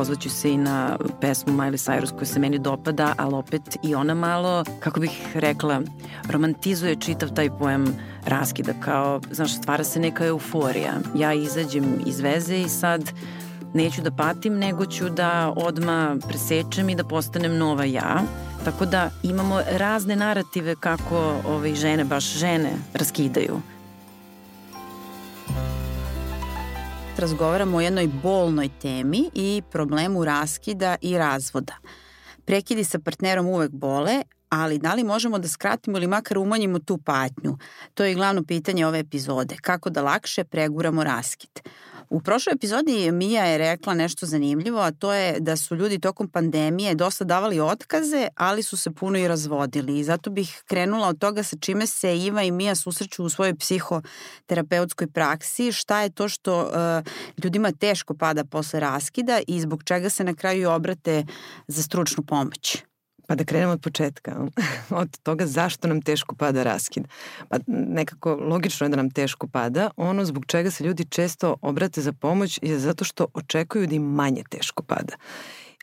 pozvaću 0.00 0.30
se 0.30 0.52
i 0.52 0.56
na 0.56 0.98
pesmu 1.20 1.52
Miley 1.52 1.90
Cyrus 1.90 2.12
koja 2.12 2.26
se 2.26 2.40
meni 2.40 2.58
dopada, 2.58 3.14
ali 3.18 3.34
opet 3.34 3.76
i 3.82 3.94
ona 3.94 4.14
malo, 4.14 4.64
kako 4.80 5.00
bih 5.00 5.10
rekla, 5.34 5.80
romantizuje 6.30 6.96
čitav 6.96 7.34
taj 7.34 7.50
pojem 7.58 7.94
raskida, 8.26 8.72
kao, 8.80 9.20
znaš, 9.30 9.56
stvara 9.56 9.84
se 9.84 10.00
neka 10.00 10.26
euforija. 10.26 10.92
Ja 11.16 11.34
izađem 11.34 11.84
iz 12.06 12.20
veze 12.20 12.56
i 12.56 12.68
sad 12.68 13.12
neću 13.74 14.02
da 14.02 14.10
patim, 14.10 14.58
nego 14.58 14.86
ću 14.86 15.08
da 15.08 15.52
odma 15.56 16.16
presečem 16.28 16.88
i 16.88 16.94
da 16.94 17.04
postanem 17.04 17.56
nova 17.56 17.84
ja. 17.84 18.22
Tako 18.64 18.86
da 18.86 19.10
imamo 19.22 19.60
razne 19.70 20.16
narative 20.16 20.76
kako 20.76 21.16
ove, 21.16 21.54
ovaj, 21.56 21.74
žene, 21.74 22.04
baš 22.04 22.24
žene, 22.24 22.72
raskidaju. 22.94 23.60
Razgovaramo 27.20 27.76
o 27.76 27.80
jednoj 27.80 28.06
bolnoj 28.22 28.68
temi 28.82 29.30
i 29.34 29.62
problemu 29.70 30.24
raskida 30.24 30.96
i 31.00 31.18
razvoda. 31.18 31.74
Prekidi 32.44 32.84
sa 32.84 32.98
partnerom 32.98 33.46
uvek 33.46 33.70
bole, 33.70 34.22
ali 34.48 34.78
da 34.78 34.94
li 34.94 35.04
možemo 35.04 35.38
da 35.38 35.48
skratimo 35.48 35.98
ili 35.98 36.06
makar 36.06 36.38
umanjimo 36.38 36.78
tu 36.78 36.98
patnju? 36.98 37.58
To 37.94 38.04
je 38.04 38.14
glavno 38.14 38.44
pitanje 38.44 38.86
ove 38.86 38.98
epizode. 38.98 39.56
Kako 39.62 39.90
da 39.90 40.02
lakše 40.02 40.44
preguramo 40.44 41.04
raskid? 41.04 41.60
U 42.10 42.20
prošloj 42.20 42.54
epizodi 42.54 43.12
Mija 43.12 43.44
je 43.44 43.58
rekla 43.58 43.94
nešto 43.94 44.26
zanimljivo, 44.26 44.80
a 44.80 44.90
to 44.90 45.12
je 45.12 45.40
da 45.40 45.56
su 45.56 45.76
ljudi 45.76 45.98
tokom 45.98 46.28
pandemije 46.28 46.94
dosta 46.94 47.24
davali 47.24 47.60
otkaze, 47.60 48.28
ali 48.36 48.62
su 48.62 48.76
se 48.76 48.90
puno 48.90 49.18
i 49.18 49.28
razvodili. 49.28 49.98
I 49.98 50.04
zato 50.04 50.30
bih 50.30 50.62
krenula 50.66 51.08
od 51.08 51.18
toga 51.18 51.42
sa 51.42 51.56
čime 51.60 51.86
se 51.86 52.18
Iva 52.18 52.42
i 52.42 52.50
Mija 52.50 52.74
susreću 52.74 53.24
u 53.24 53.28
svojoj 53.28 53.54
psihoterapeutskoj 53.54 55.06
praksi, 55.06 55.72
šta 55.72 56.02
je 56.02 56.10
to 56.10 56.28
što 56.28 56.60
uh, 56.62 56.72
ljudima 57.44 57.72
teško 57.72 58.14
pada 58.14 58.44
posle 58.44 58.80
raskida 58.80 59.40
i 59.46 59.60
zbog 59.60 59.84
čega 59.84 60.10
se 60.10 60.24
na 60.24 60.34
kraju 60.34 60.70
obrate 60.70 61.24
za 61.68 61.82
stručnu 61.82 62.22
pomoć. 62.22 62.89
Pa 63.30 63.34
da 63.34 63.44
krenemo 63.44 63.72
od 63.72 63.80
početka, 63.80 64.46
od 65.02 65.18
toga 65.18 65.46
zašto 65.46 65.88
nam 65.88 66.02
teško 66.02 66.34
pada 66.34 66.62
raskid. 66.62 67.04
Pa 67.48 67.56
nekako 67.66 68.34
logično 68.34 68.84
je 68.84 68.88
da 68.88 68.96
nam 68.96 69.10
teško 69.10 69.46
pada. 69.46 69.90
Ono 69.96 70.24
zbog 70.24 70.46
čega 70.46 70.70
se 70.70 70.84
ljudi 70.84 71.04
često 71.04 71.56
obrate 71.62 72.00
za 72.00 72.12
pomoć 72.12 72.58
je 72.62 72.78
zato 72.78 73.04
što 73.04 73.26
očekuju 73.34 73.86
da 73.86 73.94
im 73.94 74.02
manje 74.02 74.42
teško 74.50 74.82
pada. 74.82 75.16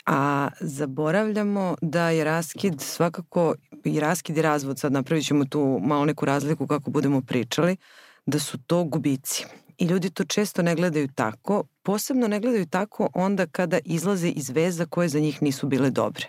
A 0.05 0.49
zaboravljamo 0.59 1.75
da 1.81 2.09
je 2.09 2.23
raskid 2.23 2.81
svakako 2.81 3.55
i 3.83 3.99
raskid 3.99 4.37
i 4.37 4.41
razvod, 4.41 4.79
sad 4.79 4.91
napravit 4.91 5.25
ćemo 5.25 5.45
tu 5.45 5.79
malo 5.83 6.05
neku 6.05 6.25
razliku 6.25 6.67
kako 6.67 6.91
budemo 6.91 7.21
pričali, 7.21 7.77
da 8.25 8.39
su 8.39 8.57
to 8.57 8.83
gubici. 8.83 9.45
I 9.77 9.85
ljudi 9.85 10.09
to 10.09 10.23
često 10.23 10.61
ne 10.61 10.75
gledaju 10.75 11.07
tako, 11.15 11.63
posebno 11.83 12.27
ne 12.27 12.39
gledaju 12.39 12.65
tako 12.65 13.09
onda 13.13 13.45
kada 13.45 13.79
izlaze 13.85 14.29
iz 14.29 14.49
veza 14.49 14.85
koje 14.85 15.09
za 15.09 15.19
njih 15.19 15.41
nisu 15.41 15.67
bile 15.67 15.89
dobre. 15.89 16.25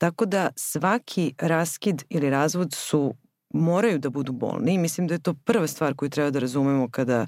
Tako 0.00 0.26
da 0.26 0.50
svaki 0.56 1.34
raskid 1.38 2.02
ili 2.08 2.30
razvod 2.30 2.74
su 2.74 3.14
moraju 3.50 3.98
da 3.98 4.10
budu 4.10 4.32
bolni 4.32 4.74
i 4.74 4.78
mislim 4.78 5.06
da 5.06 5.14
je 5.14 5.22
to 5.22 5.34
prva 5.34 5.66
stvar 5.66 5.94
koju 5.94 6.10
treba 6.10 6.30
da 6.30 6.38
razumemo 6.38 6.88
kada, 6.90 7.26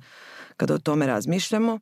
kada 0.56 0.74
o 0.74 0.78
tome 0.78 1.06
razmišljamo, 1.06 1.78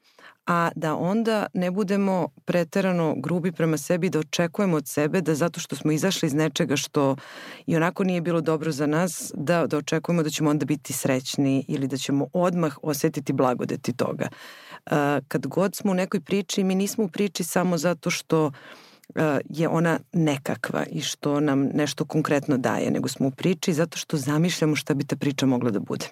a 0.47 0.71
da 0.75 0.97
onda 0.97 1.47
ne 1.55 1.71
budemo 1.71 2.29
preterano 2.45 3.15
grubi 3.19 3.53
prema 3.53 3.79
sebi, 3.79 4.11
da 4.11 4.19
očekujemo 4.19 4.77
od 4.77 4.89
sebe 4.89 5.21
da 5.21 5.35
zato 5.35 5.61
što 5.61 5.77
smo 5.77 5.93
izašli 5.93 6.27
iz 6.27 6.35
nečega 6.35 6.77
što 6.77 7.17
i 7.67 7.77
onako 7.77 8.05
nije 8.05 8.21
bilo 8.21 8.41
dobro 8.41 8.73
za 8.73 8.87
nas, 8.87 9.33
da, 9.35 9.67
da 9.67 9.79
očekujemo 9.79 10.23
da 10.23 10.31
ćemo 10.31 10.51
onda 10.51 10.65
biti 10.67 10.93
srećni 10.93 11.65
ili 11.69 11.87
da 11.87 11.97
ćemo 11.97 12.27
odmah 12.33 12.79
osetiti 12.83 13.33
blagodeti 13.33 13.93
toga. 13.93 14.29
Kad 15.29 15.47
god 15.47 15.77
smo 15.77 15.93
u 15.93 15.95
nekoj 15.95 16.21
priči, 16.21 16.65
mi 16.65 16.75
nismo 16.75 17.05
u 17.05 17.09
priči 17.09 17.45
samo 17.45 17.79
zato 17.79 18.11
što 18.11 18.47
uh, 18.47 18.53
je 19.49 19.69
ona 19.69 19.99
nekakva 20.13 20.85
i 20.91 21.01
što 21.01 21.41
nam 21.41 21.61
nešto 21.75 22.05
konkretno 22.05 22.59
daje, 22.59 22.91
nego 22.91 23.09
smo 23.09 23.27
u 23.27 23.31
priči 23.31 23.73
zato 23.73 23.99
što 23.99 24.17
zamišljamo 24.17 24.77
šta 24.77 24.95
bi 24.95 25.05
ta 25.05 25.17
priča 25.17 25.47
mogla 25.47 25.71
da 25.71 25.81
bude. 25.81 26.07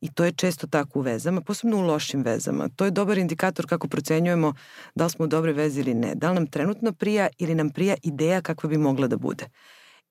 I 0.00 0.12
to 0.12 0.24
je 0.24 0.32
često 0.32 0.66
tako 0.66 0.98
u 0.98 1.02
vezama, 1.02 1.40
posebno 1.40 1.76
u 1.76 1.86
lošim 1.86 2.22
vezama. 2.22 2.68
To 2.76 2.84
je 2.84 2.90
dobar 2.90 3.18
indikator 3.18 3.66
kako 3.66 3.88
procenjujemo 3.88 4.54
da 4.94 5.04
li 5.04 5.10
smo 5.10 5.24
u 5.24 5.28
dobroj 5.28 5.52
vezi 5.52 5.80
ili 5.80 5.94
ne. 5.94 6.14
Da 6.14 6.28
li 6.28 6.34
nam 6.34 6.46
trenutno 6.46 6.92
prija 6.92 7.28
ili 7.38 7.54
nam 7.54 7.70
prija 7.70 7.94
ideja 8.02 8.40
kakva 8.40 8.68
bi 8.68 8.78
mogla 8.78 9.06
da 9.06 9.16
bude. 9.16 9.44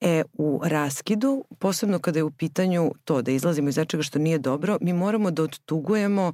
E, 0.02 0.24
u 0.34 0.62
raskidu, 0.64 1.46
posebno 1.60 2.00
kada 2.00 2.20
je 2.20 2.24
u 2.24 2.32
pitanju 2.32 2.92
to 3.04 3.22
da 3.22 3.32
izlazimo 3.32 3.70
iz 3.70 3.78
nečega 3.78 4.04
što 4.04 4.20
nije 4.20 4.38
dobro, 4.38 4.78
mi 4.82 4.94
moramo 4.94 5.32
da 5.32 5.44
odtugujemo 5.44 6.34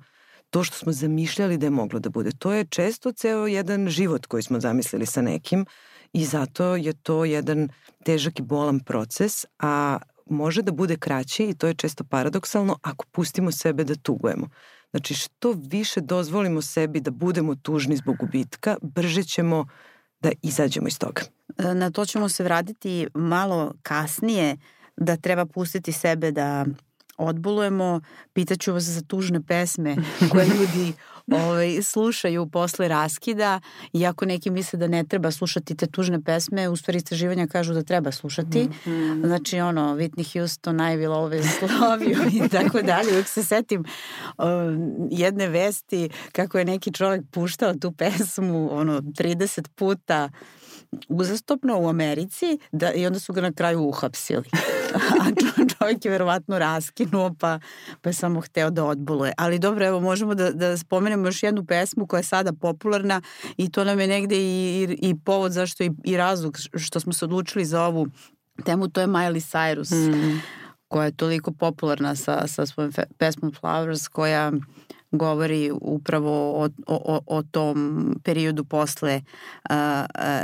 to 0.51 0.63
što 0.63 0.77
smo 0.77 0.91
zamišljali 0.91 1.57
da 1.57 1.65
je 1.65 1.69
moglo 1.69 1.99
da 1.99 2.09
bude. 2.09 2.31
To 2.31 2.53
je 2.53 2.65
često 2.65 3.11
ceo 3.11 3.47
jedan 3.47 3.89
život 3.89 4.25
koji 4.25 4.43
smo 4.43 4.59
zamislili 4.59 5.05
sa 5.05 5.21
nekim 5.21 5.65
i 6.13 6.25
zato 6.25 6.75
je 6.75 6.93
to 6.93 7.25
jedan 7.25 7.69
težak 8.05 8.39
i 8.39 8.43
bolan 8.43 8.79
proces, 8.79 9.45
a 9.59 9.97
može 10.25 10.61
da 10.61 10.71
bude 10.71 10.97
kraći 10.97 11.43
i 11.43 11.53
to 11.53 11.67
je 11.67 11.73
često 11.73 12.03
paradoksalno 12.03 12.77
ako 12.81 13.05
pustimo 13.11 13.51
sebe 13.51 13.83
da 13.83 13.95
tugujemo. 13.95 14.49
Znači 14.91 15.13
što 15.13 15.51
više 15.51 16.01
dozvolimo 16.01 16.61
sebi 16.61 16.99
da 16.99 17.11
budemo 17.11 17.55
tužni 17.55 17.95
zbog 17.95 18.17
gubitka, 18.17 18.77
brže 18.81 19.23
ćemo 19.23 19.65
da 20.19 20.31
izađemo 20.41 20.87
iz 20.87 20.99
toga. 20.99 21.21
Na 21.57 21.91
to 21.91 22.05
ćemo 22.05 22.29
se 22.29 22.43
vratiti 22.43 23.07
malo 23.13 23.73
kasnije, 23.83 24.57
da 24.97 25.17
treba 25.17 25.45
pustiti 25.45 25.91
sebe 25.91 26.31
da 26.31 26.65
odbolujemo, 27.25 28.01
pitaću 28.33 28.73
vas 28.73 28.83
za 28.83 29.01
tužne 29.01 29.41
pesme 29.41 29.95
koje 30.31 30.45
ljudi 30.45 30.93
ovaj, 31.31 31.81
slušaju 31.81 32.49
posle 32.49 32.87
raskida, 32.87 33.59
iako 33.93 34.25
neki 34.25 34.49
misle 34.49 34.79
da 34.79 34.87
ne 34.87 35.03
treba 35.03 35.31
slušati 35.31 35.75
te 35.75 35.87
tužne 35.87 36.21
pesme, 36.23 36.69
u 36.69 36.75
stvari 36.75 36.97
istraživanja 36.97 37.47
kažu 37.47 37.73
da 37.73 37.83
treba 37.83 38.11
slušati. 38.11 38.63
Mm 38.63 38.71
-hmm. 38.85 39.27
Znači, 39.27 39.59
ono, 39.59 39.95
Whitney 39.95 40.33
Houston, 40.33 40.75
I 40.75 40.97
will 40.97 41.13
always 41.13 41.81
love 41.81 42.05
you 42.05 42.45
i 42.45 42.49
tako 42.49 42.81
dalje. 42.81 43.09
Uvijek 43.09 43.27
se 43.27 43.43
setim 43.43 43.83
um, 44.37 45.07
jedne 45.11 45.47
vesti 45.47 46.09
kako 46.31 46.59
je 46.59 46.65
neki 46.65 46.93
čovjek 46.93 47.23
puštao 47.31 47.73
tu 47.73 47.91
pesmu 47.91 48.69
ono, 48.71 49.01
30 49.01 49.67
puta 49.75 50.29
uzastopno 51.09 51.79
u 51.79 51.87
Americi 51.87 52.59
da, 52.71 52.93
i 52.93 53.05
onda 53.05 53.19
su 53.19 53.33
ga 53.33 53.41
na 53.41 53.51
kraju 53.51 53.81
uhapsili. 53.81 54.49
A 55.21 55.65
čovjek 55.77 56.05
je 56.05 56.11
verovatno 56.11 56.59
raskinuo 56.59 57.33
pa, 57.39 57.59
pa 58.01 58.09
je 58.09 58.13
samo 58.13 58.41
hteo 58.41 58.69
da 58.69 58.85
odboluje. 58.85 59.33
Ali 59.37 59.59
dobro, 59.59 59.85
evo 59.85 59.99
možemo 59.99 60.35
da, 60.35 60.51
da 60.51 60.77
spomenemo 60.77 61.27
još 61.27 61.43
jednu 61.43 61.65
pesmu 61.65 62.07
koja 62.07 62.17
je 62.17 62.23
sada 62.23 62.53
popularna 62.53 63.21
i 63.57 63.71
to 63.71 63.83
nam 63.83 63.99
je 63.99 64.07
negde 64.07 64.35
i, 64.35 64.87
i, 65.01 65.09
i 65.09 65.15
povod 65.25 65.51
zašto 65.51 65.83
i, 65.83 65.91
i 66.03 66.17
razlog 66.17 66.57
što 66.75 66.99
smo 66.99 67.13
se 67.13 67.25
odlučili 67.25 67.65
za 67.65 67.83
ovu 67.83 68.07
temu, 68.65 68.87
to 68.87 69.01
je 69.01 69.07
Miley 69.07 69.51
Cyrus. 69.51 69.91
Mm 69.91 70.41
koja 70.91 71.05
je 71.05 71.11
toliko 71.11 71.51
popularna 71.51 72.15
sa, 72.15 72.47
sa 72.47 72.65
svojom 72.65 72.91
pesmom 73.17 73.51
Flowers, 73.51 74.09
koja 74.09 74.51
govori 75.11 75.71
upravo 75.81 76.63
o, 76.63 76.69
o, 76.87 77.19
o 77.27 77.43
tom 77.43 78.15
periodu 78.23 78.63
posle 78.63 79.21
uh, 79.69 79.75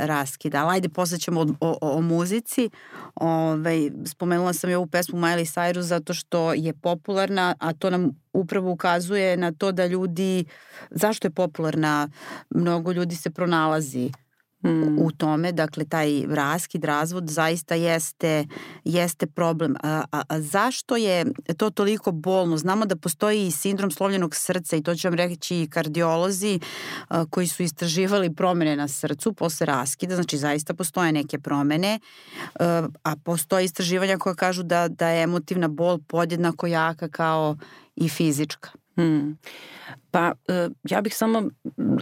raskida. 0.00 0.62
Ali 0.62 0.74
ajde, 0.74 0.88
posle 0.88 1.18
ćemo 1.18 1.40
o, 1.40 1.46
o, 1.60 1.78
o 1.80 2.00
muzici. 2.00 2.70
Ove, 3.14 3.52
ovaj, 3.52 3.90
spomenula 4.06 4.52
sam 4.52 4.70
i 4.70 4.74
ovu 4.74 4.86
pesmu 4.86 5.18
Miley 5.18 5.54
Cyrus 5.54 5.80
zato 5.80 6.14
što 6.14 6.52
je 6.52 6.72
popularna, 6.72 7.54
a 7.58 7.72
to 7.72 7.90
nam 7.90 8.10
upravo 8.32 8.70
ukazuje 8.70 9.36
na 9.36 9.52
to 9.52 9.72
da 9.72 9.86
ljudi, 9.86 10.44
zašto 10.90 11.26
je 11.26 11.30
popularna, 11.30 12.08
mnogo 12.50 12.92
ljudi 12.92 13.16
se 13.16 13.30
pronalazi 13.30 14.10
mm. 14.64 14.98
u 14.98 15.10
tome, 15.10 15.52
dakle 15.52 15.84
taj 15.84 16.22
raskid, 16.28 16.84
razvod 16.84 17.28
zaista 17.28 17.74
jeste, 17.74 18.46
jeste 18.84 19.26
problem. 19.26 19.76
A, 19.82 20.04
a, 20.12 20.22
a 20.28 20.40
zašto 20.40 20.96
je 20.96 21.24
to 21.56 21.70
toliko 21.70 22.12
bolno? 22.12 22.56
Znamo 22.56 22.86
da 22.86 22.96
postoji 22.96 23.46
i 23.46 23.50
sindrom 23.50 23.90
slovljenog 23.90 24.34
srca 24.34 24.76
i 24.76 24.82
to 24.82 24.94
će 24.94 25.08
vam 25.08 25.14
reći 25.14 25.56
i 25.56 25.68
kardiolozi 25.70 26.60
a, 27.08 27.24
koji 27.30 27.46
su 27.46 27.62
istraživali 27.62 28.34
promene 28.34 28.76
na 28.76 28.88
srcu 28.88 29.32
posle 29.32 29.66
raskida, 29.66 30.14
znači 30.14 30.38
zaista 30.38 30.74
postoje 30.74 31.12
neke 31.12 31.38
promene, 31.38 32.00
a, 32.60 32.88
a 33.02 33.16
postoje 33.16 33.64
istraživanja 33.64 34.18
koja 34.18 34.34
kažu 34.34 34.62
da, 34.62 34.88
da 34.88 35.08
je 35.08 35.22
emotivna 35.22 35.68
bol 35.68 35.98
podjednako 35.98 36.66
jaka 36.66 37.08
kao 37.08 37.56
i 37.96 38.08
fizička. 38.08 38.70
Hmm. 38.98 39.38
Pa 40.10 40.32
e, 40.48 40.68
ja 40.90 41.00
bih 41.00 41.16
samo 41.16 41.42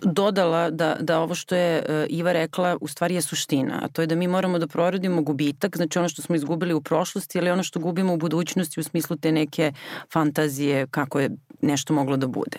dodala 0.02 0.70
da, 0.70 0.96
da 1.00 1.20
ovo 1.20 1.34
što 1.34 1.54
je 1.54 1.78
e, 1.78 2.06
Iva 2.10 2.32
rekla 2.32 2.76
u 2.80 2.88
stvari 2.88 3.14
je 3.14 3.22
suština, 3.22 3.80
a 3.82 3.88
to 3.88 4.02
je 4.02 4.06
da 4.06 4.14
mi 4.14 4.28
moramo 4.28 4.58
da 4.58 4.66
prorodimo 4.66 5.22
gubitak, 5.22 5.76
znači 5.76 5.98
ono 5.98 6.08
što 6.08 6.22
smo 6.22 6.34
izgubili 6.34 6.74
u 6.74 6.80
prošlosti, 6.80 7.38
ali 7.38 7.50
ono 7.50 7.62
što 7.62 7.80
gubimo 7.80 8.14
u 8.14 8.16
budućnosti 8.16 8.80
u 8.80 8.82
smislu 8.82 9.16
te 9.16 9.32
neke 9.32 9.72
fantazije 10.12 10.86
kako 10.86 11.20
je 11.20 11.30
nešto 11.60 11.94
moglo 11.94 12.16
da 12.16 12.26
bude. 12.26 12.58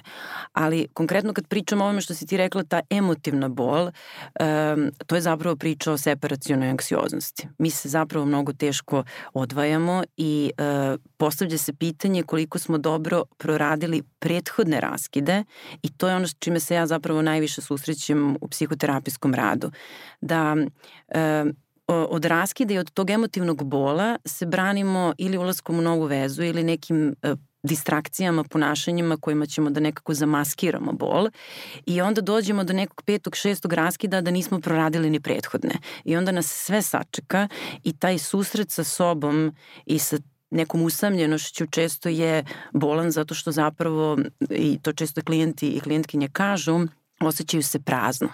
Ali 0.53 0.87
konkretno 0.93 1.33
kad 1.33 1.47
pričamo 1.47 1.83
o 1.83 1.87
ovome 1.87 2.01
što 2.01 2.13
si 2.13 2.25
ti 2.25 2.37
rekla, 2.37 2.63
ta 2.63 2.81
emotivna 2.89 3.49
bol, 3.49 3.85
um, 3.85 4.91
to 5.07 5.15
je 5.15 5.21
zapravo 5.21 5.55
priča 5.55 5.91
o 5.91 5.97
separacijonoj 5.97 6.69
anksioznosti. 6.69 7.47
Mi 7.57 7.69
se 7.69 7.89
zapravo 7.89 8.25
mnogo 8.25 8.53
teško 8.53 9.03
odvajamo 9.33 10.03
i 10.17 10.51
uh, 10.57 10.99
postavlja 11.17 11.57
se 11.57 11.73
pitanje 11.73 12.23
koliko 12.23 12.59
smo 12.59 12.77
dobro 12.77 13.23
proradili 13.37 14.03
prethodne 14.19 14.81
raskide 14.81 15.43
i 15.81 15.89
to 15.89 16.09
je 16.09 16.15
ono 16.15 16.27
čime 16.39 16.59
se 16.59 16.75
ja 16.75 16.87
zapravo 16.87 17.21
najviše 17.21 17.61
susrećem 17.61 18.37
u 18.41 18.47
psihoterapijskom 18.47 19.33
radu. 19.33 19.71
Da 20.21 20.55
e, 21.07 21.45
od 21.87 22.25
raskida 22.25 22.73
i 22.73 22.77
od 22.77 22.91
tog 22.91 23.09
emotivnog 23.09 23.63
bola 23.63 24.17
se 24.25 24.45
branimo 24.45 25.13
ili 25.17 25.37
ulaskom 25.37 25.79
u 25.79 25.81
novu 25.81 26.05
vezu 26.05 26.43
ili 26.43 26.63
nekim 26.63 27.15
e, 27.21 27.35
distrakcijama, 27.63 28.43
ponašanjima 28.43 29.17
kojima 29.17 29.45
ćemo 29.45 29.69
da 29.69 29.79
nekako 29.79 30.13
zamaskiramo 30.13 30.91
bol 30.91 31.29
i 31.85 32.01
onda 32.01 32.21
dođemo 32.21 32.63
do 32.63 32.73
nekog 32.73 33.01
petog, 33.05 33.35
šestog 33.35 33.73
raskida 33.73 34.21
da 34.21 34.31
nismo 34.31 34.59
proradili 34.59 35.09
ni 35.09 35.19
prethodne. 35.19 35.75
I 36.03 36.17
onda 36.17 36.31
nas 36.31 36.45
sve 36.45 36.81
sačeka 36.81 37.47
i 37.83 37.93
taj 37.93 38.17
susret 38.17 38.71
sa 38.71 38.83
sobom 38.83 39.55
i 39.85 39.99
sa 39.99 40.17
nekom 40.49 40.81
usamljenošću 40.81 41.65
često 41.67 42.09
je 42.09 42.43
bolan 42.73 43.11
zato 43.11 43.35
što 43.35 43.51
zapravo, 43.51 44.17
i 44.49 44.79
to 44.81 44.93
često 44.93 45.21
klijenti 45.21 45.69
i 45.69 45.79
klijentkinje 45.79 46.29
kažu, 46.29 46.87
osjećaju 47.19 47.63
se 47.63 47.79
prazno. 47.79 48.29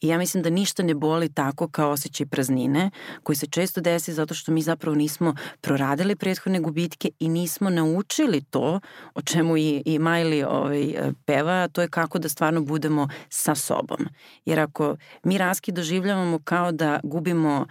I 0.00 0.08
ja 0.08 0.18
mislim 0.18 0.42
da 0.42 0.50
ništa 0.50 0.82
ne 0.82 0.94
boli 0.94 1.28
tako 1.28 1.68
kao 1.68 1.90
osjećaj 1.90 2.26
praznine, 2.26 2.90
koji 3.22 3.36
se 3.36 3.46
često 3.46 3.80
desi 3.80 4.12
zato 4.12 4.34
što 4.34 4.52
mi 4.52 4.62
zapravo 4.62 4.94
nismo 4.94 5.34
proradili 5.60 6.16
prethodne 6.16 6.60
gubitke 6.60 7.10
i 7.18 7.28
nismo 7.28 7.70
naučili 7.70 8.40
to 8.50 8.80
o 9.14 9.22
čemu 9.22 9.56
i, 9.56 9.82
i 9.84 9.98
Miley 9.98 10.46
ovaj, 10.48 10.94
peva, 11.24 11.68
to 11.68 11.82
je 11.82 11.88
kako 11.88 12.18
da 12.18 12.28
stvarno 12.28 12.60
budemo 12.60 13.08
sa 13.28 13.54
sobom. 13.54 14.06
Jer 14.44 14.60
ako 14.60 14.96
mi 15.22 15.38
raskid 15.38 15.74
doživljavamo 15.74 16.38
kao 16.44 16.72
da 16.72 17.00
gubimo 17.02 17.66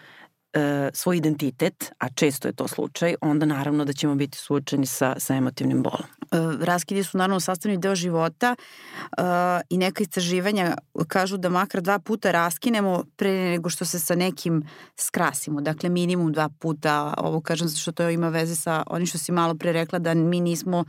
e, 0.53 0.89
svoj 0.93 1.17
identitet, 1.17 1.91
a 1.99 2.09
često 2.09 2.47
je 2.47 2.53
to 2.53 2.67
slučaj, 2.67 3.15
onda 3.21 3.45
naravno 3.45 3.85
da 3.85 3.93
ćemo 3.93 4.15
biti 4.15 4.37
suočeni 4.37 4.85
sa, 4.85 5.15
sa 5.19 5.35
emotivnim 5.35 5.83
bolom. 5.83 6.03
E, 6.31 6.65
raskidi 6.65 7.03
su 7.03 7.17
naravno 7.17 7.39
sastavni 7.39 7.77
deo 7.77 7.95
života 7.95 8.55
e, 8.55 9.21
i 9.69 9.77
neka 9.77 10.03
istraživanja 10.03 10.75
kažu 11.07 11.37
da 11.37 11.49
makar 11.49 11.81
dva 11.81 11.99
puta 11.99 12.31
raskinemo 12.31 13.03
pre 13.15 13.31
nego 13.31 13.69
što 13.69 13.85
se 13.85 13.99
sa 13.99 14.15
nekim 14.15 14.63
skrasimo. 14.97 15.61
Dakle, 15.61 15.89
minimum 15.89 16.31
dva 16.31 16.49
puta. 16.59 17.13
Ovo 17.17 17.41
kažem 17.41 17.67
zato 17.67 17.79
što 17.79 17.91
to 17.91 18.09
ima 18.09 18.29
veze 18.29 18.55
sa 18.55 18.83
onim 18.87 19.07
što 19.07 19.17
si 19.17 19.31
malo 19.31 19.55
pre 19.55 19.71
rekla 19.71 19.99
da 19.99 20.13
mi 20.13 20.39
nismo 20.39 20.85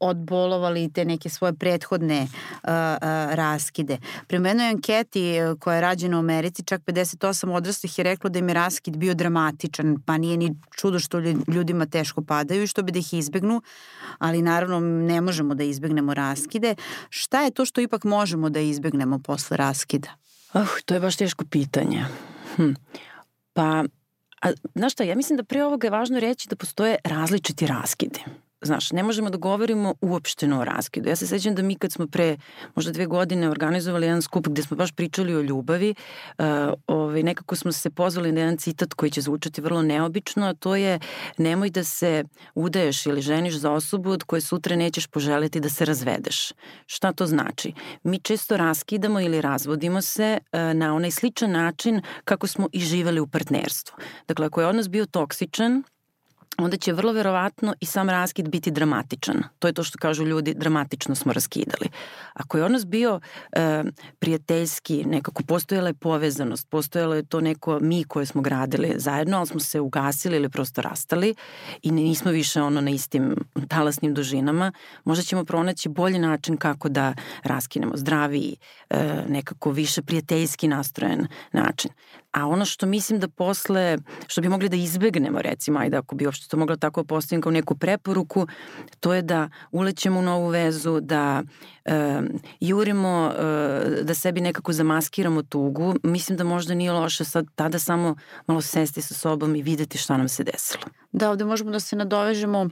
odbolovali 0.00 0.92
te 0.92 1.04
neke 1.04 1.28
svoje 1.28 1.52
prethodne 1.52 2.22
uh, 2.22 2.28
uh, 2.68 3.08
raskide. 3.34 3.98
Prema 4.26 4.48
jednoj 4.48 4.68
anketi 4.68 5.38
uh, 5.42 5.58
koja 5.58 5.74
je 5.74 5.80
rađena 5.80 6.16
u 6.16 6.20
Americi, 6.20 6.62
čak 6.62 6.82
58 6.82 7.56
odraslih 7.56 7.98
je 7.98 8.04
reklo 8.04 8.30
da 8.30 8.38
im 8.38 8.48
je 8.48 8.54
raskid 8.54 8.96
bio 8.96 9.14
dramatičan, 9.14 9.96
pa 10.06 10.18
nije 10.18 10.36
ni 10.36 10.54
čudo 10.76 10.98
što 10.98 11.18
ljudima 11.48 11.86
teško 11.86 12.22
padaju 12.22 12.62
i 12.62 12.66
što 12.66 12.82
bi 12.82 12.92
da 12.92 12.98
ih 12.98 13.14
izbegnu, 13.14 13.62
ali 14.18 14.42
naravno 14.42 14.80
ne 14.80 15.20
možemo 15.20 15.54
da 15.54 15.64
izbegnemo 15.64 16.14
raskide. 16.14 16.74
Šta 17.08 17.42
je 17.42 17.50
to 17.50 17.64
što 17.64 17.80
ipak 17.80 18.04
možemo 18.04 18.50
da 18.50 18.60
izbegnemo 18.60 19.18
posle 19.18 19.56
raskida? 19.56 20.08
Uh, 20.54 20.68
to 20.84 20.94
je 20.94 21.00
baš 21.00 21.16
teško 21.16 21.44
pitanje. 21.44 22.04
Hm. 22.56 22.72
Pa, 23.52 23.84
a, 24.42 24.52
znaš 24.74 24.92
šta, 24.92 25.04
ja 25.04 25.16
mislim 25.16 25.36
da 25.36 25.44
pre 25.44 25.64
ovoga 25.64 25.86
je 25.86 25.90
važno 25.90 26.20
reći 26.20 26.48
da 26.48 26.56
postoje 26.56 26.96
različiti 27.04 27.66
raskide 27.66 28.20
znaš, 28.62 28.92
ne 28.92 29.02
možemo 29.02 29.30
da 29.30 29.38
govorimo 29.38 29.94
uopšteno 30.00 30.60
o 30.60 30.64
raskidu. 30.64 31.08
Ja 31.08 31.16
se 31.16 31.26
sećam 31.26 31.54
da 31.54 31.62
mi 31.62 31.74
kad 31.74 31.92
smo 31.92 32.06
pre 32.06 32.36
možda 32.74 32.92
dve 32.92 33.06
godine 33.06 33.50
organizovali 33.50 34.06
jedan 34.06 34.22
skup 34.22 34.48
gde 34.48 34.62
smo 34.62 34.76
baš 34.76 34.92
pričali 34.92 35.36
o 35.36 35.42
ljubavi, 35.42 35.94
uh, 36.38 36.44
ovaj, 36.86 37.22
nekako 37.22 37.56
smo 37.56 37.72
se 37.72 37.90
pozvali 37.90 38.32
na 38.32 38.40
jedan 38.40 38.56
citat 38.56 38.94
koji 38.94 39.10
će 39.10 39.20
zvučati 39.20 39.60
vrlo 39.60 39.82
neobično, 39.82 40.46
a 40.46 40.54
to 40.54 40.76
je 40.76 40.98
nemoj 41.38 41.70
da 41.70 41.84
se 41.84 42.24
udaješ 42.54 43.06
ili 43.06 43.22
ženiš 43.22 43.54
za 43.54 43.72
osobu 43.72 44.10
od 44.10 44.22
koje 44.24 44.40
sutra 44.40 44.76
nećeš 44.76 45.06
poželiti 45.06 45.60
da 45.60 45.68
se 45.68 45.84
razvedeš. 45.84 46.52
Šta 46.86 47.12
to 47.12 47.26
znači? 47.26 47.72
Mi 48.02 48.18
često 48.18 48.56
raskidamo 48.56 49.20
ili 49.20 49.40
razvodimo 49.40 50.02
se 50.02 50.38
uh, 50.42 50.60
na 50.74 50.94
onaj 50.94 51.10
sličan 51.10 51.50
način 51.50 52.02
kako 52.24 52.46
smo 52.46 52.68
i 52.72 52.80
živeli 52.80 53.20
u 53.20 53.26
partnerstvu. 53.26 53.96
Dakle, 54.28 54.46
ako 54.46 54.60
je 54.60 54.66
odnos 54.66 54.88
bio 54.88 55.06
toksičan, 55.06 55.82
onda 56.58 56.76
će 56.76 56.92
vrlo 56.92 57.12
verovatno 57.12 57.74
i 57.80 57.86
sam 57.86 58.10
raskid 58.10 58.48
biti 58.48 58.70
dramatičan. 58.70 59.42
To 59.58 59.68
je 59.68 59.72
to 59.72 59.84
što 59.84 59.98
kažu 59.98 60.24
ljudi, 60.26 60.54
dramatično 60.54 61.14
smo 61.14 61.32
raskidali. 61.32 61.88
Ako 62.34 62.58
je 62.58 62.64
odnos 62.64 62.86
bio 62.86 63.20
e, 63.52 63.84
prijateljski, 64.18 65.04
nekako 65.04 65.42
postojala 65.42 65.88
je 65.88 65.94
povezanost, 65.94 66.68
postojalo 66.70 67.14
je 67.14 67.24
to 67.24 67.40
neko 67.40 67.78
mi 67.80 68.04
koje 68.04 68.26
smo 68.26 68.42
gradili 68.42 68.94
zajedno, 68.96 69.36
ali 69.36 69.46
smo 69.46 69.60
se 69.60 69.80
ugasili 69.80 70.36
ili 70.36 70.48
prosto 70.48 70.82
rastali 70.82 71.34
i 71.82 71.90
nismo 71.90 72.30
više 72.30 72.62
ono 72.62 72.80
na 72.80 72.90
istim 72.90 73.36
talasnim 73.68 74.14
dužinama, 74.14 74.72
možda 75.04 75.22
ćemo 75.22 75.44
pronaći 75.44 75.88
bolji 75.88 76.18
način 76.18 76.56
kako 76.56 76.88
da 76.88 77.14
raskinemo 77.42 77.96
zdraviji, 77.96 78.56
e, 78.90 79.24
nekako 79.28 79.70
više 79.70 80.02
prijateljski 80.02 80.68
nastrojen 80.68 81.26
način. 81.52 81.90
A 82.32 82.46
ono 82.46 82.64
što 82.64 82.86
mislim 82.86 83.20
da 83.20 83.28
posle, 83.28 83.98
što 84.26 84.40
bi 84.40 84.48
mogli 84.48 84.68
da 84.68 84.76
izbegnemo 84.76 85.42
recimo, 85.42 85.78
ajde 85.78 85.96
ako 85.96 86.14
bi 86.14 86.26
uopšte 86.26 86.48
to 86.48 86.56
mogla 86.56 86.76
tako 86.76 87.04
postaviti 87.04 87.42
kao 87.42 87.52
neku 87.52 87.74
preporuku, 87.74 88.46
to 89.00 89.14
je 89.14 89.22
da 89.22 89.50
ulećemo 89.70 90.20
u 90.20 90.22
novu 90.22 90.48
vezu, 90.48 91.00
da 91.00 91.42
e, 91.84 92.20
jurimo, 92.60 93.32
e, 93.38 94.02
da 94.02 94.14
sebi 94.14 94.40
nekako 94.40 94.72
zamaskiramo 94.72 95.42
tugu. 95.42 95.94
Mislim 96.02 96.38
da 96.38 96.44
možda 96.44 96.74
nije 96.74 96.92
loše 96.92 97.24
sad 97.24 97.46
tada 97.54 97.78
samo 97.78 98.16
malo 98.46 98.60
sesti 98.60 99.02
sa 99.02 99.14
sobom 99.14 99.56
i 99.56 99.62
videti 99.62 99.98
šta 99.98 100.16
nam 100.16 100.28
se 100.28 100.44
desilo. 100.44 100.84
Da, 101.12 101.30
ovde 101.30 101.44
možemo 101.44 101.70
da 101.70 101.80
se 101.80 101.96
nadovežemo 101.96 102.68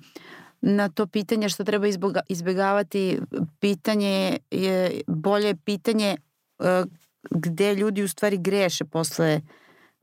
na 0.61 0.89
to 0.89 1.07
pitanje 1.07 1.49
što 1.49 1.65
treba 1.65 1.87
izbegavati. 2.29 3.21
Pitanje 3.61 4.39
je, 4.51 5.01
bolje 5.07 5.57
pitanje 5.57 6.17
e, 6.59 6.85
gde 7.31 7.75
ljudi 7.75 8.02
u 8.02 8.08
stvari 8.08 8.38
greše 8.38 8.84
posle 8.84 9.40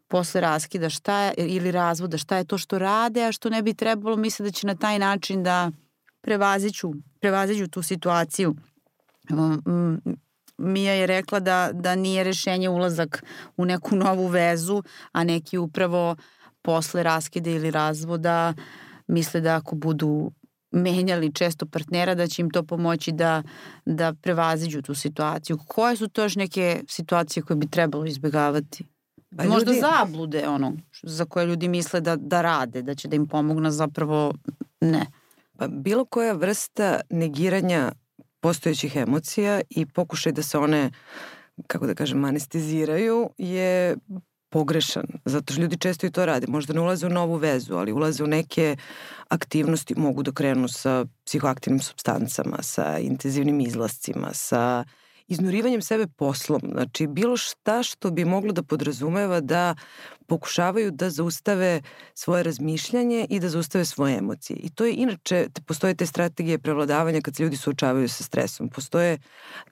posle 0.07 0.41
raskida 0.41 0.89
šta 0.89 1.21
je, 1.21 1.33
ili 1.37 1.71
razvoda, 1.71 2.17
šta 2.17 2.37
je 2.37 2.45
to 2.45 2.57
što 2.57 2.79
rade, 2.79 3.23
a 3.23 3.31
što 3.31 3.49
ne 3.49 3.61
bi 3.61 3.73
trebalo, 3.73 4.15
misle 4.15 4.43
da 4.43 4.51
će 4.51 4.67
na 4.67 4.75
taj 4.75 4.99
način 4.99 5.43
da 5.43 5.71
prevaziću, 6.21 6.91
prevaziću 7.19 7.67
tu 7.67 7.81
situaciju. 7.81 8.55
Mija 10.57 10.93
je 10.93 11.07
rekla 11.07 11.39
da, 11.39 11.69
da 11.73 11.95
nije 11.95 12.23
rešenje 12.23 12.69
ulazak 12.69 13.23
u 13.57 13.65
neku 13.65 13.95
novu 13.95 14.27
vezu, 14.27 14.83
a 15.11 15.23
neki 15.23 15.57
upravo 15.57 16.15
posle 16.61 17.03
raskida 17.03 17.49
ili 17.49 17.71
razvoda 17.71 18.53
misle 19.07 19.41
da 19.41 19.55
ako 19.55 19.75
budu 19.75 20.31
menjali 20.71 21.33
često 21.33 21.65
partnera 21.65 22.15
da 22.15 22.27
će 22.27 22.41
im 22.41 22.49
to 22.49 22.63
pomoći 22.63 23.11
da, 23.11 23.43
da 23.85 24.13
prevaziđu 24.21 24.81
tu 24.81 24.95
situaciju. 24.95 25.57
Koje 25.67 25.95
su 25.95 26.07
to 26.07 26.23
još 26.23 26.35
neke 26.35 26.83
situacije 26.87 27.43
koje 27.43 27.57
bi 27.57 27.69
trebalo 27.69 28.05
izbegavati? 28.05 28.85
Pa 29.37 29.43
Možda 29.43 29.71
ljudi... 29.71 29.81
zablude 29.81 30.47
ono 30.47 30.73
za 31.03 31.25
koje 31.25 31.45
ljudi 31.45 31.67
misle 31.67 32.01
da, 32.01 32.15
da 32.15 32.41
rade, 32.41 32.81
da 32.81 32.95
će 32.95 33.07
da 33.07 33.15
im 33.15 33.27
pomogna 33.27 33.71
zapravo 33.71 34.33
ne. 34.81 35.05
Pa 35.57 35.67
bilo 35.67 36.05
koja 36.05 36.33
vrsta 36.33 36.99
negiranja 37.09 37.91
postojećih 38.39 38.95
emocija 38.95 39.61
i 39.69 39.85
pokušaj 39.85 40.31
da 40.31 40.43
se 40.43 40.57
one 40.57 40.91
kako 41.67 41.87
da 41.87 41.95
kažem, 41.95 42.25
anesteziraju 42.25 43.29
je 43.37 43.97
pogrešan, 44.49 45.05
zato 45.25 45.53
što 45.53 45.61
ljudi 45.61 45.77
često 45.77 46.05
i 46.05 46.11
to 46.11 46.25
rade. 46.25 46.47
Možda 46.47 46.73
ne 46.73 46.81
ulaze 46.81 47.07
u 47.07 47.09
novu 47.09 47.35
vezu, 47.35 47.75
ali 47.75 47.91
ulaze 47.91 48.23
u 48.23 48.27
neke 48.27 48.75
aktivnosti, 49.27 49.95
mogu 49.95 50.23
da 50.23 50.31
krenu 50.31 50.67
sa 50.67 51.05
psihoaktivnim 51.25 51.81
substancama, 51.81 52.57
sa 52.61 52.97
intenzivnim 52.99 53.59
izlascima, 53.61 54.33
sa 54.33 54.83
uh, 54.85 55.06
iznurivanjem 55.27 55.81
sebe 55.81 56.07
poslom. 56.07 56.61
Znači, 56.71 57.07
bilo 57.07 57.37
šta 57.37 57.83
što 57.83 58.11
bi 58.11 58.25
moglo 58.25 58.51
da 58.51 58.63
podrazumeva 58.63 59.39
da 59.39 59.75
pokušavaju 60.27 60.91
da 60.91 61.09
zaustave 61.09 61.81
svoje 62.13 62.43
razmišljanje 62.43 63.27
i 63.29 63.39
da 63.39 63.49
zaustave 63.49 63.85
svoje 63.85 64.17
emocije. 64.17 64.57
I 64.57 64.69
to 64.69 64.85
je 64.85 64.93
inače, 64.93 65.47
postoje 65.65 65.95
te 65.95 66.05
strategije 66.05 66.59
prevladavanja 66.59 67.21
kad 67.21 67.35
se 67.35 67.43
ljudi 67.43 67.57
suočavaju 67.57 68.09
sa 68.09 68.23
stresom. 68.23 68.69
Postoje 68.69 69.17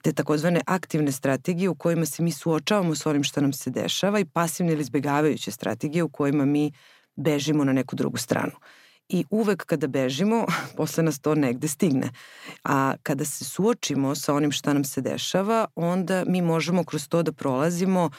te 0.02 0.12
takozvane 0.12 0.60
aktivne 0.66 1.12
strategije 1.12 1.68
u 1.68 1.74
kojima 1.74 2.06
se 2.06 2.22
mi 2.22 2.32
suočavamo 2.32 2.94
s 2.94 3.06
onim 3.06 3.24
što 3.24 3.40
nam 3.40 3.52
se 3.52 3.70
dešava 3.70 4.20
i 4.20 4.24
pasivne 4.24 4.72
ili 4.72 4.80
izbegavajuće 4.80 5.50
strategije 5.50 6.02
u 6.02 6.08
kojima 6.08 6.44
mi 6.44 6.72
bežimo 7.16 7.64
na 7.64 7.72
neku 7.72 7.96
drugu 7.96 8.16
stranu 8.16 8.52
i 9.08 9.24
uvek 9.30 9.64
kada 9.64 9.86
bežimo, 9.86 10.46
posle 10.76 11.02
nas 11.02 11.18
to 11.18 11.34
negde 11.34 11.68
stigne. 11.68 12.10
A 12.64 12.94
kada 13.02 13.24
se 13.24 13.44
suočimo 13.44 14.14
sa 14.14 14.34
onim 14.34 14.52
šta 14.52 14.72
nam 14.72 14.84
se 14.84 15.00
dešava, 15.00 15.66
onda 15.74 16.24
mi 16.26 16.42
možemo 16.42 16.84
kroz 16.84 17.08
to 17.08 17.22
da 17.22 17.32
prolazimo 17.32 18.10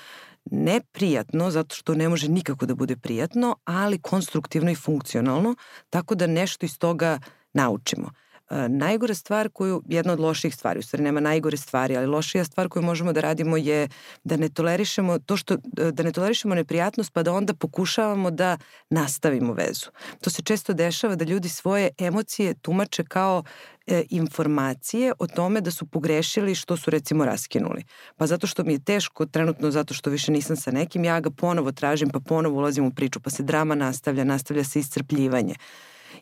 neprijatno, 0.52 1.52
zato 1.52 1.76
što 1.76 1.96
ne 1.96 2.10
može 2.10 2.30
nikako 2.30 2.66
da 2.66 2.76
bude 2.76 2.96
prijatno, 2.96 3.56
ali 3.66 4.02
konstruktivno 4.02 4.72
i 4.72 4.76
funkcionalno, 4.76 5.56
tako 5.90 6.16
da 6.16 6.28
nešto 6.28 6.66
iz 6.66 6.78
toga 6.78 7.20
naučimo. 7.54 8.12
E, 8.50 8.70
najgora 8.70 9.14
stvar 9.14 9.50
koju, 9.50 9.84
jedna 9.88 10.14
od 10.14 10.20
loših 10.20 10.56
stvari, 10.56 10.80
u 10.80 10.84
stvari 10.84 11.04
nema 11.04 11.20
najgore 11.20 11.58
stvari, 11.58 11.98
ali 11.98 12.08
lošija 12.08 12.44
stvar 12.44 12.70
koju 12.70 12.84
možemo 12.84 13.14
da 13.14 13.22
radimo 13.22 13.58
je 13.58 13.88
da 14.24 14.38
ne 14.38 14.50
tolerišemo 14.50 15.20
to 15.20 15.38
što, 15.38 15.58
da 15.92 16.04
ne 16.04 16.12
tolerišemo 16.12 16.56
neprijatnost 16.56 17.14
pa 17.14 17.24
da 17.24 17.34
onda 17.34 17.54
pokušavamo 17.54 18.32
da 18.32 18.58
nastavimo 18.90 19.54
vezu. 19.54 19.86
To 20.22 20.30
se 20.30 20.42
često 20.42 20.74
dešava 20.74 21.16
da 21.16 21.26
ljudi 21.26 21.50
svoje 21.50 21.90
emocije 21.98 22.54
tumače 22.54 23.04
kao 23.04 23.44
e, 23.88 24.04
informacije 24.10 25.14
o 25.20 25.28
tome 25.28 25.62
da 25.62 25.72
su 25.72 25.86
pogrešili 25.86 26.56
što 26.56 26.78
su 26.78 26.92
recimo 26.92 27.26
raskinuli. 27.26 27.84
Pa 28.18 28.28
zato 28.28 28.48
što 28.48 28.64
mi 28.64 28.74
je 28.74 28.84
teško, 28.84 29.26
trenutno 29.26 29.72
zato 29.72 29.94
što 29.94 30.10
više 30.10 30.32
nisam 30.32 30.56
sa 30.56 30.72
nekim, 30.72 31.04
ja 31.04 31.20
ga 31.20 31.30
ponovo 31.30 31.72
tražim, 31.72 32.10
pa 32.10 32.20
ponovo 32.20 32.58
ulazim 32.58 32.86
u 32.86 32.92
priču, 32.92 33.20
pa 33.20 33.30
se 33.30 33.44
drama 33.44 33.76
nastavlja, 33.76 34.24
nastavlja 34.24 34.64
se 34.64 34.80
iscrpljivanje. 34.80 35.56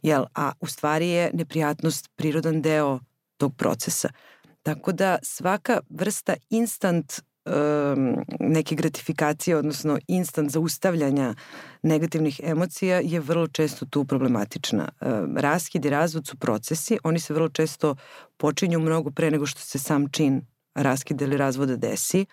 Jel, 0.02 0.26
a 0.36 0.52
u 0.60 0.68
stvari 0.68 1.10
je 1.10 1.32
neprijatnost 1.34 2.10
prirodan 2.16 2.62
deo 2.62 3.00
tog 3.38 3.56
procesa. 3.56 4.10
Tako 4.64 4.92
da 4.92 5.18
svaka 5.24 5.80
vrsta 5.90 6.36
instant 6.50 7.14
um, 7.46 8.16
neke 8.40 8.76
gratifikacije, 8.76 9.58
odnosno 9.58 10.00
instant 10.08 10.52
zaustavljanja 10.52 11.36
negativnih 11.84 12.42
emocija 12.44 13.00
je 13.04 13.20
vrlo 13.20 13.48
često 13.48 13.86
tu 13.86 14.06
problematična. 14.06 14.90
Um, 15.02 15.38
raskid 15.38 15.86
i 15.86 15.90
razvod 15.90 16.28
su 16.28 16.38
procesi, 16.38 16.98
oni 17.04 17.20
se 17.20 17.34
vrlo 17.34 17.50
često 17.50 17.96
počinju 18.38 18.80
mnogo 18.80 19.12
pre 19.12 19.32
nego 19.32 19.46
što 19.46 19.62
se 19.62 19.80
sam 19.80 20.10
čin 20.10 20.42
raskida 20.76 21.26
ili 21.26 21.38
razvoda 21.38 21.76
desi 21.76 22.26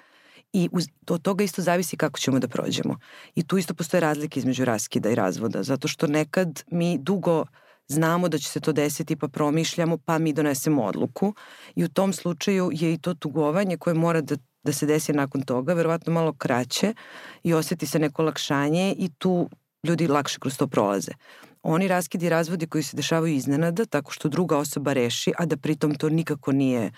i 0.52 0.68
uz, 0.72 0.86
od 1.10 1.22
toga 1.22 1.44
isto 1.44 1.62
zavisi 1.62 1.96
kako 1.96 2.18
ćemo 2.18 2.38
da 2.38 2.48
prođemo. 2.48 2.96
I 3.34 3.42
tu 3.42 3.58
isto 3.58 3.74
postoje 3.74 4.00
razlike 4.00 4.40
između 4.40 4.64
raskida 4.64 5.10
i 5.10 5.14
razvoda, 5.14 5.62
zato 5.62 5.88
što 5.88 6.06
nekad 6.06 6.62
mi 6.70 6.98
dugo 6.98 7.44
znamo 7.88 8.28
da 8.28 8.38
će 8.38 8.48
se 8.48 8.60
to 8.60 8.72
desiti 8.72 9.16
pa 9.16 9.28
promišljamo 9.28 9.98
pa 9.98 10.18
mi 10.18 10.32
donesemo 10.32 10.82
odluku 10.82 11.34
i 11.74 11.84
u 11.84 11.88
tom 11.88 12.12
slučaju 12.12 12.70
je 12.72 12.92
i 12.92 12.98
to 12.98 13.14
tugovanje 13.14 13.76
koje 13.76 13.94
mora 13.94 14.20
da 14.20 14.36
da 14.62 14.72
se 14.72 14.86
desi 14.86 15.12
nakon 15.12 15.42
toga, 15.42 15.74
verovatno 15.74 16.12
malo 16.12 16.32
kraće 16.32 16.94
i 17.42 17.54
oseti 17.54 17.86
se 17.86 17.98
neko 17.98 18.22
lakšanje 18.22 18.94
i 18.98 19.08
tu 19.18 19.50
ljudi 19.84 20.08
lakše 20.08 20.38
kroz 20.40 20.56
to 20.56 20.66
prolaze. 20.66 21.12
Oni 21.62 21.88
raskidi 21.88 22.26
i 22.26 22.28
razvodi 22.28 22.66
koji 22.66 22.82
se 22.82 22.96
dešavaju 22.96 23.34
iznenada, 23.34 23.84
tako 23.84 24.12
što 24.12 24.28
druga 24.28 24.58
osoba 24.58 24.92
reši, 24.92 25.32
a 25.38 25.46
da 25.46 25.56
pritom 25.56 25.94
to 25.94 26.08
nikako 26.08 26.52
nije 26.52 26.92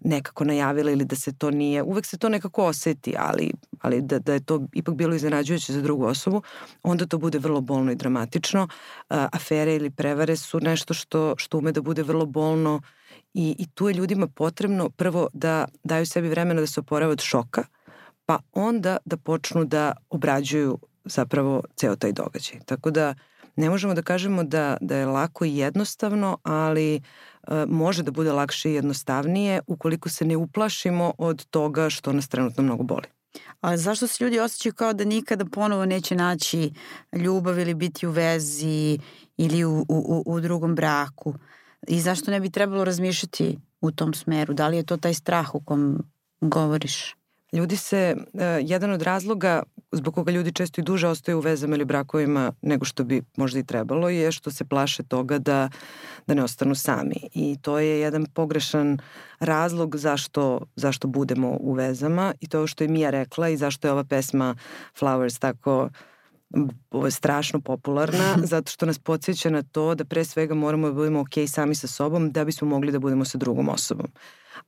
nekako 0.00 0.44
najavila 0.44 0.90
ili 0.90 1.04
da 1.04 1.16
se 1.16 1.32
to 1.32 1.50
nije, 1.50 1.82
uvek 1.82 2.06
se 2.06 2.18
to 2.18 2.28
nekako 2.28 2.64
oseti, 2.64 3.14
ali, 3.18 3.50
ali 3.80 4.02
da, 4.02 4.18
da 4.18 4.32
je 4.32 4.44
to 4.44 4.66
ipak 4.72 4.94
bilo 4.94 5.14
iznenađujuće 5.14 5.72
za 5.72 5.80
drugu 5.80 6.04
osobu, 6.04 6.42
onda 6.82 7.06
to 7.06 7.18
bude 7.18 7.38
vrlo 7.38 7.60
bolno 7.60 7.92
i 7.92 7.96
dramatično. 7.96 8.62
Uh, 8.62 9.16
afere 9.32 9.74
ili 9.74 9.90
prevare 9.90 10.36
su 10.36 10.60
nešto 10.60 10.94
što, 10.94 11.34
što 11.36 11.58
ume 11.58 11.72
da 11.72 11.82
bude 11.82 12.02
vrlo 12.02 12.26
bolno 12.26 12.80
i, 13.34 13.56
i 13.58 13.66
tu 13.66 13.88
je 13.88 13.94
ljudima 13.94 14.26
potrebno 14.26 14.90
prvo 14.90 15.28
da 15.32 15.64
daju 15.84 16.06
sebi 16.06 16.28
vremena 16.28 16.60
da 16.60 16.66
se 16.66 16.80
oporave 16.80 17.12
od 17.12 17.20
šoka, 17.20 17.64
pa 18.26 18.38
onda 18.52 18.96
da 19.04 19.16
počnu 19.16 19.64
da 19.64 19.92
obrađuju 20.10 20.78
zapravo 21.04 21.62
ceo 21.76 21.96
taj 21.96 22.12
događaj. 22.12 22.60
Tako 22.66 22.90
da 22.90 23.14
ne 23.56 23.70
možemo 23.70 23.94
da 23.94 24.02
kažemo 24.02 24.44
da, 24.44 24.76
da 24.80 24.96
je 24.96 25.06
lako 25.06 25.44
i 25.44 25.56
jednostavno, 25.56 26.38
ali 26.42 26.96
e, 26.96 27.00
može 27.68 28.02
da 28.02 28.10
bude 28.10 28.32
lakše 28.32 28.70
i 28.70 28.74
jednostavnije 28.74 29.60
ukoliko 29.66 30.08
se 30.08 30.24
ne 30.24 30.36
uplašimo 30.36 31.12
od 31.18 31.44
toga 31.44 31.90
što 31.90 32.12
nas 32.12 32.28
trenutno 32.28 32.62
mnogo 32.62 32.82
boli. 32.82 33.06
A 33.60 33.76
zašto 33.76 34.06
se 34.06 34.24
ljudi 34.24 34.40
osjećaju 34.40 34.72
kao 34.72 34.92
da 34.92 35.04
nikada 35.04 35.44
ponovo 35.44 35.86
neće 35.86 36.14
naći 36.14 36.72
ljubav 37.12 37.58
ili 37.58 37.74
biti 37.74 38.06
u 38.06 38.10
vezi 38.10 38.98
ili 39.36 39.64
u, 39.64 39.84
u, 39.88 40.22
u 40.26 40.40
drugom 40.40 40.74
braku? 40.74 41.34
I 41.88 42.00
zašto 42.00 42.30
ne 42.30 42.40
bi 42.40 42.50
trebalo 42.50 42.84
razmišljati 42.84 43.58
u 43.80 43.90
tom 43.90 44.14
smeru? 44.14 44.54
Da 44.54 44.68
li 44.68 44.76
je 44.76 44.86
to 44.86 44.96
taj 44.96 45.14
strah 45.14 45.54
u 45.54 45.60
kom 45.60 46.02
govoriš? 46.40 47.17
Ljudi 47.52 47.76
se, 47.76 48.16
uh, 48.16 48.40
jedan 48.60 48.90
od 48.90 49.02
razloga 49.02 49.62
zbog 49.92 50.14
koga 50.14 50.32
ljudi 50.32 50.52
često 50.52 50.80
i 50.80 50.84
duže 50.84 51.08
ostaju 51.08 51.38
u 51.38 51.40
vezama 51.40 51.74
ili 51.74 51.84
brakovima 51.84 52.52
nego 52.62 52.84
što 52.84 53.04
bi 53.04 53.22
možda 53.36 53.58
i 53.58 53.64
trebalo 53.64 54.08
je 54.08 54.32
što 54.32 54.50
se 54.50 54.64
plaše 54.64 55.02
toga 55.02 55.38
da, 55.38 55.68
da 56.26 56.34
ne 56.34 56.42
ostanu 56.42 56.74
sami. 56.74 57.16
I 57.34 57.56
to 57.62 57.78
je 57.78 58.00
jedan 58.00 58.26
pogrešan 58.26 58.98
razlog 59.40 59.96
zašto, 59.96 60.60
zašto 60.76 61.08
budemo 61.08 61.56
u 61.60 61.72
vezama 61.72 62.34
i 62.40 62.48
to 62.48 62.66
što 62.66 62.84
je 62.84 62.88
Mija 62.88 63.10
rekla 63.10 63.48
i 63.48 63.56
zašto 63.56 63.88
je 63.88 63.92
ova 63.92 64.04
pesma 64.04 64.54
Flowers 65.00 65.38
tako 65.38 65.88
strašno 67.10 67.60
popularna 67.60 68.36
zato 68.52 68.70
što 68.72 68.86
nas 68.86 68.98
podsjeća 68.98 69.50
na 69.50 69.62
to 69.62 69.94
da 69.94 70.04
pre 70.04 70.24
svega 70.24 70.54
moramo 70.54 70.86
da 70.86 70.92
budemo 70.92 71.20
ok 71.20 71.48
sami 71.48 71.74
sa 71.74 71.86
sobom 71.86 72.32
da 72.32 72.44
bismo 72.44 72.68
mogli 72.68 72.92
da 72.92 72.98
budemo 72.98 73.24
sa 73.24 73.38
drugom 73.38 73.68
osobom. 73.68 74.06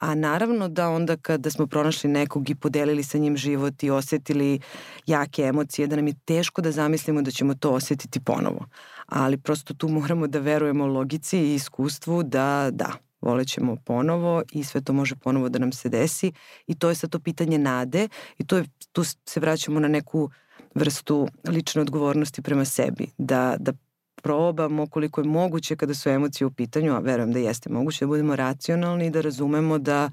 A 0.01 0.15
naravno 0.15 0.69
da 0.69 0.89
onda 0.89 1.17
kada 1.17 1.51
smo 1.51 1.67
pronašli 1.67 2.11
nekog 2.11 2.51
i 2.51 2.55
podelili 2.55 3.03
sa 3.03 3.19
njim 3.19 3.37
život 3.37 3.83
i 3.83 3.91
osetili 3.91 4.61
jake 5.07 5.43
emocije, 5.43 5.87
da 5.87 5.97
nam 5.97 6.07
je 6.07 6.15
teško 6.25 6.63
da 6.63 6.73
zamislimo 6.73 7.23
da 7.23 7.31
ćemo 7.31 7.55
to 7.55 7.71
osetiti 7.71 8.21
ponovo. 8.21 8.67
Ali 9.07 9.39
prosto 9.39 9.75
tu 9.75 9.89
moramo 9.89 10.27
da 10.27 10.39
verujemo 10.39 10.87
logici 10.87 11.39
i 11.39 11.55
iskustvu 11.55 12.23
da 12.23 12.71
da, 12.73 12.93
volećemo 13.21 13.77
ponovo 13.77 14.43
i 14.53 14.65
sve 14.65 14.81
to 14.81 14.93
može 14.93 15.17
ponovo 15.17 15.49
da 15.49 15.59
nam 15.59 15.73
se 15.73 15.89
desi 15.89 16.33
i 16.67 16.75
to 16.75 16.89
je 16.89 16.95
sad 16.95 17.11
to 17.11 17.19
pitanje 17.19 17.59
nade 17.59 18.09
i 18.39 18.47
to 18.47 18.57
je, 18.57 18.65
tu 18.93 19.05
se 19.05 19.41
vraćamo 19.41 19.81
na 19.81 19.89
neku 19.89 20.31
vrstu 20.75 21.29
lične 21.49 21.83
odgovornosti 21.83 22.43
prema 22.43 22.65
sebi, 22.65 23.07
da, 23.19 23.57
da 23.59 23.73
probamo 24.23 24.87
koliko 24.87 25.21
je 25.21 25.25
moguće 25.29 25.77
kada 25.77 25.95
su 25.95 26.11
emocije 26.11 26.47
u 26.47 26.51
pitanju, 26.51 26.95
a 26.95 26.99
verujem 26.99 27.33
da 27.33 27.39
jeste 27.39 27.71
moguće, 27.71 28.05
da 28.05 28.07
budemo 28.07 28.37
racionalni 28.37 29.07
i 29.07 29.11
da 29.11 29.21
razumemo 29.21 29.79
da, 29.79 30.11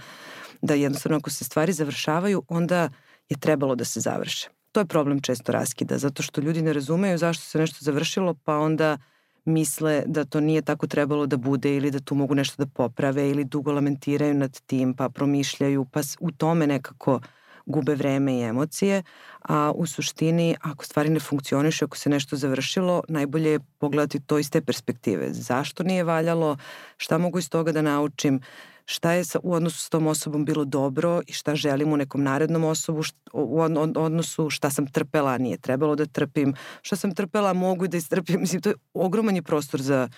da 0.61 0.73
jednostavno 0.73 1.17
ako 1.17 1.29
se 1.29 1.43
stvari 1.43 1.73
završavaju, 1.73 2.43
onda 2.47 2.89
je 3.29 3.37
trebalo 3.37 3.75
da 3.75 3.85
se 3.85 3.99
završe. 3.99 4.49
To 4.71 4.79
je 4.79 4.85
problem 4.85 5.21
često 5.21 5.51
raskida, 5.51 5.97
zato 5.97 6.23
što 6.23 6.41
ljudi 6.41 6.61
ne 6.61 6.73
razumeju 6.73 7.17
zašto 7.17 7.43
se 7.43 7.57
nešto 7.57 7.77
završilo, 7.81 8.33
pa 8.33 8.57
onda 8.57 8.97
misle 9.45 10.03
da 10.05 10.25
to 10.25 10.39
nije 10.39 10.61
tako 10.61 10.87
trebalo 10.87 11.25
da 11.25 11.37
bude 11.37 11.75
ili 11.75 11.91
da 11.91 11.99
tu 11.99 12.15
mogu 12.15 12.35
nešto 12.35 12.65
da 12.65 12.71
poprave 12.73 13.29
ili 13.29 13.43
dugo 13.43 13.71
lamentiraju 13.71 14.33
nad 14.33 14.61
tim, 14.61 14.93
pa 14.93 15.09
promišljaju, 15.09 15.85
pa 15.85 16.01
u 16.19 16.31
tome 16.31 16.67
nekako 16.67 17.13
uh, 17.13 17.21
gube 17.67 17.95
vreme 17.95 18.38
i 18.38 18.43
emocije, 18.43 19.03
a 19.41 19.71
u 19.75 19.86
suštini 19.86 20.55
ako 20.62 20.86
stvari 20.86 21.09
ne 21.09 21.19
funkcioniše, 21.19 21.86
ako 21.86 21.97
se 21.97 22.09
nešto 22.09 22.36
završilo, 22.36 23.03
najbolje 23.07 23.51
je 23.51 23.59
pogledati 23.77 24.19
to 24.19 24.39
iz 24.39 24.50
te 24.50 24.62
perspektive. 24.62 25.33
Zašto 25.33 25.83
nije 25.83 26.03
valjalo, 26.03 26.57
šta 26.97 27.17
mogu 27.17 27.39
iz 27.39 27.50
toga 27.50 27.71
da 27.71 27.81
naučim, 27.81 28.41
šta 28.86 29.12
je 29.12 29.25
sa, 29.25 29.39
u 29.43 29.53
odnosu 29.53 29.81
s 29.81 29.89
tom 29.89 30.07
osobom 30.07 30.45
bilo 30.45 30.65
dobro 30.65 31.21
i 31.27 31.33
šta 31.33 31.55
želim 31.55 31.93
u 31.93 31.97
nekom 31.97 32.24
narednom 32.24 32.63
osobu, 32.63 33.01
u 33.33 33.62
odnosu 33.95 34.50
šta 34.50 34.69
sam 34.69 34.88
trpela, 34.88 35.38
nije 35.38 35.57
trebalo 35.57 35.95
da 35.95 36.05
trpim, 36.05 36.53
šta 36.81 36.95
sam 36.95 37.15
trpela, 37.15 37.53
mogu 37.53 37.88
da 37.88 37.97
istrpim. 37.97 38.41
Mislim, 38.41 38.62
to 38.62 38.69
je 38.69 38.75
ogroman 38.93 39.36
je 39.36 39.41
prostor 39.41 39.81
za, 39.81 40.09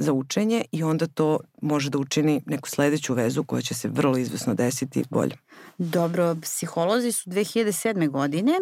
za 0.00 0.12
učenje 0.12 0.64
i 0.72 0.82
onda 0.82 1.06
to 1.06 1.38
može 1.62 1.90
da 1.90 1.98
učini 1.98 2.42
neku 2.46 2.68
sledeću 2.68 3.14
vezu 3.14 3.44
koja 3.44 3.62
će 3.62 3.74
se 3.74 3.88
vrlo 3.88 4.18
izvesno 4.18 4.54
desiti 4.54 5.04
bolje. 5.10 5.36
Dobro, 5.78 6.36
psiholozi 6.42 7.12
su 7.12 7.30
2007. 7.30 8.10
godine 8.10 8.52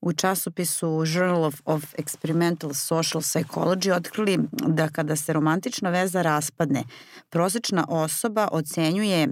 u 0.00 0.12
časopisu 0.12 1.04
Journal 1.06 1.44
of, 1.44 1.60
of 1.64 1.94
Experimental 1.98 2.74
Social 2.74 3.22
Psychology 3.22 3.92
otkrili 3.92 4.38
da 4.52 4.88
kada 4.88 5.16
se 5.16 5.32
romantična 5.32 5.90
veza 5.90 6.22
raspadne, 6.22 6.84
prosečna 7.30 7.86
osoba 7.88 8.48
ocenjuje 8.52 9.28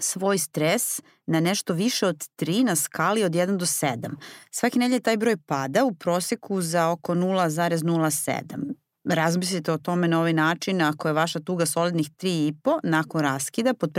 svoj 0.00 0.38
stres 0.38 1.00
na 1.26 1.40
nešto 1.40 1.72
više 1.72 2.06
od 2.06 2.24
3 2.38 2.64
na 2.64 2.76
skali 2.76 3.24
od 3.24 3.32
1 3.32 3.56
do 3.56 3.66
7. 3.66 4.10
Svaki 4.50 4.78
nelje 4.78 5.00
taj 5.00 5.16
broj 5.16 5.36
pada 5.36 5.84
u 5.84 5.94
proseku 5.94 6.62
za 6.62 6.88
oko 6.88 7.14
0,07 7.14 8.85
razmislite 9.14 9.72
o 9.72 9.78
tome 9.78 10.08
na 10.08 10.18
ovaj 10.18 10.32
način 10.32 10.82
ako 10.82 11.08
je 11.08 11.14
vaša 11.14 11.40
tuga 11.40 11.66
solidnih 11.66 12.10
3,5 12.10 12.78
nakon 12.82 13.20
raskida 13.20 13.74
pod 13.74 13.98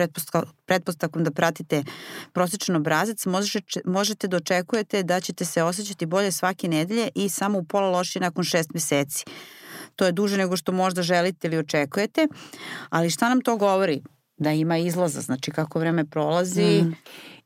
pretpostavkom 0.66 1.24
da 1.24 1.32
pratite 1.32 1.84
prosječan 2.34 2.76
obrazac 2.76 3.26
možete, 3.86 4.28
da 4.28 4.38
očekujete 4.38 5.04
da 5.04 5.20
ćete 5.20 5.46
se 5.46 5.64
osjećati 5.64 6.06
bolje 6.06 6.32
svake 6.32 6.68
nedelje 6.68 7.10
i 7.16 7.30
samo 7.30 7.60
u 7.60 7.64
pola 7.64 7.90
lošije 7.90 8.22
nakon 8.22 8.44
šest 8.44 8.74
meseci. 8.74 9.26
To 9.96 10.06
je 10.06 10.12
duže 10.12 10.38
nego 10.38 10.58
što 10.58 10.72
možda 10.72 11.02
želite 11.02 11.48
ili 11.48 11.58
očekujete, 11.58 12.28
ali 12.90 13.10
šta 13.10 13.30
nam 13.30 13.42
to 13.42 13.58
govori? 13.58 14.02
Da 14.38 14.52
ima 14.52 14.78
izlaza, 14.78 15.22
znači 15.22 15.52
kako 15.52 15.80
vreme 15.80 16.06
prolazi 16.06 16.82
mm 16.82 16.96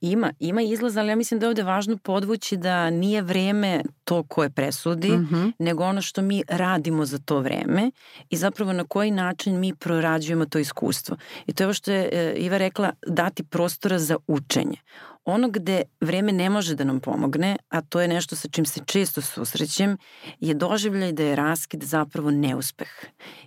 Ima, 0.01 0.33
ima 0.39 0.61
izlaz, 0.61 0.97
ali 0.97 1.09
ja 1.09 1.15
mislim 1.15 1.39
da 1.39 1.45
je 1.45 1.47
ovde 1.47 1.63
važno 1.63 1.97
podvući 1.97 2.57
da 2.57 2.89
nije 2.89 3.21
vreme 3.21 3.83
to 4.03 4.23
koje 4.23 4.49
presudi, 4.49 5.11
mm 5.11 5.29
-hmm. 5.31 5.51
nego 5.59 5.83
ono 5.83 6.01
što 6.01 6.21
mi 6.21 6.43
radimo 6.47 7.05
za 7.05 7.17
to 7.17 7.39
vreme 7.39 7.91
i 8.29 8.37
zapravo 8.37 8.73
na 8.73 8.83
koji 8.83 9.11
način 9.11 9.59
mi 9.59 9.75
prorađujemo 9.75 10.45
to 10.45 10.59
iskustvo. 10.59 11.17
I 11.47 11.53
to 11.53 11.63
je 11.63 11.67
ovo 11.67 11.73
što 11.73 11.91
je 11.91 12.09
e, 12.11 12.33
Iva 12.37 12.57
rekla, 12.57 12.91
dati 13.07 13.43
prostora 13.43 13.99
za 13.99 14.17
učenje. 14.27 14.77
Ono 15.25 15.49
gde 15.49 15.81
vreme 16.01 16.31
ne 16.31 16.49
može 16.49 16.75
da 16.75 16.83
nam 16.83 16.99
pomogne, 16.99 17.57
a 17.69 17.81
to 17.81 18.01
je 18.01 18.07
nešto 18.07 18.35
sa 18.35 18.47
čim 18.47 18.65
se 18.65 18.79
često 18.85 19.21
susrećem, 19.21 19.97
je 20.39 20.53
doživljaj 20.53 21.11
da 21.11 21.23
je 21.23 21.35
raskid 21.35 21.83
zapravo 21.83 22.31
neuspeh. 22.31 22.89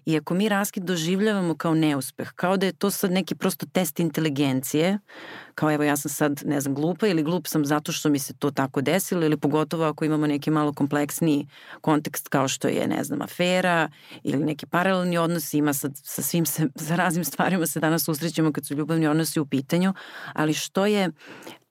I 0.05 0.17
ako 0.17 0.35
mi 0.35 0.49
raskid 0.49 0.83
doživljavamo 0.83 1.57
kao 1.57 1.75
neuspeh, 1.75 2.33
kao 2.37 2.57
da 2.57 2.67
je 2.67 2.73
to 2.73 2.91
sad 2.91 3.13
neki 3.13 3.35
prosto 3.35 3.67
test 3.67 4.01
inteligencije, 4.01 4.99
kao 5.55 5.73
evo 5.73 5.83
ja 5.83 5.97
sam 5.97 6.11
sad, 6.11 6.43
ne 6.45 6.61
znam, 6.61 6.75
glupa 6.75 7.07
ili 7.07 7.23
glup 7.23 7.47
sam 7.47 7.65
zato 7.65 7.93
što 7.93 8.09
mi 8.09 8.19
se 8.19 8.35
to 8.35 8.51
tako 8.51 8.81
desilo 8.81 9.25
ili 9.25 9.37
pogotovo 9.37 9.85
ako 9.85 10.05
imamo 10.05 10.27
neki 10.27 10.51
malo 10.51 10.73
kompleksniji 10.73 11.49
kontekst 11.81 12.29
kao 12.29 12.49
što 12.49 12.69
je, 12.69 12.89
ne 12.89 13.05
znam, 13.05 13.23
afera 13.23 13.89
ili 14.23 14.45
neki 14.45 14.67
paralelni 14.67 15.19
odnos, 15.19 15.55
ima 15.55 15.73
sad 15.73 15.93
sa 16.03 16.23
svim 16.23 16.47
se, 16.47 16.69
sa 16.89 16.97
raznim 16.97 17.25
stvarima 17.25 17.67
se 17.67 17.81
danas 17.81 18.05
susrećemo 18.05 18.53
kad 18.53 18.67
su 18.67 18.75
ljubavni 18.75 19.07
odnosi 19.07 19.41
u 19.41 19.47
pitanju, 19.47 19.95
ali 20.33 20.55
što 20.55 20.87
je 20.87 21.11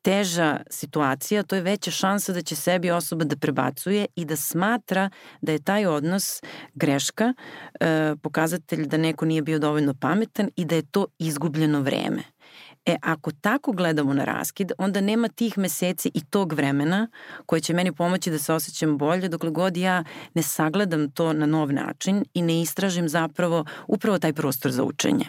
teža 0.04 0.60
situacija, 0.70 1.44
to 1.44 1.56
je 1.56 1.62
veća 1.62 1.92
šansa 1.92 2.34
da 2.34 2.42
će 2.42 2.56
sebi 2.56 2.92
osoba 2.92 3.26
da 3.26 3.36
prebacuje 3.36 4.06
i 4.16 4.26
da 4.26 4.36
smatra 4.36 5.10
da 5.42 5.52
je 5.52 5.64
taj 5.64 5.86
odnos 5.86 6.42
greška, 6.74 7.34
e, 7.80 8.16
pokazatelj 8.22 8.86
da 8.88 8.98
neko 8.98 9.26
nije 9.26 9.42
bio 9.42 9.60
dovoljno 9.60 9.94
pametan 9.94 10.50
i 10.56 10.66
da 10.66 10.76
je 10.76 10.82
to 10.92 11.06
izgubljeno 11.20 11.82
vreme. 11.82 12.24
E, 12.86 12.96
ako 13.02 13.32
tako 13.32 13.72
gledamo 13.72 14.14
na 14.14 14.26
raskid, 14.26 14.72
onda 14.78 15.02
nema 15.02 15.28
tih 15.28 15.58
meseci 15.58 16.12
i 16.14 16.26
tog 16.26 16.54
vremena 16.54 17.08
koje 17.46 17.62
će 17.62 17.74
meni 17.74 17.92
pomoći 17.92 18.32
da 18.32 18.40
se 18.40 18.54
osjećam 18.54 18.98
bolje 18.98 19.30
dokle 19.30 19.50
god 19.50 19.78
ja 19.78 20.04
ne 20.34 20.42
sagledam 20.42 21.12
to 21.12 21.34
na 21.34 21.46
nov 21.46 21.74
način 21.74 22.26
i 22.34 22.42
ne 22.42 22.62
istražim 22.62 23.10
zapravo 23.10 23.66
upravo 23.88 24.20
taj 24.20 24.34
prostor 24.34 24.72
za 24.72 24.84
učenje. 24.84 25.26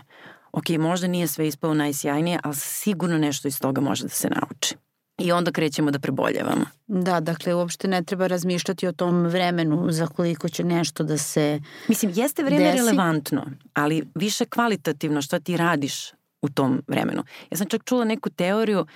Ok, 0.54 0.68
možda 0.78 1.06
nije 1.06 1.26
sve 1.26 1.48
ispalo 1.48 1.74
najsjajnije, 1.74 2.38
ali 2.42 2.54
sigurno 2.54 3.18
nešto 3.18 3.48
iz 3.48 3.60
toga 3.60 3.80
može 3.80 4.02
da 4.02 4.08
se 4.08 4.28
nauči. 4.28 4.74
I 5.18 5.32
onda 5.32 5.52
krećemo 5.52 5.90
da 5.90 5.98
preboljevamo. 5.98 6.66
Da, 6.86 7.20
dakle, 7.20 7.54
uopšte 7.54 7.88
ne 7.88 8.02
treba 8.02 8.26
razmišljati 8.26 8.86
o 8.86 8.92
tom 8.92 9.26
vremenu 9.26 9.86
za 9.90 10.06
koliko 10.06 10.48
će 10.48 10.64
nešto 10.64 11.04
da 11.04 11.18
se 11.18 11.60
Mislim, 11.88 12.12
jeste 12.14 12.42
vreme 12.42 12.64
desi. 12.64 12.76
relevantno, 12.76 13.46
ali 13.74 14.08
više 14.14 14.44
kvalitativno 14.44 15.22
šta 15.22 15.40
ti 15.40 15.56
radiš 15.56 16.12
u 16.42 16.48
tom 16.48 16.82
vremenu. 16.88 17.22
Ja 17.50 17.56
sam 17.56 17.66
čak 17.66 17.84
čula 17.84 18.04
neku 18.04 18.30
teoriju, 18.30 18.86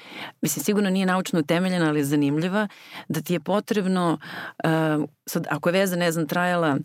mislim 0.41 0.65
sigurno 0.65 0.91
nije 0.91 1.07
naučno 1.07 1.41
utemeljena, 1.41 1.89
ali 1.89 2.01
je 2.01 2.05
zanimljiva, 2.05 2.69
da 3.09 3.21
ti 3.21 3.33
je 3.33 3.41
potrebno, 3.41 4.19
uh, 4.65 5.05
sad 5.27 5.47
ako 5.51 5.69
je 5.69 5.73
veza, 5.73 5.97
ne 5.97 6.13
znam, 6.13 6.27
trajala 6.27 6.79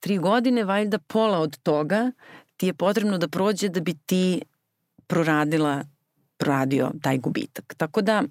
tri 0.00 0.18
godine, 0.18 0.64
valjda 0.64 0.98
pola 0.98 1.38
od 1.38 1.58
toga 1.62 2.12
ti 2.58 2.66
je 2.66 2.74
potrebno 2.74 3.18
da 3.18 3.28
prođe 3.28 3.68
da 3.68 3.80
bi 3.80 3.94
ti 3.94 4.42
proradila, 5.06 5.84
proradio 6.36 6.90
taj 7.02 7.18
gubitak. 7.18 7.74
Tako 7.76 8.02
da, 8.02 8.22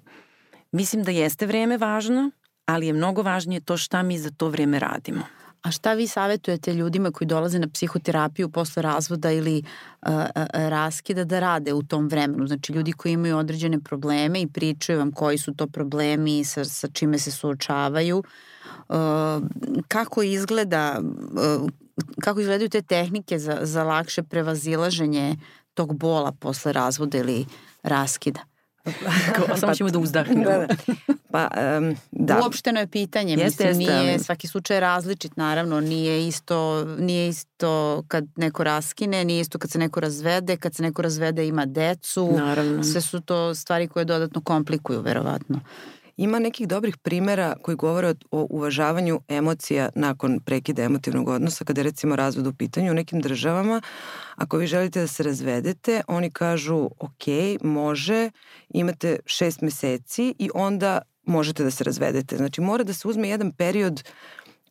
mislim 0.72 1.02
da 1.02 1.10
jeste 1.10 1.46
vreme 1.46 1.76
važno, 1.76 2.30
ali 2.66 2.86
je 2.86 2.92
mnogo 2.92 3.22
važnije 3.22 3.60
to 3.60 3.76
šta 3.76 4.02
mi 4.02 4.18
za 4.18 4.30
to 4.30 4.48
vreme 4.48 4.78
radimo. 4.78 5.22
A 5.62 5.70
šta 5.70 5.94
vi 5.94 6.06
savjetujete 6.06 6.74
ljudima 6.74 7.10
koji 7.10 7.28
dolaze 7.28 7.58
na 7.58 7.68
psihoterapiju 7.68 8.48
posle 8.48 8.82
razvoda 8.82 9.30
ili 9.30 9.62
uh, 9.62 10.12
raskida 10.52 11.24
da 11.24 11.40
rade 11.40 11.72
u 11.72 11.82
tom 11.82 12.08
vremenu? 12.08 12.46
Znači 12.46 12.72
ljudi 12.72 12.92
koji 12.92 13.12
imaju 13.12 13.36
određene 13.36 13.80
probleme 13.80 14.40
i 14.40 14.46
pričaju 14.46 14.98
vam 14.98 15.12
koji 15.12 15.38
su 15.38 15.54
to 15.54 15.66
problemi, 15.66 16.44
sa, 16.44 16.64
sa 16.64 16.88
čime 16.88 17.18
se 17.18 17.30
suočavaju. 17.30 18.22
Uh, 18.88 18.96
kako 19.88 20.22
izgleda, 20.22 21.00
uh, 21.00 21.70
kako 22.20 22.40
izgledaju 22.40 22.68
te 22.68 22.82
tehnike 22.82 23.38
za, 23.38 23.58
za 23.62 23.84
lakše 23.84 24.22
prevazilaženje 24.22 25.36
tog 25.74 25.96
bola 25.96 26.32
posle 26.32 26.72
razvoda 26.72 27.18
ili 27.18 27.46
raskida? 27.82 28.40
Samo 29.60 29.74
ćemo 29.74 29.90
da 29.90 29.98
uzdahnemo. 29.98 30.44
da, 30.44 30.58
da. 30.58 30.66
Pa, 31.30 31.48
um, 31.78 31.96
da. 32.10 32.40
Uopšteno 32.42 32.80
je 32.80 32.86
pitanje, 32.86 33.34
jeste, 33.34 33.44
mislim, 33.66 33.80
jeste, 33.80 34.02
nije, 34.02 34.18
svaki 34.18 34.46
slučaj 34.48 34.76
je 34.76 34.80
različit, 34.80 35.36
naravno, 35.36 35.80
nije 35.80 36.28
isto, 36.28 36.84
nije 36.98 37.28
isto 37.28 38.02
kad 38.08 38.24
neko 38.36 38.64
raskine, 38.64 39.24
nije 39.24 39.40
isto 39.40 39.58
kad 39.58 39.70
se 39.70 39.78
neko 39.78 40.00
razvede, 40.00 40.56
kad 40.56 40.74
se 40.74 40.82
neko 40.82 41.02
razvede 41.02 41.46
ima 41.46 41.66
decu, 41.66 42.32
naravno. 42.36 42.84
sve 42.84 43.00
su 43.00 43.20
to 43.20 43.54
stvari 43.54 43.88
koje 43.88 44.04
dodatno 44.04 44.40
komplikuju, 44.40 45.00
verovatno. 45.00 45.60
Ima 46.18 46.38
nekih 46.38 46.68
dobrih 46.68 46.96
primera 46.96 47.54
koji 47.62 47.76
govore 47.76 48.14
o 48.30 48.46
uvažavanju 48.50 49.20
emocija 49.28 49.88
nakon 49.94 50.40
prekida 50.40 50.82
emotivnog 50.82 51.28
odnosa, 51.28 51.64
kada 51.64 51.80
je 51.80 51.84
recimo 51.84 52.16
razvod 52.16 52.46
u 52.46 52.52
pitanju 52.52 52.90
u 52.90 52.94
nekim 52.94 53.20
državama. 53.20 53.82
Ako 54.36 54.56
vi 54.56 54.66
želite 54.66 55.00
da 55.00 55.06
se 55.06 55.22
razvedete, 55.22 56.02
oni 56.08 56.30
kažu 56.30 56.90
ok, 56.98 57.24
može, 57.62 58.30
imate 58.68 59.18
šest 59.26 59.60
meseci 59.60 60.34
i 60.38 60.50
onda 60.54 61.02
možete 61.24 61.64
da 61.64 61.70
se 61.70 61.84
razvedete. 61.84 62.36
Znači 62.36 62.60
mora 62.60 62.84
da 62.84 62.92
se 62.92 63.08
uzme 63.08 63.28
jedan 63.28 63.52
period 63.52 64.02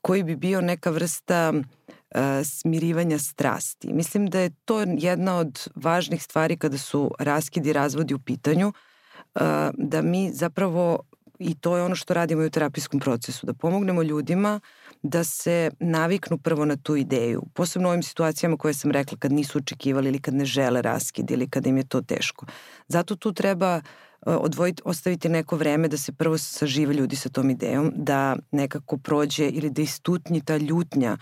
koji 0.02 0.24
bi 0.24 0.36
bio 0.36 0.62
neka 0.62 0.90
vrsta 0.90 1.54
uh, 1.54 2.22
smirivanja 2.44 3.20
strasti. 3.20 3.94
Mislim 3.94 4.28
da 4.28 4.40
je 4.40 4.52
to 4.66 4.86
jedna 4.98 5.38
od 5.38 5.68
važnih 5.76 6.24
stvari 6.24 6.58
kada 6.58 6.78
su 6.78 7.12
raskidi 7.20 7.74
razvodi 7.74 8.14
u 8.14 8.20
pitanju, 8.20 8.68
uh, 8.68 9.42
da 9.74 10.02
mi 10.02 10.32
zapravo 10.34 11.00
i 11.40 11.56
to 11.56 11.78
je 11.78 11.84
ono 11.84 11.96
što 11.96 12.14
radimo 12.14 12.44
i 12.44 12.46
u 12.46 12.50
terapijskom 12.50 13.00
procesu, 13.00 13.46
da 13.46 13.54
pomognemo 13.54 14.04
ljudima 14.04 14.60
da 15.04 15.24
se 15.24 15.72
naviknu 15.80 16.38
prvo 16.38 16.66
na 16.66 16.78
tu 16.78 16.96
ideju. 16.96 17.44
Posebno 17.54 17.88
u 17.88 17.92
ovim 17.92 18.04
situacijama 18.04 18.58
koje 18.58 18.74
sam 18.74 18.92
rekla 18.92 19.18
kad 19.18 19.32
nisu 19.32 19.58
očekivali 19.58 20.10
ili 20.10 20.20
kad 20.20 20.34
ne 20.34 20.46
žele 20.46 20.82
raskid 20.82 21.32
ili 21.32 21.50
kad 21.50 21.68
im 21.68 21.78
je 21.78 21.88
to 21.88 22.02
teško. 22.02 22.46
Zato 22.88 23.16
tu 23.16 23.34
treba 23.34 23.76
e, 23.76 23.82
odvojiti, 24.26 24.82
ostaviti 24.86 25.30
neko 25.30 25.56
vreme 25.56 25.88
da 25.88 25.98
se 25.98 26.12
prvo 26.12 26.38
sažive 26.38 26.94
ljudi 26.94 27.16
sa 27.16 27.30
tom 27.30 27.50
idejom, 27.50 27.92
da 27.96 28.36
nekako 28.52 28.98
prođe 28.98 29.48
ili 29.48 29.70
da 29.70 29.82
istutnji 29.82 30.42
ta 30.42 30.58
ljutnja 30.58 31.18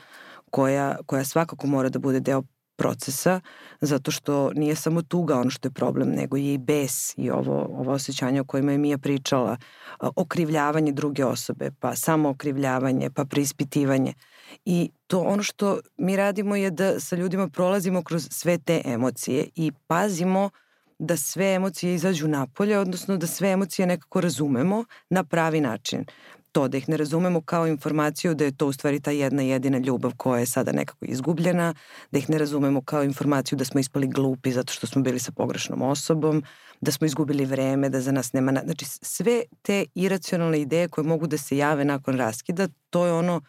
koja, 0.49 0.97
koja 1.05 1.23
svakako 1.23 1.67
mora 1.67 1.89
da 1.89 1.99
bude 1.99 2.19
deo 2.19 2.43
procesa, 2.75 3.39
zato 3.81 4.11
što 4.11 4.51
nije 4.53 4.75
samo 4.75 5.01
tuga 5.01 5.39
ono 5.39 5.49
što 5.49 5.67
je 5.67 5.71
problem, 5.71 6.09
nego 6.09 6.37
je 6.37 6.53
i 6.53 6.57
bes 6.57 7.17
i 7.17 7.31
ovo, 7.31 7.67
ovo 7.79 7.91
osjećanje 7.91 8.41
o 8.41 8.45
kojima 8.45 8.71
je 8.71 8.77
Mija 8.77 8.97
pričala, 8.97 9.57
okrivljavanje 9.99 10.91
druge 10.91 11.25
osobe, 11.25 11.71
pa 11.79 11.95
samo 11.95 12.29
okrivljavanje, 12.29 13.09
pa 13.09 13.25
preispitivanje. 13.25 14.13
I 14.65 14.89
to 15.07 15.19
ono 15.19 15.43
što 15.43 15.79
mi 15.97 16.15
radimo 16.15 16.55
je 16.55 16.71
da 16.71 16.99
sa 16.99 17.15
ljudima 17.15 17.47
prolazimo 17.47 18.03
kroz 18.03 18.27
sve 18.31 18.57
te 18.57 18.81
emocije 18.85 19.47
i 19.55 19.71
pazimo 19.87 20.49
da 20.99 21.17
sve 21.17 21.53
emocije 21.53 21.95
izađu 21.95 22.27
napolje, 22.27 22.79
odnosno 22.79 23.17
da 23.17 23.27
sve 23.27 23.51
emocije 23.51 23.87
nekako 23.87 24.21
razumemo 24.21 24.85
na 25.09 25.23
pravi 25.23 25.61
način 25.61 26.05
to, 26.55 26.67
da 26.67 26.77
ih 26.77 26.89
ne 26.89 26.97
razumemo 26.97 27.41
kao 27.41 27.67
informaciju 27.67 28.33
da 28.35 28.45
je 28.45 28.57
to 28.57 28.67
u 28.67 28.73
stvari 28.73 28.99
ta 28.99 29.11
jedna 29.11 29.41
jedina 29.41 29.77
ljubav 29.77 30.13
koja 30.17 30.39
je 30.39 30.45
sada 30.45 30.71
nekako 30.71 31.05
izgubljena, 31.05 31.73
da 32.11 32.19
ih 32.19 32.29
ne 32.29 32.37
razumemo 32.37 32.81
kao 32.81 33.03
informaciju 33.03 33.57
da 33.57 33.65
smo 33.65 33.79
ispali 33.79 34.07
glupi 34.07 34.51
zato 34.51 34.73
što 34.73 34.87
smo 34.87 35.01
bili 35.01 35.19
sa 35.19 35.31
pogrešnom 35.31 35.81
osobom, 35.81 36.43
da 36.81 36.91
smo 36.91 37.07
izgubili 37.07 37.45
vreme, 37.45 37.89
da 37.89 38.01
za 38.01 38.11
nas 38.11 38.33
nema... 38.33 38.51
Na... 38.51 38.61
Znači 38.65 38.85
sve 38.85 39.41
te 39.61 39.85
iracionalne 39.95 40.61
ideje 40.61 40.87
koje 40.87 41.05
mogu 41.05 41.27
da 41.27 41.37
se 41.37 41.57
jave 41.57 41.85
nakon 41.85 42.17
raskida, 42.17 42.67
to 42.89 43.05
je 43.05 43.13
ono 43.13 43.41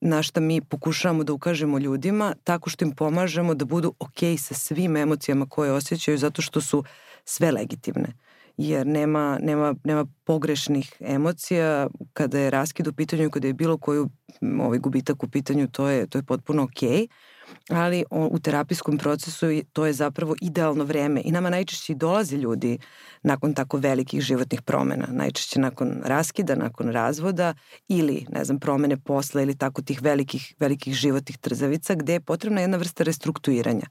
na 0.00 0.22
šta 0.22 0.40
mi 0.40 0.60
pokušavamo 0.60 1.24
da 1.24 1.32
ukažemo 1.32 1.78
ljudima 1.78 2.34
tako 2.44 2.70
što 2.70 2.84
im 2.84 2.92
pomažemo 2.94 3.54
da 3.54 3.64
budu 3.64 3.94
ok 3.98 4.38
sa 4.38 4.54
svim 4.54 4.96
emocijama 4.96 5.46
koje 5.46 5.72
osjećaju 5.72 6.18
zato 6.18 6.42
što 6.42 6.60
su 6.60 6.84
sve 7.24 7.50
legitimne 7.50 8.25
jer 8.56 8.86
nema, 8.86 9.38
nema, 9.42 9.74
nema 9.84 10.06
pogrešnih 10.24 10.96
emocija 11.00 11.88
kada 12.12 12.38
je 12.38 12.50
raskid 12.50 12.86
u 12.86 12.92
pitanju 12.92 13.24
i 13.24 13.30
kada 13.30 13.46
je 13.46 13.54
bilo 13.54 13.78
koju 13.78 14.08
ovaj 14.60 14.78
gubitak 14.78 15.22
u 15.22 15.28
pitanju, 15.28 15.68
to 15.68 15.88
je, 15.88 16.06
to 16.06 16.18
je 16.18 16.22
potpuno 16.22 16.62
okej. 16.62 16.88
Okay 16.88 17.08
ali 17.70 18.04
u 18.10 18.38
terapijskom 18.38 18.98
procesu 18.98 19.46
to 19.72 19.86
je 19.86 19.92
zapravo 19.92 20.34
idealno 20.40 20.84
vreme 20.84 21.22
i 21.24 21.32
nama 21.32 21.50
najčešće 21.50 21.94
dolaze 21.94 22.36
ljudi 22.36 22.78
nakon 23.22 23.54
tako 23.54 23.76
velikih 23.76 24.20
životnih 24.20 24.62
promena, 24.62 25.06
najčešće 25.10 25.60
nakon 25.60 26.00
raskida, 26.04 26.54
nakon 26.54 26.90
razvoda 26.90 27.54
ili, 27.88 28.26
ne 28.28 28.44
znam, 28.44 28.60
promene 28.60 28.96
posla 28.96 29.42
ili 29.42 29.58
tako 29.58 29.82
tih 29.82 30.02
velikih, 30.02 30.54
velikih 30.58 30.94
životnih 30.94 31.38
trzavica 31.38 31.94
gde 31.94 32.12
je 32.12 32.20
potrebna 32.20 32.60
jedna 32.60 32.76
vrsta 32.76 33.04
restrukturiranja. 33.04 33.86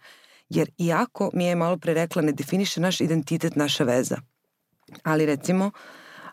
Jer 0.49 0.69
iako 0.78 1.30
mi 1.34 1.45
je 1.45 1.56
malo 1.56 1.78
pre 1.78 1.93
rekla 1.93 2.21
ne 2.21 2.32
definiše 2.32 2.82
naš 2.82 3.01
identitet, 3.01 3.56
naša 3.56 3.84
veza, 3.84 4.17
ali 5.03 5.25
recimo 5.25 5.71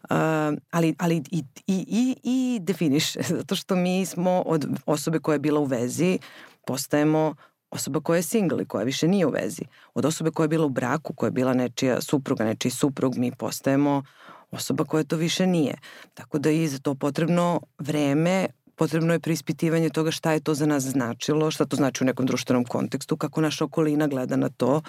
Uh, 0.02 0.58
ali, 0.70 0.94
ali 0.98 1.22
i, 1.30 1.44
i, 1.66 1.86
i, 1.88 2.16
i 2.22 2.58
definiše, 2.62 3.20
zato 3.38 3.56
što 3.56 3.76
mi 3.76 4.06
smo 4.06 4.42
od 4.46 4.66
osobe 4.86 5.18
koja 5.18 5.34
je 5.34 5.38
bila 5.38 5.60
u 5.60 5.64
vezi, 5.64 6.18
postajemo 6.66 7.34
osoba 7.70 8.00
koja 8.00 8.16
je 8.16 8.22
single 8.22 8.62
i 8.62 8.66
koja 8.66 8.84
više 8.84 9.08
nije 9.08 9.26
u 9.26 9.30
vezi. 9.30 9.62
Od 9.94 10.04
osobe 10.04 10.30
koja 10.30 10.44
je 10.44 10.48
bila 10.48 10.66
u 10.66 10.68
braku, 10.68 11.14
koja 11.14 11.26
je 11.28 11.32
bila 11.32 11.54
nečija 11.54 12.00
supruga, 12.00 12.44
nečiji 12.44 12.72
suprug, 12.72 13.16
mi 13.16 13.32
postajemo 13.32 14.02
osoba 14.50 14.84
koja 14.84 15.04
to 15.04 15.16
više 15.16 15.46
nije. 15.46 15.74
Tako 16.14 16.38
da 16.38 16.50
je 16.50 16.68
za 16.68 16.78
to 16.78 16.94
potrebno 16.94 17.60
vreme, 17.78 18.46
potrebno 18.76 19.12
je 19.12 19.20
preispitivanje 19.20 19.90
toga 19.90 20.10
šta 20.10 20.32
je 20.32 20.40
to 20.40 20.54
za 20.54 20.66
nas 20.66 20.82
značilo, 20.82 21.50
šta 21.50 21.64
to 21.64 21.76
znači 21.76 22.04
u 22.04 22.06
nekom 22.06 22.26
društvenom 22.26 22.64
kontekstu, 22.64 23.16
kako 23.16 23.40
naša 23.40 23.64
okolina 23.64 24.06
gleda 24.06 24.36
na 24.36 24.48
to, 24.48 24.82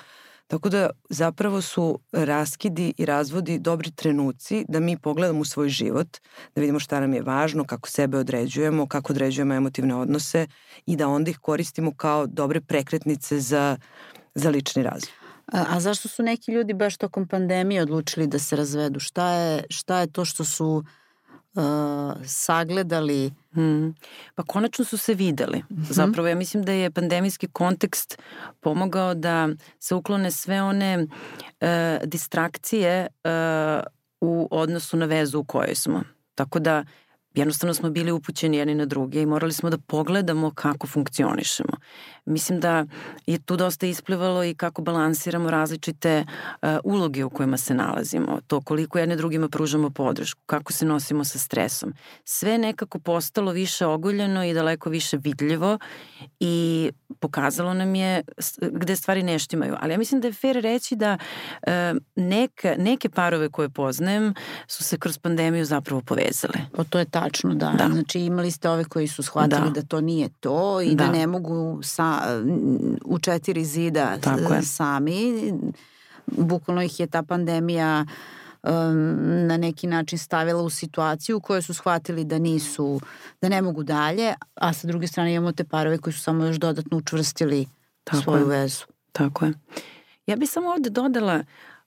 Tako 0.48 0.70
da 0.70 0.90
zapravo 1.10 1.62
su 1.62 2.00
raskidi 2.12 2.94
i 2.98 3.06
razvodi 3.06 3.60
dobri 3.60 3.92
trenuci 3.92 4.66
da 4.68 4.80
mi 4.80 4.98
pogledamo 4.98 5.40
u 5.40 5.46
svoj 5.46 5.70
život, 5.70 6.18
da 6.56 6.62
vidimo 6.62 6.80
šta 6.80 7.00
nam 7.00 7.14
je 7.14 7.22
važno, 7.22 7.64
kako 7.64 7.90
sebe 7.90 8.18
određujemo, 8.18 8.88
kako 8.88 9.14
određujemo 9.14 9.54
emotivne 9.54 9.96
odnose 9.96 10.48
i 10.86 10.96
da 10.96 11.08
onda 11.08 11.32
ih 11.32 11.38
koristimo 11.38 11.94
kao 11.98 12.28
dobre 12.28 12.62
prekretnice 12.62 13.40
za, 13.40 13.78
za 14.36 14.50
lični 14.50 14.84
razvoj. 14.84 15.14
A, 15.54 15.66
a 15.70 15.80
zašto 15.80 16.08
su 16.08 16.24
neki 16.24 16.52
ljudi 16.52 16.74
baš 16.74 16.98
tokom 16.98 17.28
pandemije 17.28 17.82
odlučili 17.82 18.28
da 18.28 18.40
se 18.40 18.56
razvedu? 18.56 19.00
Šta 19.00 19.30
je, 19.30 19.64
šta 19.70 20.00
je 20.00 20.12
to 20.12 20.26
što 20.26 20.46
su 20.46 20.68
uh, 20.68 20.84
sagledali? 22.26 23.34
Hmm. 23.52 23.96
Pa 24.36 24.44
konačno 24.44 24.86
su 24.86 24.98
se 24.98 25.14
videli. 25.14 25.58
Mm 25.58 25.76
-hmm. 25.76 25.94
Zapravo 25.94 26.28
ja 26.28 26.36
mislim 26.36 26.64
da 26.64 26.72
je 26.72 26.92
pandemijski 26.92 27.48
kontekst 27.48 28.22
pomogao 28.60 29.14
da 29.14 29.50
se 29.80 29.96
uklone 29.96 30.32
sve 30.32 30.62
one 30.62 31.04
uh, 31.04 31.68
distrakcije 32.06 33.08
uh, 33.24 33.84
u 34.22 34.48
odnosu 34.52 34.98
na 34.98 35.06
vezu 35.06 35.40
u 35.40 35.44
kojoj 35.44 35.76
smo. 35.76 36.04
Tako 36.36 36.60
da 36.60 36.84
jednostavno 37.34 37.74
smo 37.74 37.90
bili 37.90 38.12
upućeni 38.12 38.58
jedni 38.58 38.76
na 38.76 38.86
druge 38.86 39.22
i 39.22 39.26
morali 39.26 39.54
smo 39.54 39.70
da 39.70 39.78
pogledamo 39.78 40.52
kako 40.56 40.88
funkcionišemo. 40.88 41.78
Mislim 42.26 42.60
da 42.60 42.86
je 43.26 43.40
tu 43.40 43.58
dosta 43.58 43.86
isplivalo 43.86 44.44
i 44.44 44.56
kako 44.56 44.82
balansiramo 44.82 45.52
različite 45.52 46.26
uh, 46.62 46.70
uloge 46.84 47.24
u 47.24 47.30
kojima 47.30 47.58
se 47.58 47.74
nalazimo, 47.74 48.40
to 48.48 48.62
koliko 48.62 49.00
jedne 49.00 49.16
drugima 49.16 49.50
pružamo 49.50 49.90
podršku, 49.90 50.42
kako 50.46 50.74
se 50.74 50.86
nosimo 50.86 51.24
sa 51.24 51.40
stresom. 51.40 51.94
Sve 52.24 52.58
nekako 52.58 53.00
postalo 53.00 53.52
više 53.52 53.86
ogoljeno 53.86 54.46
i 54.46 54.54
daleko 54.54 54.90
više 54.90 55.18
vidljivo 55.18 55.78
i 56.40 56.92
pokazalo 57.20 57.74
nam 57.74 57.96
je 57.96 58.22
gde 58.62 58.96
stvari 58.96 59.24
ne 59.24 59.40
štimaju. 59.40 59.76
Ali 59.80 59.94
ja 59.94 59.98
mislim 59.98 60.22
da 60.22 60.28
je 60.28 60.34
fair 60.34 60.56
reći 60.56 60.96
da 60.96 61.18
uh, 61.68 61.72
neke, 62.16 62.76
neke 62.80 63.10
parove 63.10 63.50
koje 63.50 63.70
poznajem 63.70 64.34
su 64.68 64.84
se 64.84 64.98
kroz 64.98 65.18
pandemiju 65.18 65.66
zapravo 65.66 66.02
povezale. 66.02 66.60
O 66.78 66.84
to 66.84 67.00
je 67.00 67.06
tačno, 67.06 67.56
da. 67.56 67.74
da. 67.78 67.90
Znači 67.94 68.20
imali 68.20 68.52
ste 68.52 68.70
ove 68.70 68.84
koji 68.84 69.08
su 69.08 69.24
shvatili 69.24 69.72
da, 69.72 69.82
da 69.82 69.88
to 69.88 70.02
nije 70.02 70.30
to 70.40 70.82
i 70.82 70.96
da, 70.96 71.06
da 71.06 71.12
ne 71.12 71.28
mogu 71.28 71.80
sa, 71.84 72.13
u 73.06 73.20
četiri 73.20 73.66
zida 73.66 74.18
Tako 74.22 74.54
je. 74.54 74.62
sami. 74.62 75.54
Bukvalno 76.28 76.82
ih 76.82 77.00
je 77.00 77.08
ta 77.08 77.24
pandemija 77.24 78.06
um, 78.64 78.72
na 79.48 79.58
neki 79.58 79.88
način 79.88 80.18
stavila 80.20 80.62
u 80.62 80.70
situaciju 80.70 81.38
u 81.38 81.42
kojoj 81.42 81.62
su 81.62 81.74
shvatili 81.74 82.24
da 82.24 82.40
nisu, 82.40 83.02
da 83.42 83.50
ne 83.50 83.62
mogu 83.62 83.84
dalje, 83.84 84.34
a 84.56 84.74
sa 84.74 84.88
druge 84.88 85.08
strane 85.08 85.34
imamo 85.34 85.52
te 85.52 85.64
parove 85.64 85.98
koji 85.98 86.14
su 86.14 86.22
samo 86.22 86.46
još 86.46 86.56
dodatno 86.56 86.98
učvrstili 86.98 87.66
Tako 88.04 88.24
svoju 88.24 88.42
je. 88.42 88.46
vezu. 88.46 88.86
Tako 89.12 89.46
je. 89.46 89.54
Ja 90.28 90.36
bih 90.36 90.50
samo 90.50 90.70
ovde 90.70 90.90
dodala 90.90 91.44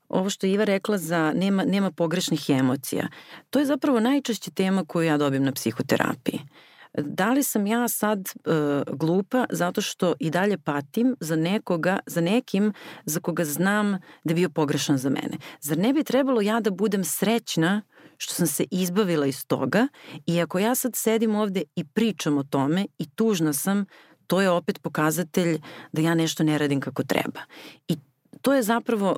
ovo 0.08 0.30
što 0.30 0.46
Iva 0.46 0.64
rekla 0.64 0.98
za 0.98 1.32
nema, 1.36 1.64
nema 1.64 1.90
pogrešnih 1.90 2.50
emocija. 2.50 3.08
To 3.50 3.58
je 3.58 3.66
zapravo 3.66 4.00
najčešća 4.00 4.50
tema 4.50 4.84
koju 4.84 5.06
ja 5.06 5.16
dobim 5.16 5.44
na 5.44 5.52
psihoterapiji. 5.52 6.40
Uh, 6.42 6.65
da 6.96 7.32
li 7.32 7.42
sam 7.42 7.66
ja 7.66 7.88
sad 7.88 8.18
uh, 8.18 8.96
glupa 8.96 9.44
zato 9.50 9.80
što 9.80 10.14
i 10.20 10.30
dalje 10.30 10.58
patim 10.58 11.16
za 11.20 11.36
nekoga, 11.36 11.98
za 12.06 12.20
nekim 12.20 12.72
za 13.04 13.20
koga 13.20 13.44
znam 13.44 13.92
da 14.24 14.30
je 14.30 14.34
bio 14.34 14.50
pogrešan 14.50 14.98
za 14.98 15.10
mene. 15.10 15.38
Zar 15.60 15.78
ne 15.78 15.92
bi 15.92 16.04
trebalo 16.04 16.40
ja 16.40 16.60
da 16.60 16.70
budem 16.70 17.04
srećna 17.04 17.82
što 18.18 18.34
sam 18.34 18.46
se 18.46 18.64
izbavila 18.70 19.26
iz 19.26 19.46
toga 19.46 19.88
i 20.26 20.40
ako 20.40 20.58
ja 20.58 20.74
sad 20.74 20.96
sedim 20.96 21.34
ovde 21.34 21.62
i 21.76 21.84
pričam 21.84 22.38
o 22.38 22.42
tome 22.42 22.86
i 22.98 23.06
tužna 23.06 23.52
sam, 23.52 23.84
to 24.26 24.40
je 24.40 24.50
opet 24.50 24.82
pokazatelj 24.82 25.60
da 25.92 26.02
ja 26.02 26.14
nešto 26.14 26.44
ne 26.44 26.58
radim 26.58 26.80
kako 26.80 27.02
treba. 27.02 27.40
I 27.88 27.96
to 28.42 28.54
je 28.54 28.62
zapravo, 28.62 29.16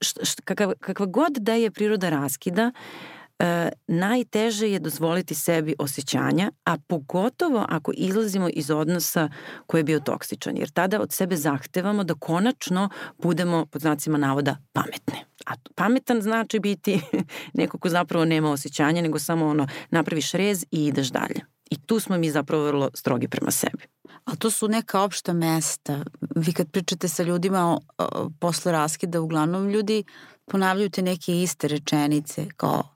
št, 0.00 0.18
št, 0.22 0.40
kakva, 0.44 0.74
kakva 0.80 1.06
god 1.06 1.32
da 1.32 1.54
je 1.54 1.70
priroda 1.70 2.10
raskida, 2.10 2.72
uh, 2.74 3.15
e, 3.38 3.68
najteže 3.86 4.70
je 4.70 4.78
dozvoliti 4.78 5.34
sebi 5.34 5.74
osjećanja, 5.78 6.50
a 6.64 6.76
pogotovo 6.86 7.66
ako 7.68 7.92
izlazimo 7.94 8.48
iz 8.52 8.70
odnosa 8.70 9.28
koji 9.66 9.80
je 9.80 9.84
bio 9.84 10.00
toksičan, 10.00 10.56
jer 10.56 10.70
tada 10.70 11.00
od 11.00 11.12
sebe 11.12 11.36
zahtevamo 11.36 12.04
da 12.04 12.14
konačno 12.14 12.88
budemo, 13.22 13.66
pod 13.66 13.82
znacima 13.82 14.18
navoda, 14.18 14.56
pametne. 14.72 15.24
A 15.46 15.52
pametan 15.74 16.22
znači 16.22 16.60
biti 16.60 17.00
neko 17.54 17.78
ko 17.78 17.88
zapravo 17.88 18.24
nema 18.24 18.50
osjećanja, 18.50 19.02
nego 19.02 19.18
samo 19.18 19.46
ono, 19.46 19.66
napraviš 19.90 20.32
rez 20.32 20.64
i 20.70 20.86
ideš 20.86 21.08
dalje. 21.08 21.40
I 21.70 21.76
tu 21.86 22.00
smo 22.00 22.18
mi 22.18 22.30
zapravo 22.30 22.64
vrlo 22.64 22.90
strogi 22.94 23.28
prema 23.28 23.50
sebi. 23.50 23.84
A 24.24 24.36
to 24.36 24.50
su 24.50 24.68
neka 24.68 25.00
opšta 25.00 25.32
mesta. 25.32 26.04
Vi 26.36 26.52
kad 26.52 26.70
pričate 26.70 27.08
sa 27.08 27.22
ljudima 27.22 27.72
o, 27.72 27.80
o, 27.98 28.30
posle 28.40 28.72
raskida, 28.72 29.20
uglavnom 29.20 29.68
ljudi 29.68 30.04
ponavljaju 30.44 30.90
te 30.90 31.02
neke 31.02 31.42
iste 31.42 31.68
rečenice 31.68 32.46
kao 32.56 32.95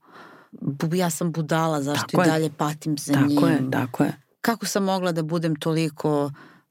ja 0.93 1.11
sam 1.11 1.33
budala, 1.33 1.83
zašto 1.83 2.07
tako 2.07 2.23
i 2.23 2.27
je. 2.27 2.31
dalje 2.31 2.51
patim 2.57 2.99
za 2.99 3.13
tako 3.13 3.27
njim. 3.27 3.37
Tako 3.37 3.49
je, 3.49 3.71
tako 3.71 4.05
je. 4.05 4.13
Kako 4.41 4.67
sam 4.67 4.85
mogla 4.85 5.13
da 5.13 5.23
budem 5.23 5.57
toliko 5.57 6.31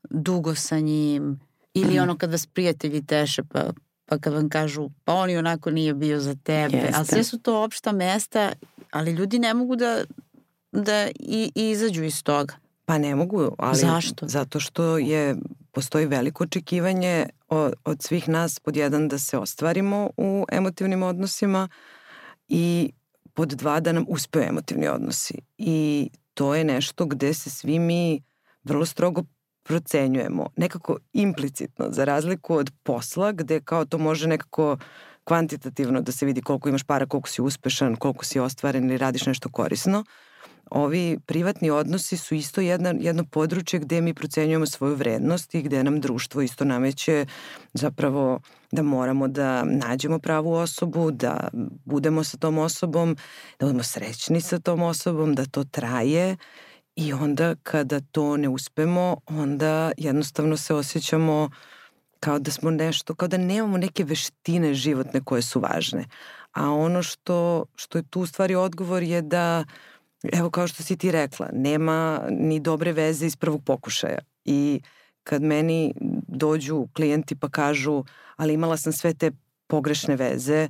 dugo 0.10 0.56
sa 0.56 0.80
njim? 0.80 1.40
Ili 1.74 2.00
mm. 2.00 2.04
ono 2.04 2.18
kad 2.18 2.32
vas 2.32 2.46
prijatelji 2.46 3.06
teše 3.06 3.44
pa, 3.44 3.64
pa 4.06 4.18
kad 4.18 4.34
vam 4.34 4.50
kažu 4.50 4.90
pa 5.04 5.14
on 5.14 5.30
i 5.30 5.38
onako 5.38 5.72
nije 5.72 5.94
bio 5.94 6.20
za 6.20 6.36
tebe. 6.36 6.78
Jeste. 6.78 6.94
Ali 6.96 7.06
sve 7.06 7.24
su 7.24 7.40
to 7.40 7.64
opšta 7.64 7.92
mesta, 7.92 8.52
ali 8.92 9.12
ljudi 9.12 9.40
ne 9.40 9.54
mogu 9.54 9.76
da, 9.76 10.04
da 10.72 11.08
i, 11.20 11.52
i 11.56 11.70
izađu 11.70 12.04
iz 12.04 12.24
toga. 12.24 12.54
Pa 12.86 12.98
ne 12.98 13.16
mogu, 13.16 13.56
ali 13.58 13.78
Zašto? 13.78 14.28
zato 14.28 14.60
što 14.60 14.98
je 14.98 15.36
postoji 15.72 16.06
veliko 16.06 16.44
očekivanje 16.44 17.26
od, 17.48 17.74
od 17.86 18.04
svih 18.04 18.30
nas 18.30 18.60
pod 18.60 18.76
jedan 18.76 19.08
da 19.08 19.20
se 19.20 19.38
ostvarimo 19.38 20.10
u 20.18 20.46
emotivnim 20.52 21.04
odnosima 21.04 21.68
i 22.48 22.92
pod 23.40 23.50
dva 23.50 23.80
da 23.80 23.92
nam 23.92 24.06
uspeju 24.08 24.44
emotivni 24.44 24.88
odnosi. 24.88 25.34
I 25.58 26.10
to 26.34 26.56
je 26.56 26.64
nešto 26.64 27.06
gde 27.06 27.34
se 27.34 27.50
svi 27.50 27.80
mi 27.80 28.22
vrlo 28.64 28.86
strogo 28.86 29.24
procenjujemo, 29.64 30.50
nekako 30.56 30.98
implicitno, 31.14 31.88
za 31.92 32.06
razliku 32.06 32.56
od 32.56 32.72
posla 32.84 33.32
gde 33.32 33.62
kao 33.62 33.86
to 33.86 33.98
može 33.98 34.28
nekako 34.28 34.78
kvantitativno 35.24 36.02
da 36.02 36.12
se 36.12 36.26
vidi 36.26 36.42
koliko 36.42 36.70
imaš 36.70 36.84
para, 36.84 37.06
koliko 37.06 37.30
si 37.30 37.42
uspešan, 37.42 37.96
koliko 37.96 38.26
si 38.26 38.40
ostvaren 38.40 38.86
ili 38.86 38.98
radiš 38.98 39.26
nešto 39.26 39.50
korisno 39.50 40.04
ovi 40.72 41.20
privatni 41.26 41.70
odnosi 41.70 42.18
su 42.18 42.36
isto 42.36 42.62
jedna, 42.62 42.94
jedno 43.00 43.24
područje 43.24 43.80
gde 43.80 44.02
mi 44.02 44.14
procenjujemo 44.14 44.66
svoju 44.66 44.96
vrednost 44.96 45.56
i 45.56 45.62
gde 45.62 45.84
nam 45.84 46.02
društvo 46.02 46.42
isto 46.42 46.66
nameće 46.66 47.26
zapravo 47.74 48.40
da 48.72 48.82
moramo 48.82 49.28
da 49.28 49.64
nađemo 49.64 50.20
pravu 50.20 50.54
osobu, 50.54 51.12
da 51.12 51.48
budemo 51.86 52.24
sa 52.24 52.38
tom 52.38 52.58
osobom, 52.58 53.18
da 53.60 53.66
budemo 53.66 53.84
srećni 53.84 54.42
sa 54.42 54.60
tom 54.60 54.82
osobom, 54.82 55.36
da 55.36 55.46
to 55.46 55.64
traje 55.64 56.38
i 56.96 57.14
onda 57.14 57.56
kada 57.64 58.00
to 58.12 58.38
ne 58.38 58.50
uspemo, 58.50 59.18
onda 59.26 59.92
jednostavno 59.98 60.58
se 60.58 60.74
osjećamo 60.74 61.50
kao 62.20 62.40
da 62.40 62.52
smo 62.52 62.72
nešto, 62.72 63.16
kao 63.16 63.28
da 63.28 63.38
nemamo 63.38 63.78
neke 63.78 64.04
veštine 64.04 64.74
životne 64.74 65.22
koje 65.24 65.42
su 65.42 65.60
važne. 65.60 66.06
A 66.52 66.72
ono 66.72 67.04
što, 67.04 67.66
što 67.76 67.98
je 67.98 68.04
tu 68.10 68.22
u 68.22 68.26
stvari 68.26 68.56
odgovor 68.56 69.04
je 69.04 69.22
da 69.22 69.66
uh, 69.68 69.74
Evo 70.24 70.50
kao 70.50 70.68
što 70.68 70.84
si 70.84 70.98
ti 70.98 71.12
rekla, 71.12 71.50
nema 71.54 72.22
ni 72.30 72.60
dobre 72.60 72.94
veze 72.94 73.26
iz 73.26 73.36
prvog 73.36 73.64
pokušaja. 73.64 74.20
I 74.46 74.82
kad 75.24 75.42
meni 75.42 75.94
dođu 76.28 76.88
klijenti 76.94 77.36
pa 77.36 77.50
kažu, 77.50 78.04
ali 78.36 78.54
imala 78.54 78.78
sam 78.78 78.94
sve 78.94 79.14
te 79.14 79.32
pogrešne 79.68 80.16
veze, 80.16 80.70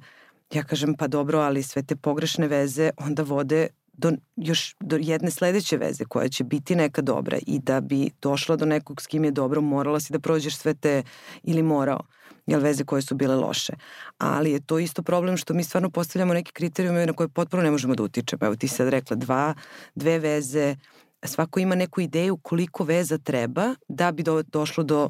ja 0.53 0.63
kažem 0.63 0.93
pa 0.93 1.07
dobro, 1.07 1.39
ali 1.39 1.63
sve 1.63 1.83
te 1.83 1.95
pogrešne 1.95 2.47
veze 2.47 2.89
onda 2.97 3.23
vode 3.23 3.67
do, 3.93 4.11
još 4.35 4.75
do 4.79 4.97
jedne 4.99 5.31
sledeće 5.31 5.77
veze 5.77 6.05
koja 6.05 6.29
će 6.29 6.43
biti 6.43 6.75
neka 6.75 7.01
dobra 7.01 7.37
i 7.47 7.59
da 7.59 7.81
bi 7.81 8.09
došla 8.21 8.55
do 8.55 8.65
nekog 8.65 9.01
s 9.01 9.07
kim 9.07 9.23
je 9.23 9.31
dobro 9.31 9.61
morala 9.61 9.99
si 9.99 10.13
da 10.13 10.19
prođeš 10.19 10.57
sve 10.57 10.73
te 10.73 11.03
ili 11.43 11.63
morao 11.63 12.01
jel, 12.49 12.61
veze 12.61 12.83
koje 12.83 13.01
su 13.01 13.15
bile 13.15 13.35
loše. 13.35 13.73
Ali 14.17 14.51
je 14.51 14.59
to 14.59 14.79
isto 14.79 15.03
problem 15.03 15.37
što 15.37 15.53
mi 15.53 15.63
stvarno 15.63 15.89
postavljamo 15.89 16.33
neke 16.33 16.51
kriterijume 16.51 17.05
na 17.05 17.13
koje 17.13 17.27
potpuno 17.27 17.63
ne 17.63 17.71
možemo 17.71 17.95
da 17.95 18.03
utičemo. 18.03 18.45
Evo 18.45 18.55
ti 18.55 18.67
sad 18.67 18.89
rekla 18.89 19.15
dva, 19.15 19.53
dve 19.95 20.19
veze, 20.19 20.75
svako 21.23 21.59
ima 21.59 21.75
neku 21.75 22.01
ideju 22.01 22.37
koliko 22.37 22.83
veza 22.83 23.17
treba 23.17 23.75
da 23.87 24.11
bi 24.11 24.23
do, 24.23 24.43
došlo 24.43 24.83
do 24.83 25.09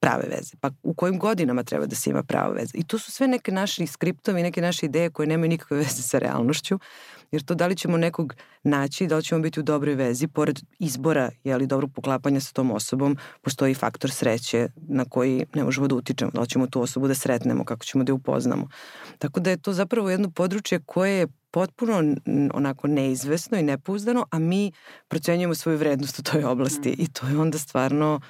prave 0.00 0.24
veze. 0.28 0.56
Pa 0.60 0.70
u 0.82 0.94
kojim 0.94 1.18
godinama 1.18 1.62
treba 1.62 1.86
da 1.86 1.96
se 1.96 2.10
ima 2.10 2.22
prava 2.22 2.52
veza. 2.52 2.72
I 2.74 2.84
to 2.84 2.98
su 2.98 3.12
sve 3.12 3.28
neke 3.28 3.52
naše 3.52 3.86
skriptovi, 3.86 4.42
neke 4.42 4.60
naše 4.60 4.86
ideje 4.86 5.10
koje 5.10 5.26
nemaju 5.26 5.48
nikakve 5.48 5.76
veze 5.84 6.02
sa 6.02 6.18
realnošću. 6.18 6.78
Jer 7.30 7.42
to 7.42 7.54
da 7.54 7.66
li 7.66 7.76
ćemo 7.76 7.96
nekog 7.96 8.34
naći, 8.62 9.06
da 9.06 9.16
li 9.16 9.22
ćemo 9.22 9.40
biti 9.40 9.60
u 9.60 9.62
dobroj 9.62 9.94
vezi, 9.94 10.26
pored 10.26 10.60
izbora, 10.78 11.30
jeli, 11.44 11.66
dobrog 11.66 11.92
poklapanja 11.94 12.40
sa 12.40 12.52
tom 12.52 12.70
osobom, 12.70 13.16
postoji 13.42 13.74
faktor 13.74 14.10
sreće 14.10 14.68
na 14.76 15.04
koji 15.04 15.46
ne 15.54 15.64
možemo 15.64 15.88
da 15.88 15.94
utičemo, 15.94 16.30
da 16.30 16.40
li 16.40 16.48
ćemo 16.48 16.66
tu 16.66 16.82
osobu 16.82 17.08
da 17.08 17.14
sretnemo, 17.14 17.64
kako 17.64 17.84
ćemo 17.84 18.04
da 18.04 18.10
je 18.10 18.14
upoznamo. 18.14 18.68
Tako 19.18 19.40
da 19.40 19.50
je 19.50 19.56
to 19.56 19.72
zapravo 19.72 20.10
jedno 20.10 20.30
područje 20.30 20.80
koje 20.86 21.18
je 21.18 21.26
potpuno 21.50 22.16
onako 22.54 22.88
neizvesno 22.88 23.58
i 23.58 23.62
nepouzdano, 23.62 24.26
a 24.30 24.38
mi 24.38 24.72
procenjujemo 25.08 25.54
svoju 25.54 25.78
vrednost 25.78 26.18
u 26.18 26.22
toj 26.22 26.44
oblasti 26.44 26.90
mm. 26.90 27.02
i 27.02 27.08
to 27.12 27.26
je 27.26 27.38
onda 27.38 27.58
stvarno 27.58 28.20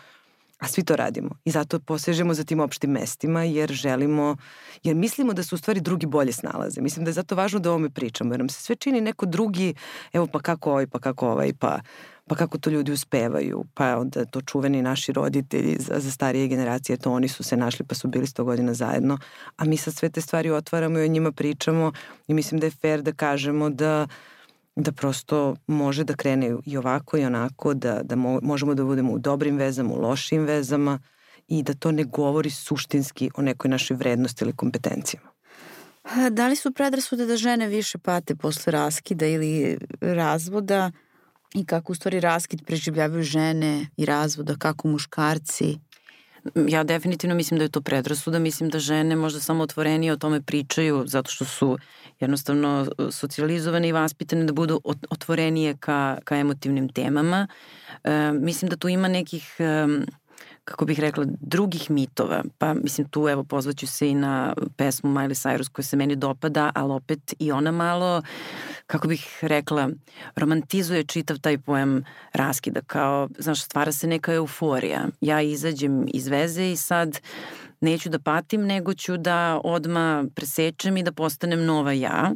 A 0.60 0.68
svi 0.68 0.84
to 0.84 0.96
radimo 0.96 1.30
i 1.44 1.50
zato 1.50 1.78
posežemo 1.80 2.34
za 2.34 2.44
tim 2.44 2.60
opštim 2.60 2.90
mestima 2.90 3.44
jer 3.44 3.72
želimo, 3.72 4.36
jer 4.82 4.96
mislimo 4.96 5.32
da 5.32 5.42
su 5.42 5.54
u 5.54 5.58
stvari 5.58 5.80
drugi 5.80 6.06
bolje 6.06 6.32
snalaze. 6.32 6.80
Mislim 6.80 7.04
da 7.04 7.08
je 7.08 7.12
zato 7.12 7.34
važno 7.34 7.60
da 7.60 7.70
o 7.70 7.72
ovome 7.72 7.90
pričamo 7.90 8.34
jer 8.34 8.38
nam 8.38 8.48
se 8.48 8.62
sve 8.62 8.76
čini 8.76 9.00
neko 9.00 9.26
drugi, 9.26 9.74
evo 10.12 10.26
pa 10.26 10.38
kako 10.38 10.70
ovaj, 10.70 10.86
pa 10.86 10.98
kako 10.98 11.28
ovaj, 11.28 11.52
pa, 11.58 11.80
pa 12.26 12.34
kako 12.34 12.58
to 12.58 12.70
ljudi 12.70 12.92
uspevaju, 12.92 13.64
pa 13.74 13.98
onda 13.98 14.24
to 14.24 14.40
čuveni 14.40 14.82
naši 14.82 15.12
roditelji 15.12 15.76
za, 15.78 15.98
za 15.98 16.10
starije 16.10 16.48
generacije, 16.48 16.96
to 16.96 17.12
oni 17.12 17.28
su 17.28 17.42
se 17.42 17.56
našli 17.56 17.86
pa 17.86 17.94
su 17.94 18.08
bili 18.08 18.26
sto 18.26 18.44
godina 18.44 18.74
zajedno, 18.74 19.18
a 19.56 19.64
mi 19.64 19.76
sad 19.76 19.94
sve 19.94 20.10
te 20.10 20.20
stvari 20.20 20.50
otvaramo 20.50 20.98
i 20.98 21.04
o 21.04 21.08
njima 21.08 21.32
pričamo 21.32 21.92
i 22.28 22.34
mislim 22.34 22.60
da 22.60 22.66
je 22.66 22.70
fair 22.70 23.02
da 23.02 23.12
kažemo 23.12 23.70
da 23.70 24.06
da 24.82 24.92
prosto 24.92 25.56
može 25.66 26.04
da 26.04 26.14
krene 26.14 26.56
i 26.66 26.76
ovako 26.76 27.18
i 27.18 27.24
onako, 27.24 27.74
da, 27.74 28.02
da 28.02 28.16
mo, 28.16 28.38
možemo 28.42 28.74
da 28.74 28.84
budemo 28.84 29.12
u 29.12 29.18
dobrim 29.18 29.56
vezama, 29.56 29.94
u 29.94 30.00
lošim 30.00 30.44
vezama 30.44 30.98
i 31.48 31.62
da 31.62 31.74
to 31.74 31.92
ne 31.92 32.04
govori 32.04 32.50
suštinski 32.50 33.30
o 33.36 33.42
nekoj 33.42 33.68
našoj 33.68 33.96
vrednosti 33.96 34.44
ili 34.44 34.52
kompetencijama. 34.52 35.30
Da 36.30 36.48
li 36.48 36.56
su 36.56 36.72
predrasude 36.72 37.26
da 37.26 37.36
žene 37.36 37.68
više 37.68 37.98
pate 37.98 38.34
posle 38.34 38.72
raskida 38.72 39.26
ili 39.26 39.78
razvoda 40.00 40.90
i 41.54 41.64
kako 41.66 41.92
u 41.92 41.94
stvari 41.94 42.20
raskid 42.20 42.62
preživljavaju 42.66 43.22
žene 43.22 43.86
i 43.96 44.06
razvoda, 44.06 44.56
kako 44.58 44.88
muškarci? 44.88 45.78
Ja 46.68 46.84
definitivno 46.84 47.36
mislim 47.36 47.58
da 47.58 47.64
je 47.64 47.70
to 47.70 47.80
predrasuda, 47.80 48.38
mislim 48.38 48.70
da 48.70 48.78
žene 48.78 49.16
možda 49.16 49.40
samo 49.40 49.62
otvorenije 49.62 50.12
o 50.12 50.16
tome 50.16 50.42
pričaju 50.42 51.04
zato 51.06 51.30
što 51.30 51.44
su 51.44 51.78
jednostavno 52.20 52.86
e, 52.98 53.10
socijalizovane 53.10 53.88
i 53.88 53.92
vaspitane 53.92 54.44
da 54.44 54.52
budu 54.52 54.80
otvorenije 55.10 55.76
ka, 55.76 56.18
ka 56.24 56.36
emotivnim 56.36 56.88
temama. 56.88 57.48
E, 58.04 58.32
mislim 58.32 58.68
da 58.68 58.76
tu 58.76 58.88
ima 58.88 59.08
nekih... 59.08 59.56
E, 59.58 59.86
kako 60.70 60.84
bih 60.84 61.00
rekla, 61.00 61.24
drugih 61.40 61.90
mitova. 61.90 62.44
Pa 62.58 62.74
mislim 62.74 63.08
tu 63.08 63.28
evo 63.28 63.44
pozvaću 63.44 63.86
se 63.86 64.08
i 64.08 64.14
na 64.14 64.54
pesmu 64.76 65.10
Miley 65.10 65.48
Cyrus 65.48 65.68
koja 65.68 65.84
se 65.84 65.96
meni 65.96 66.16
dopada, 66.16 66.70
ali 66.74 66.92
opet 66.92 67.34
i 67.38 67.52
ona 67.52 67.72
malo, 67.72 68.22
kako 68.86 69.08
bih 69.08 69.38
rekla, 69.42 69.88
romantizuje 70.36 71.04
čitav 71.04 71.38
taj 71.38 71.58
pojem 71.58 72.04
raskida 72.32 72.80
kao, 72.86 73.28
znaš, 73.38 73.62
stvara 73.62 73.92
se 73.92 74.06
neka 74.06 74.32
euforija. 74.32 75.06
Ja 75.20 75.40
izađem 75.40 76.06
iz 76.14 76.28
veze 76.28 76.70
i 76.70 76.76
sad 76.76 77.20
neću 77.80 78.08
da 78.08 78.18
patim, 78.18 78.66
nego 78.66 78.94
ću 78.94 79.16
da 79.16 79.60
odma 79.64 80.24
presečem 80.34 80.96
i 80.96 81.02
da 81.02 81.12
postanem 81.12 81.64
nova 81.64 81.92
ja. 81.92 82.32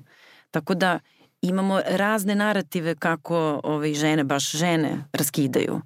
Tako 0.51 0.75
da 0.75 0.99
imamo 1.43 1.81
razne 1.87 2.35
narative 2.35 2.95
kako 2.95 3.61
ovaj, 3.65 3.95
žene, 3.95 4.25
baš 4.25 4.51
žene, 4.51 5.05
raskidaju 5.13 5.81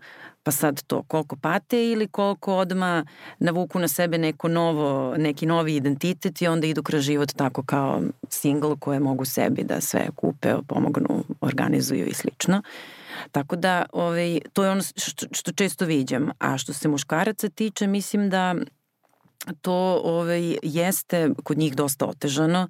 pa 0.49 0.53
sad 0.53 0.83
to 0.83 1.03
koliko 1.03 1.37
pate 1.37 1.91
ili 1.91 2.09
koliko 2.09 2.57
odma 2.57 3.05
navuku 3.39 3.79
na 3.79 3.89
sebe 3.89 4.19
neko 4.19 4.49
novo, 4.49 5.15
neki 5.19 5.47
novi 5.47 5.77
identitet 5.77 6.43
i 6.43 6.47
onda 6.47 6.67
idu 6.67 6.83
kroz 6.83 7.03
život 7.03 7.33
tako 7.37 7.63
kao 7.63 8.03
single 8.29 8.77
koje 8.81 9.01
mogu 9.01 9.25
sebi 9.25 9.65
da 9.65 9.81
sve 9.81 10.09
kupe, 10.17 10.55
pomognu, 10.67 11.25
organizuju 11.41 12.07
i 12.07 12.15
slično. 12.15 12.63
Tako 13.33 13.57
da 13.57 13.87
ovaj, 13.93 14.41
to 14.53 14.65
je 14.65 14.71
ono 14.71 14.83
što, 14.97 15.27
što 15.33 15.53
često 15.53 15.85
viđam. 15.85 16.31
A 16.39 16.59
što 16.59 16.73
se 16.73 16.89
muškaraca 16.89 17.49
tiče, 17.49 17.87
mislim 17.87 18.31
da 18.31 18.55
to 19.61 20.01
ovaj, 20.05 20.59
jeste 20.62 21.31
kod 21.44 21.59
njih 21.59 21.77
dosta 21.77 22.07
otežano, 22.07 22.68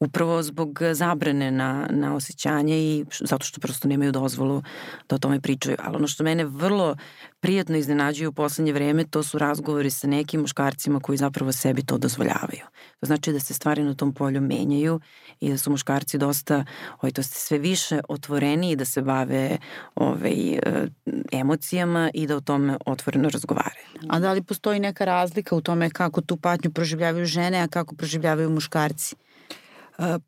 upravo 0.00 0.42
zbog 0.42 0.78
zabrane 0.92 1.50
na, 1.50 1.88
na 1.90 2.14
osjećanje 2.14 2.78
i 2.78 3.04
zato 3.20 3.44
što 3.44 3.60
prosto 3.60 3.88
nemaju 3.88 4.12
dozvolu 4.12 4.62
da 5.08 5.16
o 5.16 5.18
tome 5.18 5.40
pričaju. 5.40 5.76
Ali 5.78 5.96
ono 5.96 6.06
što 6.06 6.24
mene 6.24 6.44
vrlo 6.44 6.96
prijatno 7.40 7.76
iznenađuju 7.76 8.28
u 8.28 8.32
poslednje 8.32 8.72
vreme, 8.72 9.04
to 9.04 9.22
su 9.22 9.38
razgovori 9.38 9.90
sa 9.90 10.06
nekim 10.06 10.40
muškarcima 10.40 11.00
koji 11.00 11.18
zapravo 11.18 11.52
sebi 11.52 11.82
to 11.82 11.98
dozvoljavaju. 11.98 12.64
To 13.00 13.06
znači 13.06 13.32
da 13.32 13.40
se 13.40 13.54
stvari 13.54 13.82
na 13.82 13.94
tom 13.94 14.14
polju 14.14 14.40
menjaju 14.40 15.00
i 15.40 15.50
da 15.50 15.58
su 15.58 15.70
muškarci 15.70 16.18
dosta, 16.18 16.64
ovaj, 17.00 17.12
to 17.12 17.22
ste 17.22 17.34
sve 17.34 17.58
više 17.58 18.00
otvoreni 18.08 18.76
da 18.76 18.84
se 18.84 19.02
bave 19.02 19.58
ovaj, 19.94 20.58
emocijama 21.32 22.10
i 22.14 22.26
da 22.26 22.36
o 22.36 22.40
tome 22.40 22.76
otvoreno 22.86 23.28
razgovaraju. 23.28 23.86
A 24.08 24.18
da 24.18 24.32
li 24.32 24.42
postoji 24.42 24.80
neka 24.80 25.04
razlika 25.04 25.56
u 25.56 25.60
tome 25.60 25.90
kako 25.90 26.20
tu 26.20 26.36
patnju 26.36 26.70
proživljavaju 26.70 27.26
žene, 27.26 27.58
a 27.58 27.68
kako 27.68 27.94
proživljavaju 27.94 28.50
muškarci? 28.50 29.16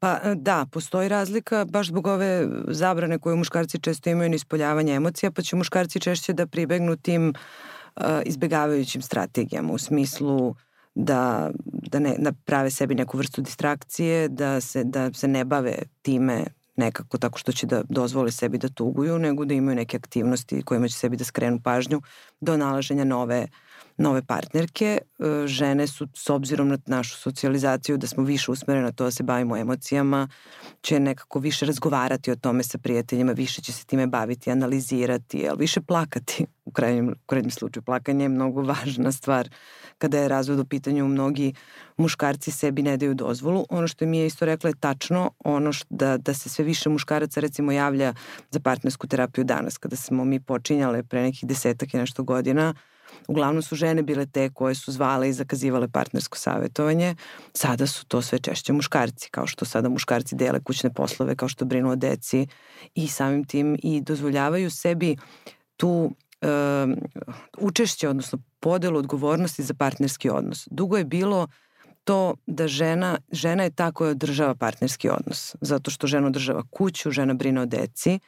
Pa 0.00 0.20
da, 0.34 0.66
postoji 0.72 1.08
razlika 1.08 1.64
baš 1.64 1.86
zbog 1.86 2.06
ove 2.06 2.48
zabrane 2.68 3.18
koje 3.18 3.36
muškarci 3.36 3.78
često 3.78 4.10
imaju 4.10 4.30
na 4.30 4.36
ispoljavanje 4.36 4.94
emocija, 4.94 5.30
pa 5.30 5.42
će 5.42 5.56
muškarci 5.56 6.00
češće 6.00 6.32
da 6.32 6.46
pribegnu 6.46 6.96
tim 6.96 7.28
uh, 7.96 8.04
izbegavajućim 8.24 9.02
strategijama 9.02 9.72
u 9.72 9.78
smislu 9.78 10.54
da, 10.94 11.50
da, 11.64 11.98
ne, 11.98 12.14
da 12.18 12.32
prave 12.32 12.70
sebi 12.70 12.94
neku 12.94 13.18
vrstu 13.18 13.40
distrakcije, 13.42 14.28
da 14.28 14.60
se, 14.60 14.84
da 14.84 15.12
se 15.12 15.28
ne 15.28 15.44
bave 15.44 15.78
time 16.02 16.44
nekako 16.76 17.18
tako 17.18 17.38
što 17.38 17.52
će 17.52 17.66
da 17.66 17.82
dozvole 17.88 18.30
sebi 18.30 18.58
da 18.58 18.68
tuguju, 18.68 19.18
nego 19.18 19.44
da 19.44 19.54
imaju 19.54 19.76
neke 19.76 19.96
aktivnosti 19.96 20.62
kojima 20.62 20.88
će 20.88 20.94
sebi 20.94 21.16
da 21.16 21.24
skrenu 21.24 21.60
pažnju 21.64 22.02
do 22.40 22.56
nalaženja 22.56 23.04
nove 23.04 23.40
uh, 23.42 23.71
nove 23.96 24.22
partnerke. 24.22 24.98
E, 25.18 25.46
žene 25.46 25.86
su, 25.86 26.08
s 26.14 26.30
obzirom 26.30 26.68
na 26.68 26.78
našu 26.86 27.16
socijalizaciju, 27.16 27.96
da 27.96 28.06
smo 28.06 28.24
više 28.24 28.50
usmerene 28.50 28.84
na 28.84 28.92
to 28.92 29.04
da 29.04 29.10
se 29.10 29.22
bavimo 29.22 29.56
emocijama, 29.56 30.28
će 30.80 31.00
nekako 31.00 31.38
više 31.38 31.66
razgovarati 31.66 32.30
o 32.30 32.36
tome 32.36 32.62
sa 32.62 32.78
prijateljima, 32.78 33.32
više 33.32 33.62
će 33.62 33.72
se 33.72 33.86
time 33.86 34.06
baviti, 34.06 34.50
analizirati, 34.50 35.48
ali 35.48 35.58
više 35.58 35.80
plakati 35.80 36.46
u 36.64 36.70
krajnjem, 36.72 37.08
u 37.08 37.26
krajnjem 37.26 37.50
slučaju. 37.50 37.82
Plakanje 37.82 38.24
je 38.24 38.28
mnogo 38.28 38.62
važna 38.62 39.12
stvar 39.12 39.48
kada 39.98 40.18
je 40.18 40.28
razvod 40.28 40.58
u 40.58 40.64
pitanju. 40.64 41.08
Mnogi 41.08 41.54
muškarci 41.96 42.50
sebi 42.50 42.82
ne 42.82 42.96
daju 42.96 43.14
dozvolu. 43.14 43.66
Ono 43.70 43.88
što 43.88 44.06
mi 44.06 44.18
je 44.18 44.26
isto 44.26 44.44
rekla 44.44 44.70
je 44.70 44.80
tačno, 44.80 45.30
ono 45.44 45.72
što, 45.72 45.86
da, 45.90 46.16
da 46.16 46.34
se 46.34 46.48
sve 46.48 46.64
više 46.64 46.88
muškaraca 46.88 47.40
recimo 47.40 47.72
javlja 47.72 48.14
za 48.50 48.60
partnersku 48.60 49.06
terapiju 49.06 49.44
danas. 49.44 49.78
Kada 49.78 49.96
smo 49.96 50.24
mi 50.24 50.40
počinjale 50.40 51.02
pre 51.02 51.22
nekih 51.22 51.48
desetak 51.48 51.94
i 51.94 51.96
nešto 51.96 52.22
godina, 52.22 52.70
uh, 52.70 52.91
uglavnom 53.28 53.62
su 53.62 53.76
žene 53.76 54.02
bile 54.02 54.26
te 54.26 54.50
koje 54.50 54.74
su 54.74 54.92
zvale 54.92 55.28
i 55.28 55.32
zakazivale 55.32 55.88
partnersko 55.88 56.38
savjetovanje. 56.38 57.14
Sada 57.54 57.86
su 57.86 58.06
to 58.06 58.22
sve 58.22 58.38
češće 58.38 58.72
muškarci, 58.72 59.30
kao 59.30 59.46
što 59.46 59.64
sada 59.64 59.88
muškarci 59.88 60.36
dele 60.36 60.60
kućne 60.60 60.94
poslove, 60.94 61.36
kao 61.36 61.48
što 61.48 61.64
brinu 61.64 61.90
o 61.90 61.96
deci 61.96 62.46
i 62.94 63.08
samim 63.08 63.44
tim 63.44 63.78
i 63.82 64.00
dozvoljavaju 64.00 64.70
sebi 64.70 65.16
tu 65.76 65.88
um, 66.42 66.96
učešće, 67.58 68.08
odnosno 68.08 68.38
podelu 68.60 68.98
odgovornosti 68.98 69.62
za 69.62 69.74
partnerski 69.74 70.30
odnos. 70.30 70.68
Dugo 70.70 70.96
je 70.96 71.04
bilo 71.04 71.48
to 72.04 72.34
da 72.46 72.68
žena, 72.68 73.18
žena 73.32 73.62
je 73.62 73.70
ta 73.70 73.92
koja 73.92 74.10
održava 74.10 74.54
partnerski 74.54 75.08
odnos, 75.08 75.56
zato 75.60 75.90
što 75.90 76.06
žena 76.06 76.26
održava 76.26 76.62
kuću, 76.70 77.10
žena 77.10 77.34
brine 77.34 77.60
o 77.60 77.66
deci 77.66 78.18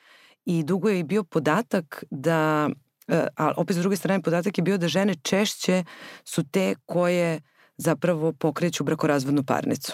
i 0.44 0.62
dugo 0.62 0.88
je 0.88 0.98
i 0.98 1.04
bio 1.04 1.24
podatak 1.24 2.04
da 2.11 2.70
E, 3.09 3.27
a 3.37 3.53
opet 3.57 3.77
s 3.77 3.79
druge 3.79 3.97
strane 3.97 4.23
podatak 4.23 4.59
je 4.59 4.62
bio 4.62 4.79
da 4.79 4.88
žene 4.88 5.14
češće 5.14 5.85
su 6.25 6.45
te 6.51 6.75
koje 6.87 7.40
zapravo 7.77 8.33
pokreću 8.33 8.85
brakorazvodnu 8.85 9.45
parnicu. 9.45 9.93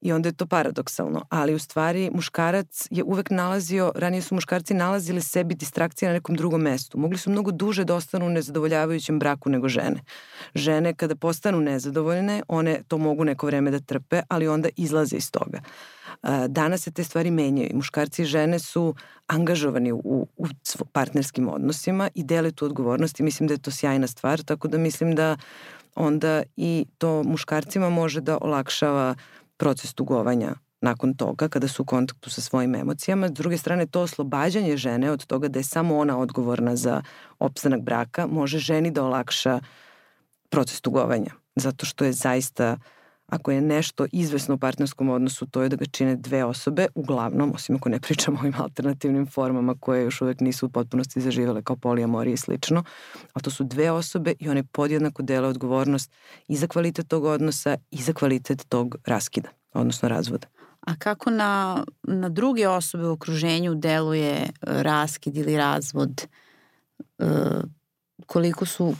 I 0.00 0.12
onda 0.12 0.28
je 0.28 0.32
to 0.32 0.46
paradoksalno, 0.46 1.24
ali 1.28 1.54
u 1.54 1.58
stvari 1.58 2.10
muškarac 2.14 2.86
je 2.90 3.04
uvek 3.04 3.30
nalazio, 3.30 3.92
ranije 3.94 4.22
su 4.22 4.34
muškarci 4.34 4.74
nalazili 4.74 5.20
sebi 5.20 5.54
distrakcije 5.54 6.08
na 6.08 6.12
nekom 6.12 6.36
drugom 6.36 6.60
mestu. 6.60 6.98
Mogli 6.98 7.18
su 7.18 7.30
mnogo 7.30 7.50
duže 7.50 7.84
da 7.84 7.94
ostanu 7.94 8.26
u 8.26 8.30
nezadovoljavajućem 8.30 9.18
braku 9.18 9.50
nego 9.50 9.68
žene. 9.68 10.02
Žene 10.54 10.94
kada 10.94 11.16
postanu 11.16 11.60
nezadovoljne, 11.60 12.42
one 12.48 12.82
to 12.88 12.98
mogu 12.98 13.24
neko 13.24 13.46
vreme 13.46 13.70
da 13.70 13.80
trpe, 13.80 14.22
ali 14.28 14.48
onda 14.48 14.68
izlaze 14.76 15.16
iz 15.16 15.30
toga. 15.30 15.60
Danas 16.48 16.82
se 16.82 16.90
te 16.90 17.04
stvari 17.04 17.30
menjaju. 17.30 17.70
Muškarci 17.74 18.22
i 18.22 18.24
žene 18.24 18.58
su 18.58 18.94
angažovani 19.26 19.92
u, 19.92 20.26
u 20.36 20.46
partnerskim 20.92 21.48
odnosima 21.48 22.10
i 22.14 22.24
dele 22.24 22.52
tu 22.52 22.64
odgovornost 22.64 23.20
i 23.20 23.22
mislim 23.22 23.46
da 23.46 23.54
je 23.54 23.62
to 23.62 23.70
sjajna 23.70 24.06
stvar, 24.06 24.42
tako 24.42 24.68
da 24.68 24.78
mislim 24.78 25.14
da 25.14 25.36
onda 25.94 26.42
i 26.56 26.86
to 26.98 27.22
muškarcima 27.22 27.90
može 27.90 28.20
da 28.20 28.38
olakšava 28.40 29.14
proces 29.58 29.94
tugovanja 29.94 30.54
nakon 30.80 31.14
toga 31.14 31.48
kada 31.48 31.68
su 31.68 31.82
u 31.82 31.86
kontaktu 31.86 32.30
sa 32.30 32.40
svojim 32.40 32.74
emocijama. 32.74 33.28
S 33.28 33.32
druge 33.32 33.58
strane, 33.58 33.86
to 33.86 34.00
oslobađanje 34.00 34.76
žene 34.76 35.10
od 35.10 35.26
toga 35.26 35.48
da 35.48 35.58
je 35.58 35.64
samo 35.64 35.98
ona 35.98 36.18
odgovorna 36.18 36.76
za 36.76 37.02
opstanak 37.38 37.80
braka 37.80 38.26
može 38.26 38.58
ženi 38.58 38.90
da 38.90 39.04
olakša 39.04 39.60
proces 40.48 40.80
tugovanja. 40.80 41.32
Zato 41.56 41.86
što 41.86 42.04
je 42.04 42.12
zaista 42.12 42.72
uh, 42.72 42.97
Ako 43.28 43.50
je 43.50 43.60
nešto 43.60 44.06
izvesno 44.12 44.54
u 44.54 44.58
partnerskom 44.58 45.08
odnosu, 45.08 45.46
to 45.46 45.62
je 45.62 45.68
da 45.68 45.76
ga 45.76 45.84
čine 45.84 46.16
dve 46.16 46.44
osobe, 46.44 46.86
uglavnom, 46.94 47.52
osim 47.54 47.76
ako 47.76 47.88
ne 47.88 48.00
pričamo 48.00 48.36
o 48.36 48.40
ovim 48.40 48.54
alternativnim 48.58 49.26
formama 49.26 49.74
koje 49.80 50.04
još 50.04 50.20
uvek 50.20 50.40
nisu 50.40 50.66
u 50.66 50.68
potpunosti 50.68 51.20
zaživele 51.20 51.62
kao 51.62 51.76
polijamorije 51.76 52.34
i 52.34 52.36
slično, 52.36 52.84
a 53.32 53.40
to 53.40 53.50
su 53.50 53.64
dve 53.64 53.90
osobe 53.90 54.34
i 54.38 54.48
one 54.48 54.64
podjednako 54.64 55.22
dele 55.22 55.48
odgovornost 55.48 56.12
i 56.48 56.56
za 56.56 56.66
kvalitet 56.66 57.08
tog 57.08 57.24
odnosa 57.24 57.76
i 57.90 58.02
za 58.02 58.12
kvalitet 58.12 58.66
tog 58.68 58.96
raskida, 59.06 59.48
odnosno 59.72 60.08
razvoda. 60.08 60.46
A 60.80 60.96
kako 60.96 61.30
na, 61.30 61.84
na 62.02 62.28
druge 62.28 62.68
osobe 62.68 63.06
u 63.06 63.12
okruženju 63.12 63.74
deluje 63.74 64.32
e, 64.32 64.48
raskid 64.62 65.36
ili 65.36 65.56
razvod? 65.56 66.26
E, 67.18 67.24
koliko 68.26 68.66
su 68.66 68.94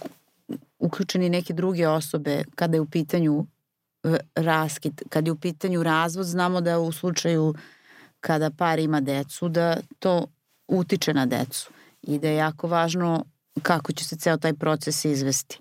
uključeni 0.78 1.28
neke 1.28 1.52
druge 1.52 1.88
osobe 1.88 2.44
kada 2.54 2.76
je 2.76 2.80
u 2.80 2.86
pitanju 2.86 3.46
raskid, 4.34 5.02
kada 5.08 5.28
je 5.28 5.32
u 5.32 5.36
pitanju 5.36 5.82
razvod, 5.82 6.26
znamo 6.26 6.60
da 6.60 6.78
u 6.78 6.92
slučaju 6.92 7.54
kada 8.20 8.50
par 8.50 8.78
ima 8.78 9.00
decu, 9.00 9.48
da 9.48 9.76
to 9.98 10.26
utiče 10.68 11.14
na 11.14 11.26
decu 11.26 11.70
i 12.02 12.18
da 12.18 12.28
je 12.28 12.36
jako 12.36 12.68
važno 12.68 13.24
kako 13.62 13.92
će 13.92 14.04
se 14.04 14.16
ceo 14.16 14.36
taj 14.36 14.54
proces 14.54 15.04
izvesti. 15.04 15.60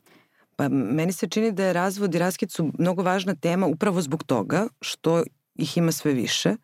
Pa 0.55 0.69
meni 0.69 1.13
se 1.13 1.27
čini 1.27 1.51
da 1.51 1.65
je 1.65 1.73
razvod 1.73 2.15
i 2.15 2.19
raskid 2.19 2.51
su 2.51 2.71
mnogo 2.79 3.03
važna 3.03 3.35
tema 3.35 3.67
upravo 3.67 4.01
zbog 4.01 4.23
toga 4.23 4.67
što 4.81 5.23
ih 5.55 5.77
ima 5.77 5.91
sve 5.91 6.13
više 6.13 6.55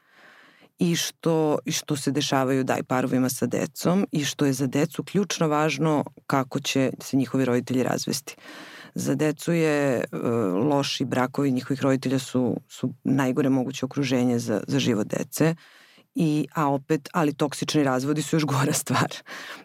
i 0.80 0.96
što, 0.96 1.58
i 1.66 1.72
što 1.72 1.96
se 1.96 2.12
dešavaju 2.12 2.64
daj 2.64 2.84
parovima 2.84 3.30
sa 3.30 3.46
decom 3.46 4.08
i 4.12 4.26
što 4.26 4.46
je 4.46 4.54
za 4.54 4.68
decu 4.68 5.04
ključno 5.04 5.48
važno 5.48 6.04
kako 6.28 6.60
će 6.60 6.92
se 7.02 7.18
njihovi 7.18 7.46
roditelji 7.46 7.84
razvesti. 7.84 8.36
Za 8.96 9.16
decu 9.16 9.52
je 9.52 9.98
e, 9.98 10.04
loši 10.70 11.06
brakovi 11.06 11.52
njihovih 11.52 11.82
roditelja 11.82 12.20
su, 12.20 12.58
su 12.68 12.94
najgore 13.04 13.50
moguće 13.50 13.86
okruženje 13.86 14.40
za, 14.40 14.62
za 14.68 14.80
život 14.80 15.08
dece 15.08 15.56
i, 16.16 16.48
a 16.54 16.70
opet, 16.70 17.10
ali 17.14 17.34
toksični 17.34 17.84
razvodi 17.84 18.22
su 18.22 18.36
još 18.36 18.46
gora 18.46 18.74
stvar. 18.84 19.14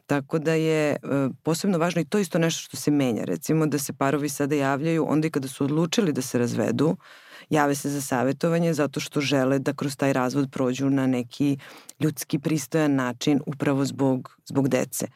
Tako 0.06 0.38
da 0.38 0.52
je 0.52 0.90
e, 0.90 0.96
posebno 1.42 1.78
važno 1.78 2.00
i 2.00 2.04
to 2.04 2.18
isto 2.18 2.38
nešto 2.38 2.60
što 2.60 2.76
se 2.76 2.90
menja. 2.90 3.24
Recimo 3.24 3.66
da 3.66 3.78
se 3.78 3.92
parovi 3.92 4.28
sada 4.28 4.54
javljaju 4.54 5.06
onda 5.08 5.26
i 5.26 5.30
kada 5.30 5.48
su 5.48 5.64
odlučili 5.64 6.12
da 6.12 6.22
se 6.22 6.38
razvedu, 6.38 6.96
jave 7.50 7.74
se 7.74 7.90
za 7.90 8.00
savetovanje 8.00 8.74
zato 8.74 9.00
što 9.00 9.20
žele 9.20 9.58
da 9.58 9.72
kroz 9.72 9.96
taj 9.96 10.12
razvod 10.12 10.48
prođu 10.50 10.90
na 10.90 11.06
neki 11.06 11.58
ljudski 12.00 12.38
pristojan 12.38 12.94
način 12.94 13.40
upravo 13.46 13.84
zbog, 13.84 14.36
zbog 14.46 14.68
dece. 14.68 15.06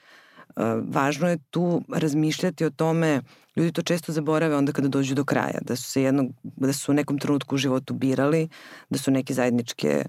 Važno 0.89 1.29
je 1.29 1.39
tu 1.51 1.83
razmišljati 1.89 2.65
o 2.65 2.71
tome, 2.71 3.21
ljudi 3.57 3.73
to 3.73 3.83
često 3.83 4.13
zaborave 4.13 4.57
onda 4.57 4.73
kada 4.73 4.89
dođu 4.89 5.15
do 5.15 5.25
kraja, 5.25 5.59
da 5.63 5.77
su 5.77 5.91
se 5.91 6.03
jednog, 6.03 6.27
da 6.43 6.73
su 6.73 6.93
u 6.93 6.95
nekom 6.95 7.19
trenutku 7.19 7.55
u 7.55 7.59
životu 7.59 7.95
birali, 7.95 8.49
da 8.91 8.99
su 8.99 9.11
neke 9.11 9.35
zajedničke 9.35 10.05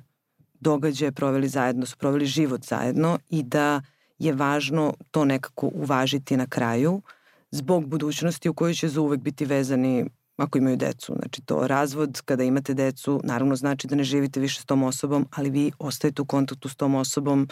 događaje 0.59 1.11
proveli 1.11 1.47
zajedno, 1.47 1.85
su 1.85 1.97
proveli 1.97 2.25
život 2.25 2.65
zajedno 2.65 3.19
i 3.29 3.43
da 3.43 3.81
je 4.19 4.33
važno 4.33 4.93
to 5.11 5.25
nekako 5.25 5.71
uvažiti 5.73 6.37
na 6.37 6.47
kraju 6.47 7.01
zbog 7.51 7.87
budućnosti 7.87 8.49
u 8.49 8.53
kojoj 8.53 8.73
će 8.73 8.87
zauvek 8.87 9.21
biti 9.21 9.45
vezani 9.45 10.05
ako 10.37 10.57
imaju 10.57 10.77
decu. 10.77 11.15
Znači 11.19 11.41
to 11.41 11.67
razvod 11.67 12.21
kada 12.25 12.43
imate 12.43 12.73
decu 12.73 13.21
naravno 13.23 13.55
znači 13.55 13.87
da 13.87 13.95
ne 13.95 14.03
živite 14.03 14.39
više 14.39 14.61
s 14.61 14.65
tom 14.65 14.83
osobom, 14.83 15.27
ali 15.31 15.49
vi 15.49 15.71
ostajete 15.79 16.21
u 16.21 16.25
kontaktu 16.25 16.69
s 16.69 16.75
tom 16.75 16.95
osobom 16.95 17.47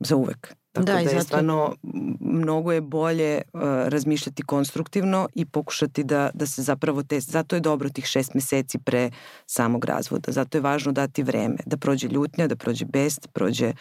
za 0.00 0.16
uvek. 0.16 0.54
Tako 0.72 0.86
da, 0.86 0.92
da 0.92 0.98
je 0.98 1.08
zato... 1.08 1.22
stvarno 1.22 1.74
mnogo 2.20 2.72
je 2.72 2.80
bolje 2.80 3.42
uh, 3.52 3.60
razmišljati 3.62 4.42
konstruktivno 4.42 5.28
i 5.34 5.46
pokušati 5.46 6.04
da, 6.04 6.30
da 6.34 6.46
se 6.46 6.62
zapravo 6.62 7.02
te, 7.02 7.20
zato 7.20 7.56
je 7.56 7.60
dobro 7.60 7.88
tih 7.88 8.04
šest 8.04 8.34
meseci 8.34 8.78
pre 8.78 9.10
samog 9.46 9.84
razvoda, 9.84 10.32
zato 10.32 10.58
je 10.58 10.62
važno 10.62 10.92
dati 10.92 11.22
vreme, 11.22 11.56
da 11.66 11.76
prođe 11.76 12.08
ljutnja, 12.08 12.46
da 12.46 12.56
prođe 12.56 12.84
best, 12.84 13.28
prođe 13.32 13.72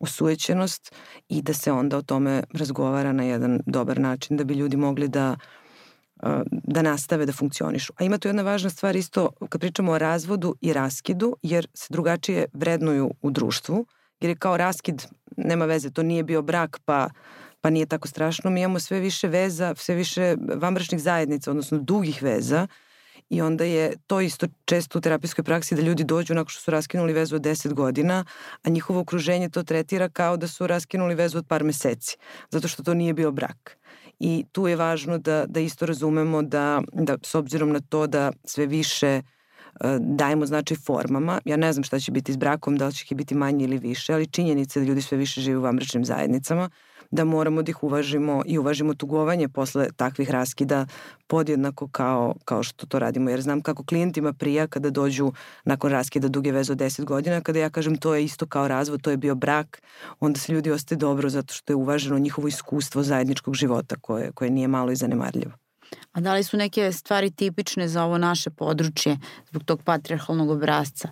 usujećenost 0.00 0.94
i 1.28 1.42
da 1.42 1.52
se 1.54 1.72
onda 1.72 1.96
o 1.96 2.02
tome 2.02 2.42
razgovara 2.52 3.12
na 3.12 3.22
jedan 3.22 3.60
dobar 3.66 4.00
način 4.00 4.36
da 4.36 4.44
bi 4.44 4.54
ljudi 4.54 4.76
mogli 4.76 5.08
da 5.08 5.36
uh, 6.22 6.30
da 6.50 6.82
nastave 6.82 7.26
da 7.26 7.32
funkcionišu. 7.32 7.92
A 7.96 8.04
ima 8.04 8.18
tu 8.18 8.28
jedna 8.28 8.42
važna 8.42 8.70
stvar 8.70 8.96
isto 8.96 9.30
kad 9.48 9.60
pričamo 9.60 9.92
o 9.92 9.98
razvodu 9.98 10.54
i 10.60 10.72
raskidu, 10.72 11.36
jer 11.42 11.66
se 11.74 11.86
drugačije 11.90 12.46
vrednuju 12.52 13.10
u 13.22 13.30
društvu, 13.30 13.86
jer 14.24 14.30
je 14.30 14.36
kao 14.36 14.56
raskid 14.56 15.06
nema 15.36 15.64
veze, 15.64 15.90
to 15.90 16.02
nije 16.02 16.22
bio 16.22 16.42
brak, 16.42 16.80
pa 16.84 17.08
pa 17.64 17.70
nije 17.70 17.86
tako 17.86 18.08
strašno. 18.08 18.50
Mi 18.50 18.60
imamo 18.60 18.80
sve 18.80 19.00
više 19.00 19.28
veza, 19.28 19.74
sve 19.74 19.94
više 19.94 20.36
vambračnih 20.54 21.00
zajednica, 21.00 21.50
odnosno 21.50 21.78
dugih 21.78 22.22
veza 22.22 22.66
i 23.30 23.40
onda 23.42 23.64
je 23.64 23.92
to 24.06 24.20
isto 24.20 24.46
često 24.64 24.98
u 24.98 25.00
terapijskoj 25.00 25.44
praksi 25.44 25.74
da 25.74 25.82
ljudi 25.82 26.04
dođu 26.04 26.34
nakon 26.34 26.48
što 26.48 26.60
su 26.60 26.70
raskinuli 26.70 27.12
vezu 27.12 27.36
od 27.36 27.42
10 27.42 27.72
godina, 27.72 28.24
a 28.62 28.68
njihovo 28.68 29.00
okruženje 29.00 29.48
to 29.48 29.62
tretira 29.62 30.08
kao 30.08 30.36
da 30.36 30.48
su 30.48 30.66
raskinuli 30.66 31.14
vezu 31.14 31.38
od 31.38 31.46
par 31.48 31.64
meseci, 31.64 32.16
zato 32.50 32.68
što 32.68 32.82
to 32.82 32.94
nije 32.94 33.14
bio 33.14 33.32
brak. 33.32 33.78
I 34.18 34.44
tu 34.52 34.68
je 34.68 34.76
važno 34.76 35.18
da, 35.18 35.46
da 35.46 35.60
isto 35.60 35.86
razumemo 35.86 36.42
da, 36.42 36.82
da 36.92 37.16
s 37.22 37.34
obzirom 37.34 37.72
na 37.72 37.80
to 37.80 38.06
da 38.06 38.32
sve 38.44 38.66
više 38.66 39.22
dajemo 40.00 40.46
značaj 40.46 40.76
formama. 40.76 41.40
Ja 41.44 41.56
ne 41.56 41.72
znam 41.72 41.84
šta 41.84 41.98
će 41.98 42.12
biti 42.12 42.32
s 42.32 42.36
brakom, 42.36 42.76
da 42.76 42.86
li 42.86 42.92
će 42.92 43.04
ih 43.10 43.16
biti 43.16 43.34
manje 43.34 43.64
ili 43.64 43.78
više, 43.78 44.14
ali 44.14 44.26
činjenica 44.26 44.80
da 44.80 44.86
ljudi 44.86 45.02
sve 45.02 45.18
više 45.18 45.40
žive 45.40 45.58
u 45.58 45.62
vambračnim 45.62 46.04
zajednicama, 46.04 46.70
da 47.10 47.24
moramo 47.24 47.62
da 47.62 47.70
ih 47.70 47.82
uvažimo 47.82 48.42
i 48.46 48.58
uvažimo 48.58 48.94
tugovanje 48.94 49.48
posle 49.48 49.88
takvih 49.96 50.30
raskida 50.30 50.86
podjednako 51.26 51.88
kao, 51.88 52.34
kao 52.44 52.62
što 52.62 52.86
to 52.86 52.98
radimo. 52.98 53.30
Jer 53.30 53.40
znam 53.40 53.60
kako 53.60 53.84
klijentima 53.84 54.32
prija 54.32 54.66
kada 54.66 54.90
dođu 54.90 55.32
nakon 55.64 55.90
raskida 55.90 56.28
duge 56.28 56.52
veze 56.52 56.72
od 56.72 56.78
10 56.78 57.04
godina, 57.04 57.40
kada 57.40 57.58
ja 57.58 57.70
kažem 57.70 57.96
to 57.96 58.14
je 58.14 58.24
isto 58.24 58.46
kao 58.46 58.68
razvod, 58.68 59.02
to 59.02 59.10
je 59.10 59.16
bio 59.16 59.34
brak, 59.34 59.82
onda 60.20 60.40
se 60.40 60.52
ljudi 60.52 60.70
ostaje 60.70 60.98
dobro 60.98 61.28
zato 61.28 61.54
što 61.54 61.72
je 61.72 61.76
uvaženo 61.76 62.18
njihovo 62.18 62.48
iskustvo 62.48 63.02
zajedničkog 63.02 63.54
života 63.54 63.96
koje, 64.00 64.32
koje 64.32 64.50
nije 64.50 64.68
malo 64.68 64.92
i 64.92 64.96
zanemarljivo. 64.96 65.63
A 66.12 66.20
da 66.20 66.34
li 66.34 66.42
su 66.42 66.56
neke 66.56 66.92
stvari 66.92 67.30
tipične 67.30 67.88
za 67.88 68.04
ovo 68.04 68.18
naše 68.18 68.50
područje 68.50 69.18
zbog 69.48 69.64
tog 69.64 69.82
patriarhalnog 69.82 70.50
obrazca? 70.50 71.08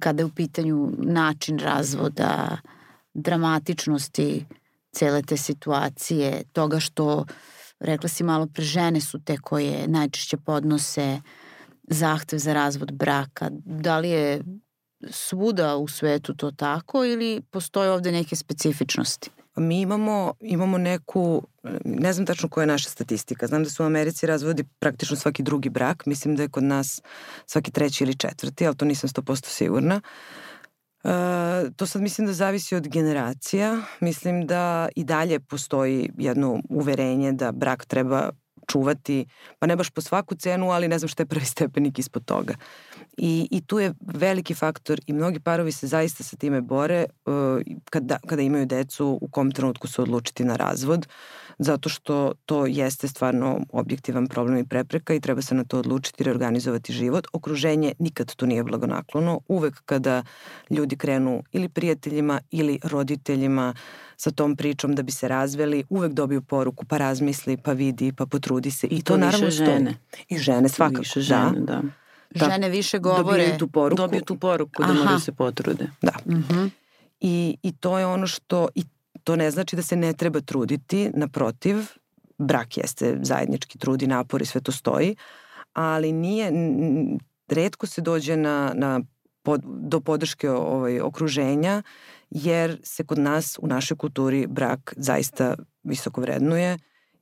Kada 0.00 0.22
je 0.22 0.26
u 0.26 0.34
pitanju 0.34 0.92
način 0.98 1.58
razvoda, 1.58 2.56
dramatičnosti 3.14 4.46
cele 4.92 5.22
te 5.22 5.36
situacije, 5.36 6.44
toga 6.52 6.80
što, 6.80 7.24
rekla 7.80 8.08
si 8.08 8.24
malo 8.24 8.46
pre, 8.46 8.64
žene 8.64 9.00
su 9.00 9.20
te 9.24 9.36
koje 9.36 9.88
najčešće 9.88 10.36
podnose 10.36 11.20
zahtev 11.82 12.38
za 12.38 12.52
razvod 12.52 12.92
braka. 12.92 13.48
Da 13.64 13.98
li 13.98 14.10
je 14.10 14.42
svuda 15.10 15.76
u 15.76 15.88
svetu 15.88 16.34
to 16.34 16.50
tako 16.50 17.04
ili 17.04 17.42
postoje 17.50 17.90
ovde 17.90 18.12
neke 18.12 18.36
specifičnosti? 18.36 19.30
Mi 19.56 19.80
imamo, 19.80 20.34
imamo 20.40 20.78
neku, 20.78 21.48
ne 21.84 22.12
znam 22.12 22.26
tačno 22.26 22.48
koja 22.48 22.62
je 22.62 22.66
naša 22.66 22.90
statistika, 22.90 23.46
znam 23.46 23.64
da 23.64 23.70
su 23.70 23.82
u 23.82 23.86
Americi 23.86 24.26
razvodi 24.26 24.64
praktično 24.78 25.16
svaki 25.16 25.42
drugi 25.42 25.70
brak, 25.70 26.06
mislim 26.06 26.36
da 26.36 26.42
je 26.42 26.48
kod 26.48 26.64
nas 26.64 27.02
svaki 27.46 27.70
treći 27.70 28.04
ili 28.04 28.14
četvrti, 28.14 28.66
ali 28.66 28.76
to 28.76 28.84
nisam 28.84 29.10
100% 29.10 29.46
sigurna. 29.46 30.00
Uh, 31.04 31.10
to 31.76 31.86
sad 31.86 32.02
mislim 32.02 32.26
da 32.26 32.32
zavisi 32.32 32.76
od 32.76 32.88
generacija. 32.88 33.80
Mislim 34.00 34.46
da 34.46 34.88
i 34.96 35.04
dalje 35.04 35.40
postoji 35.40 36.10
jedno 36.18 36.60
uverenje 36.68 37.32
da 37.32 37.52
brak 37.52 37.84
treba 37.84 38.30
čuvati, 38.70 39.26
pa 39.58 39.66
ne 39.66 39.76
baš 39.76 39.90
po 39.90 40.00
svaku 40.00 40.34
cenu, 40.34 40.70
ali 40.70 40.88
ne 40.88 40.98
znam 40.98 41.08
šta 41.08 41.22
je 41.22 41.26
prvi 41.26 41.44
stepenik 41.44 41.98
ispod 41.98 42.24
toga. 42.24 42.54
I, 43.16 43.48
I 43.50 43.60
tu 43.60 43.78
je 43.78 43.94
veliki 44.00 44.54
faktor 44.54 45.00
i 45.06 45.12
mnogi 45.12 45.40
parovi 45.40 45.72
se 45.72 45.86
zaista 45.86 46.24
sa 46.24 46.36
time 46.36 46.60
bore 46.60 47.04
uh, 47.26 47.34
kada, 47.90 48.18
kada 48.26 48.42
imaju 48.42 48.66
decu 48.66 49.18
u 49.20 49.28
kom 49.28 49.50
trenutku 49.50 49.88
se 49.88 50.02
odlučiti 50.02 50.44
na 50.44 50.56
razvod, 50.56 51.06
zato 51.58 51.88
što 51.88 52.32
to 52.46 52.66
jeste 52.66 53.08
stvarno 53.08 53.60
objektivan 53.72 54.26
problem 54.26 54.58
i 54.58 54.68
prepreka 54.68 55.14
i 55.14 55.20
treba 55.20 55.42
se 55.42 55.54
na 55.54 55.64
to 55.64 55.78
odlučiti, 55.78 56.24
reorganizovati 56.24 56.92
život. 56.92 57.26
Okruženje 57.32 57.92
nikad 57.98 58.34
tu 58.34 58.46
nije 58.46 58.64
blagonaklono. 58.64 59.40
Uvek 59.48 59.82
kada 59.84 60.22
ljudi 60.70 60.96
krenu 60.96 61.42
ili 61.52 61.68
prijateljima 61.68 62.40
ili 62.50 62.80
roditeljima 62.82 63.74
sa 64.16 64.30
tom 64.30 64.56
pričom 64.56 64.94
da 64.94 65.02
bi 65.02 65.12
se 65.12 65.28
razveli, 65.28 65.84
uvek 65.88 66.12
dobiju 66.12 66.42
poruku 66.42 66.84
pa 66.84 66.98
razmisli, 66.98 67.56
pa 67.56 67.72
vidi, 67.72 68.12
pa 68.12 68.26
potrudi 68.26 68.70
se. 68.70 68.86
I 68.86 69.02
to, 69.02 69.12
to 69.12 69.18
naravno 69.18 69.50
žene. 69.50 69.94
I 70.28 70.38
žene 70.38 70.68
svakako, 70.68 70.98
više 70.98 71.20
žene, 71.20 71.60
da. 71.60 71.60
da. 71.60 72.05
Da. 72.34 72.50
Žene 72.50 72.68
više 72.68 72.98
govore. 72.98 73.22
Dobiju 73.22 73.58
tu 73.58 73.68
poruku. 73.68 74.02
Dobiju 74.02 74.22
tu 74.22 74.36
poruku 74.36 74.82
da 74.82 74.92
moraju 74.92 75.20
se 75.20 75.32
potrude. 75.32 75.90
Da. 76.02 76.12
Uh 76.24 76.32
mhm. 76.32 76.42
-huh. 76.42 76.70
I, 77.20 77.56
I 77.62 77.72
to 77.72 77.98
je 77.98 78.06
ono 78.06 78.26
što, 78.26 78.68
i 78.74 78.84
to 79.24 79.36
ne 79.36 79.50
znači 79.50 79.76
da 79.76 79.82
se 79.82 79.96
ne 79.96 80.12
treba 80.12 80.40
truditi, 80.40 81.10
naprotiv, 81.14 81.76
brak 82.38 82.76
jeste 82.76 83.18
zajednički 83.22 83.78
trud 83.78 84.02
i 84.02 84.06
napor 84.06 84.42
i 84.42 84.46
sve 84.46 84.60
to 84.60 84.72
stoji, 84.72 85.16
ali 85.72 86.12
nije, 86.12 86.52
redko 87.48 87.86
se 87.86 88.00
dođe 88.00 88.36
na, 88.36 88.72
na 88.74 89.00
pod, 89.42 89.60
do 89.64 90.00
podrške 90.00 90.50
ovaj, 90.50 91.00
okruženja, 91.00 91.82
jer 92.30 92.80
se 92.82 93.04
kod 93.04 93.18
nas 93.18 93.58
u 93.62 93.66
našoj 93.66 93.96
kulturi 93.96 94.46
brak 94.46 94.94
zaista 94.96 95.54
visoko 95.82 96.20
vrednuje 96.20 96.78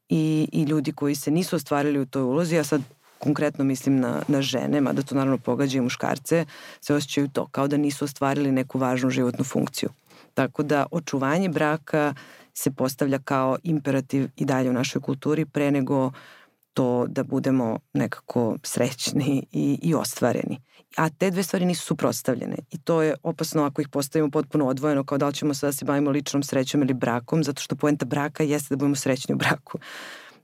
i, 0.08 0.48
i 0.52 0.62
ljudi 0.62 0.92
koji 0.92 1.14
se 1.14 1.30
nisu 1.30 1.56
ostvarili 1.56 1.98
u 1.98 2.06
toj 2.06 2.22
ulozi, 2.22 2.56
ja 2.56 2.64
sad 2.64 2.82
konkretno 3.24 3.64
mislim 3.64 4.00
na, 4.00 4.22
na 4.28 4.42
žene, 4.42 4.80
mada 4.80 5.02
to 5.02 5.14
naravno 5.14 5.38
pogađa 5.38 5.78
i 5.78 5.80
muškarce, 5.80 6.44
se 6.80 6.94
osjećaju 6.94 7.28
to, 7.28 7.46
kao 7.46 7.68
da 7.68 7.76
nisu 7.76 8.04
ostvarili 8.04 8.52
neku 8.52 8.78
važnu 8.78 9.10
životnu 9.10 9.44
funkciju. 9.44 9.88
Tako 10.34 10.62
da 10.62 10.86
očuvanje 10.90 11.48
braka 11.48 12.14
se 12.54 12.70
postavlja 12.70 13.18
kao 13.18 13.56
imperativ 13.62 14.28
i 14.36 14.44
dalje 14.44 14.70
u 14.70 14.72
našoj 14.72 15.02
kulturi 15.02 15.44
pre 15.44 15.70
nego 15.70 16.12
to 16.74 17.06
da 17.08 17.24
budemo 17.24 17.78
nekako 17.92 18.56
srećni 18.62 19.46
i, 19.52 19.78
i 19.82 19.94
ostvareni. 19.94 20.60
A 20.96 21.08
te 21.10 21.30
dve 21.30 21.42
stvari 21.42 21.64
nisu 21.64 21.86
suprostavljene 21.86 22.56
i 22.70 22.78
to 22.78 23.02
je 23.02 23.14
opasno 23.22 23.64
ako 23.64 23.80
ih 23.80 23.88
postavimo 23.88 24.30
potpuno 24.30 24.66
odvojeno 24.66 25.04
kao 25.04 25.18
da 25.18 25.26
li 25.26 25.34
ćemo 25.34 25.54
sada 25.54 25.68
da 25.68 25.72
se 25.72 25.84
bavimo 25.84 26.10
ličnom 26.10 26.42
srećom 26.42 26.82
ili 26.82 26.94
brakom, 26.94 27.44
zato 27.44 27.62
što 27.62 27.76
poenta 27.76 28.04
braka 28.04 28.42
jeste 28.42 28.74
da 28.74 28.76
budemo 28.76 28.96
srećni 28.96 29.34
u 29.34 29.38
braku. 29.38 29.78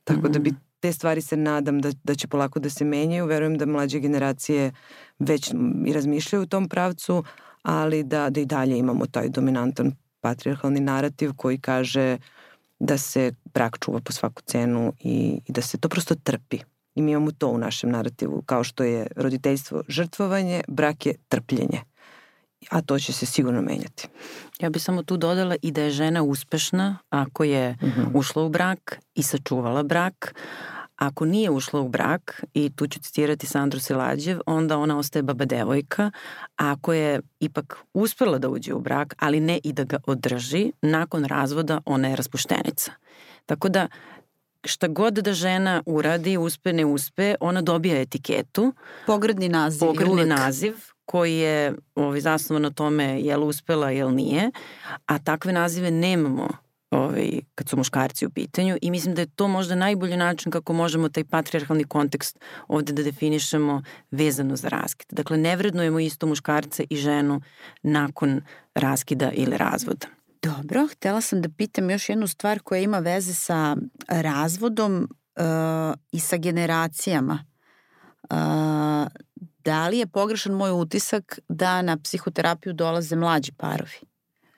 Tako 0.04 0.28
da 0.28 0.38
bi 0.38 0.54
te 0.80 0.92
stvari 0.92 1.22
se 1.22 1.36
nadam 1.36 1.80
da, 1.80 1.90
da 2.04 2.14
će 2.14 2.28
polako 2.28 2.58
da 2.58 2.70
se 2.70 2.84
menjaju. 2.84 3.26
Verujem 3.26 3.58
da 3.58 3.66
mlađe 3.66 3.98
generacije 3.98 4.72
već 5.18 5.50
i 5.86 5.92
razmišljaju 5.92 6.42
u 6.42 6.46
tom 6.46 6.68
pravcu, 6.68 7.24
ali 7.62 8.02
da, 8.02 8.30
da 8.30 8.40
i 8.40 8.46
dalje 8.46 8.78
imamo 8.78 9.06
taj 9.06 9.28
dominantan 9.28 9.92
patriarhalni 10.20 10.80
narativ 10.80 11.32
koji 11.36 11.58
kaže 11.58 12.18
da 12.78 12.98
se 12.98 13.32
brak 13.54 13.78
čuva 13.78 14.00
po 14.00 14.12
svaku 14.12 14.42
cenu 14.42 14.92
i, 15.00 15.40
i 15.46 15.52
da 15.52 15.62
se 15.62 15.78
to 15.78 15.88
prosto 15.88 16.14
trpi. 16.14 16.58
I 16.94 17.02
mi 17.02 17.10
imamo 17.10 17.30
to 17.30 17.48
u 17.48 17.58
našem 17.58 17.90
narativu, 17.90 18.42
kao 18.46 18.64
što 18.64 18.84
je 18.84 19.06
roditeljstvo 19.16 19.82
žrtvovanje, 19.88 20.62
brak 20.68 21.06
je 21.06 21.14
trpljenje. 21.28 21.80
A 22.70 22.80
to 22.80 22.98
će 22.98 23.12
se 23.12 23.26
sigurno 23.26 23.62
menjati. 23.62 24.08
Ja 24.60 24.70
bih 24.70 24.82
samo 24.82 25.02
tu 25.02 25.16
dodala 25.16 25.56
i 25.62 25.70
da 25.70 25.82
je 25.82 25.90
žena 25.90 26.22
uspešna 26.22 26.98
ako 27.10 27.44
je 27.44 27.70
mm 27.72 27.86
-hmm. 27.86 28.10
ušla 28.14 28.42
u 28.42 28.48
brak 28.48 28.98
i 29.14 29.22
sačuvala 29.22 29.82
brak, 29.82 30.34
Ako 31.00 31.24
nije 31.24 31.50
ušla 31.50 31.80
u 31.80 31.88
brak, 31.88 32.44
i 32.54 32.70
tu 32.76 32.86
ću 32.86 33.00
citirati 33.00 33.46
Sandru 33.46 33.80
Silađev, 33.80 34.40
onda 34.46 34.78
ona 34.78 34.98
ostaje 34.98 35.22
baba 35.22 35.44
devojka, 35.44 36.10
a 36.56 36.72
ako 36.72 36.92
je 36.92 37.20
ipak 37.40 37.76
uspela 37.94 38.38
da 38.38 38.48
uđe 38.48 38.74
u 38.74 38.80
brak, 38.80 39.14
ali 39.18 39.40
ne 39.40 39.60
i 39.64 39.72
da 39.72 39.84
ga 39.84 39.98
održi, 40.06 40.72
nakon 40.82 41.24
razvoda 41.24 41.80
ona 41.84 42.08
je 42.08 42.16
raspuštenica. 42.16 42.92
Tako 43.46 43.68
da 43.68 43.88
šta 44.64 44.88
god 44.88 45.14
da 45.14 45.32
žena 45.32 45.82
uradi, 45.86 46.36
uspe, 46.36 46.72
ne 46.72 46.84
uspe, 46.84 47.34
ona 47.40 47.62
dobija 47.62 48.00
etiketu. 48.00 48.72
Pogredni 49.06 49.48
naziv. 49.48 49.86
Pogredni 49.86 50.14
uvek. 50.14 50.28
naziv 50.28 50.74
koji 51.10 51.36
je 51.36 51.74
ovaj, 51.94 52.20
zasnovan 52.20 52.62
na 52.62 52.70
tome 52.70 53.20
je 53.20 53.36
li 53.36 53.44
uspela, 53.44 53.90
je 53.90 54.04
li 54.04 54.14
nije, 54.14 54.50
a 55.06 55.18
takve 55.18 55.52
nazive 55.52 55.90
nemamo 55.90 56.48
ovaj, 56.90 57.40
kad 57.54 57.68
su 57.68 57.76
muškarci 57.76 58.26
u 58.26 58.30
pitanju 58.30 58.76
i 58.82 58.90
mislim 58.90 59.14
da 59.14 59.22
je 59.22 59.26
to 59.26 59.48
možda 59.48 59.74
najbolji 59.74 60.16
način 60.16 60.52
kako 60.52 60.72
možemo 60.72 61.08
taj 61.08 61.24
patriarhalni 61.24 61.84
kontekst 61.84 62.38
ovde 62.68 62.92
da 62.92 63.02
definišemo 63.02 63.82
vezano 64.10 64.56
za 64.56 64.68
raskid. 64.68 65.06
Dakle, 65.10 65.36
ne 65.36 65.56
vrednujemo 65.56 66.00
isto 66.00 66.26
muškarce 66.26 66.84
i 66.90 66.96
ženu 66.96 67.40
nakon 67.82 68.40
raskida 68.74 69.30
ili 69.32 69.56
razvoda. 69.56 70.06
Dobro, 70.42 70.88
htela 70.92 71.20
sam 71.20 71.42
da 71.42 71.48
pitam 71.48 71.90
još 71.90 72.08
jednu 72.08 72.26
stvar 72.26 72.60
koja 72.60 72.80
ima 72.80 72.98
veze 72.98 73.34
sa 73.34 73.76
razvodom 74.08 75.08
uh, 75.36 75.94
i 76.12 76.20
sa 76.20 76.36
generacijama. 76.36 77.44
Uh, 78.30 78.36
da 79.64 79.88
li 79.88 79.98
je 79.98 80.06
pogrešan 80.06 80.52
moj 80.52 80.70
utisak 80.70 81.38
da 81.48 81.82
na 81.82 81.96
psihoterapiju 81.96 82.72
dolaze 82.72 83.16
mlađi 83.16 83.52
parovi? 83.52 84.10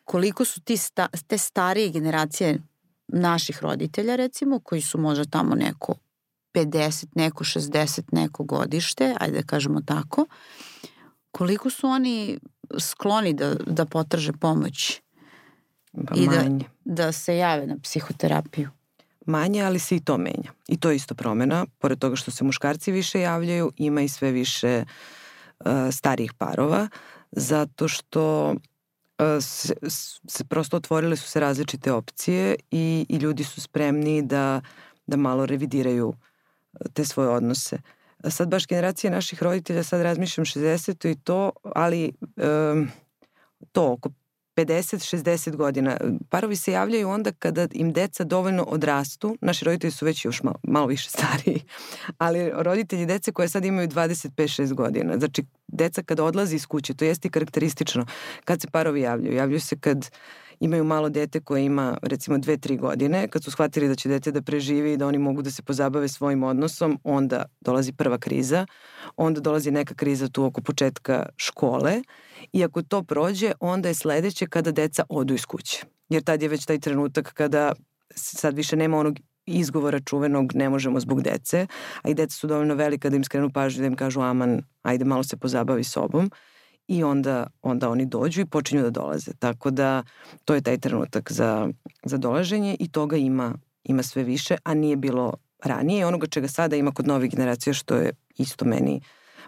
koliko 0.05 0.45
su 0.45 0.61
ti 0.61 0.77
sta, 0.77 1.09
te 1.27 1.39
starije 1.39 1.91
generacije 1.91 2.59
naših 3.09 3.63
roditelja 3.63 4.17
recimo, 4.17 4.61
koji 4.61 4.81
su 4.81 4.99
možda 4.99 5.25
tamo 5.25 5.55
neko 5.55 5.95
50, 6.55 7.07
neko 7.15 7.45
60, 7.45 8.03
neko 8.13 8.45
godište, 8.45 9.15
ajde 9.21 9.37
da 9.37 9.47
kažemo 9.47 9.81
tako, 9.81 10.27
koliko 11.31 11.71
su 11.71 11.87
oni 11.87 12.39
skloni 12.79 13.35
da, 13.35 13.55
da 13.55 13.87
potraže 13.87 14.33
pomoć 14.33 15.01
pa 16.09 16.15
i 16.15 16.29
da, 16.29 16.45
da 16.85 17.13
se 17.13 17.37
jave 17.37 17.67
na 17.67 17.77
psihoterapiju? 17.83 18.71
Manje, 19.27 19.63
ali 19.63 19.79
se 19.79 19.97
i 19.97 20.01
to 20.01 20.19
menja. 20.19 20.53
I 20.69 20.77
to 20.77 20.91
je 20.91 20.97
isto 20.97 21.15
promena. 21.15 21.67
Pored 21.79 21.99
toga 21.99 22.17
što 22.17 22.31
se 22.31 22.45
muškarci 22.45 22.93
više 22.93 23.21
javljaju, 23.21 23.73
ima 23.77 24.03
i 24.03 24.09
sve 24.09 24.31
više 24.31 24.85
uh, 25.59 25.67
starijih 25.91 26.33
parova, 26.33 26.89
zato 27.33 27.89
što 27.89 28.55
se, 29.41 29.75
se 30.29 30.45
prosto 30.45 30.77
otvorile 30.77 31.17
su 31.17 31.29
se 31.29 31.41
različite 31.41 31.93
opcije 31.93 32.57
i, 32.71 33.07
i 33.09 33.17
ljudi 33.17 33.45
su 33.45 33.61
spremni 33.61 34.23
da, 34.23 34.61
da 35.07 35.17
malo 35.17 35.47
revidiraju 35.47 36.15
te 36.93 37.05
svoje 37.05 37.29
odnose. 37.29 37.79
Sad 38.31 38.49
baš 38.49 38.67
generacija 38.67 39.11
naših 39.11 39.43
roditelja, 39.43 39.83
sad 39.83 40.01
razmišljam 40.01 40.45
60. 40.45 41.11
i 41.11 41.15
to, 41.15 41.51
ali 41.75 42.13
um, 42.73 42.89
to 43.73 43.93
oko 43.93 44.11
50-60 44.57 45.57
godina. 45.57 45.97
Parovi 46.29 46.57
se 46.57 46.73
javljaju 46.73 47.09
onda 47.09 47.33
kada 47.33 47.69
im 47.73 47.93
deca 47.93 48.25
dovoljno 48.25 48.63
odrastu. 48.63 49.37
Naši 49.41 49.65
roditelji 49.65 49.91
su 49.91 50.05
već 50.05 50.25
još 50.25 50.43
malo, 50.43 50.57
malo 50.63 50.87
više 50.87 51.11
stariji, 51.11 51.63
ali 52.19 52.51
roditelji 52.55 53.07
dece 53.07 53.33
koje 53.33 53.49
sad 53.49 53.65
imaju 53.65 53.89
25-6 53.89 54.75
godina. 54.75 55.19
Znači, 55.19 55.45
deca 55.69 56.03
kada 56.03 56.25
odlazi 56.25 56.57
iz 56.57 56.67
kuće, 56.67 56.95
to 56.95 57.05
jeste 57.05 57.29
i 57.29 57.31
karakteristično. 57.31 58.07
Kad 58.45 58.61
se 58.61 58.69
parovi 58.71 59.01
javljaju? 59.01 59.37
Javljaju 59.37 59.61
se 59.61 59.79
kad 59.79 60.11
imaju 60.61 60.85
malo 60.85 61.09
dete 61.09 61.41
koje 61.41 61.65
ima 61.65 61.99
recimo 62.03 62.39
2-3 62.39 62.79
godine, 62.79 63.29
kad 63.29 63.45
su 63.45 63.51
shvatili 63.51 63.89
da 63.89 63.95
će 63.95 64.09
dete 64.09 64.31
da 64.33 64.43
preživi 64.43 64.93
i 64.93 64.97
da 64.97 65.07
oni 65.07 65.19
mogu 65.19 65.43
da 65.43 65.51
se 65.51 65.63
pozabave 65.63 66.09
svojim 66.09 66.43
odnosom, 66.43 66.99
onda 67.05 67.45
dolazi 67.61 67.93
prva 67.93 68.19
kriza, 68.19 68.67
onda 69.17 69.41
dolazi 69.41 69.71
neka 69.71 69.95
kriza 69.95 70.29
tu 70.29 70.45
oko 70.45 70.61
početka 70.61 71.27
škole 71.37 72.03
i 72.53 72.65
ako 72.65 72.83
to 72.83 73.03
prođe, 73.03 73.53
onda 73.61 73.89
je 73.89 73.95
sledeće 73.95 74.47
kada 74.47 74.73
deca 74.73 75.05
odu 75.09 75.35
iz 75.35 75.47
kuće. 75.47 75.85
Jer 76.09 76.23
tad 76.23 76.43
je 76.43 76.49
već 76.49 76.65
taj 76.65 76.79
trenutak 76.79 77.33
kada 77.33 77.73
sad 78.15 78.57
više 78.57 78.77
nema 78.77 78.99
onog 78.99 79.19
izgovora 79.47 80.01
čuvenog 80.01 80.55
ne 80.55 80.69
možemo 80.69 81.01
zbog 81.01 81.23
dece, 81.23 81.67
a 82.03 82.09
i 82.09 82.15
deca 82.15 82.37
su 82.37 82.47
dovoljno 82.47 82.75
velika 82.75 83.11
da 83.11 83.17
im 83.17 83.25
skrenu 83.25 83.51
pažnju 83.51 83.81
da 83.81 83.87
im 83.87 83.97
kažu 83.97 84.21
aman, 84.21 84.63
ajde 84.83 85.05
malo 85.05 85.23
se 85.23 85.37
pozabavi 85.37 85.85
sobom 85.85 86.31
i 86.89 87.03
onda, 87.03 87.47
onda 87.63 87.91
oni 87.91 88.07
dođu 88.07 88.41
i 88.41 88.47
počinju 88.47 88.83
da 88.83 88.91
dolaze. 88.91 89.33
Tako 89.39 89.71
da 89.71 90.03
to 90.45 90.55
je 90.55 90.61
taj 90.61 90.79
trenutak 90.79 91.33
za, 91.33 91.69
za 92.05 92.17
dolaženje 92.17 92.77
i 92.81 92.89
toga 92.89 93.17
ima, 93.17 93.55
ima 93.85 94.03
sve 94.03 94.23
više, 94.23 94.57
a 94.65 94.75
nije 94.75 94.97
bilo 94.97 95.35
ranije. 95.65 96.07
Onoga 96.07 96.27
čega 96.27 96.49
sada 96.49 96.77
ima 96.77 96.93
kod 96.93 97.07
novih 97.07 97.31
generacija 97.31 97.75
što 97.75 97.95
je 97.97 98.13
isto 98.39 98.65
meni 98.65 99.01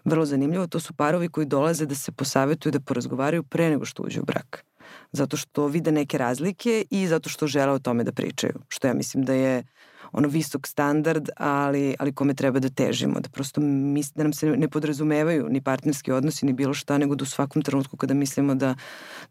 vrlo 0.04 0.24
zanimljivo, 0.24 0.66
to 0.66 0.80
su 0.80 0.92
parovi 0.94 1.28
koji 1.28 1.46
dolaze 1.46 1.86
da 1.86 1.94
se 1.94 2.12
posavetuju, 2.12 2.72
da 2.72 2.80
porazgovaraju 2.80 3.42
pre 3.42 3.70
nego 3.70 3.84
što 3.84 4.02
uđu 4.02 4.20
u 4.20 4.24
brak. 4.24 4.64
Zato 5.12 5.36
što 5.36 5.66
vide 5.66 5.92
neke 5.92 6.18
razlike 6.18 6.84
i 6.90 7.06
zato 7.06 7.28
što 7.28 7.46
žele 7.46 7.72
o 7.72 7.78
tome 7.78 8.04
da 8.04 8.12
pričaju. 8.12 8.54
Što 8.68 8.86
ja 8.86 8.94
mislim 8.94 9.24
da 9.24 9.32
je 9.32 9.64
ono 10.14 10.28
visok 10.28 10.66
standard, 10.66 11.28
ali, 11.36 11.94
ali 11.98 12.12
kome 12.12 12.34
treba 12.34 12.58
da 12.58 12.68
težimo, 12.68 13.20
da 13.20 13.28
prosto 13.28 13.60
mis, 13.60 14.12
da 14.12 14.22
nam 14.22 14.32
se 14.32 14.46
ne 14.46 14.68
podrazumevaju 14.68 15.48
ni 15.48 15.60
partnerski 15.60 16.12
odnosi, 16.12 16.46
ni 16.46 16.52
bilo 16.52 16.74
šta, 16.74 16.98
nego 16.98 17.14
da 17.14 17.22
u 17.22 17.26
svakom 17.26 17.62
trenutku 17.62 17.96
kada 17.96 18.14
mislimo 18.14 18.54
da, 18.54 18.74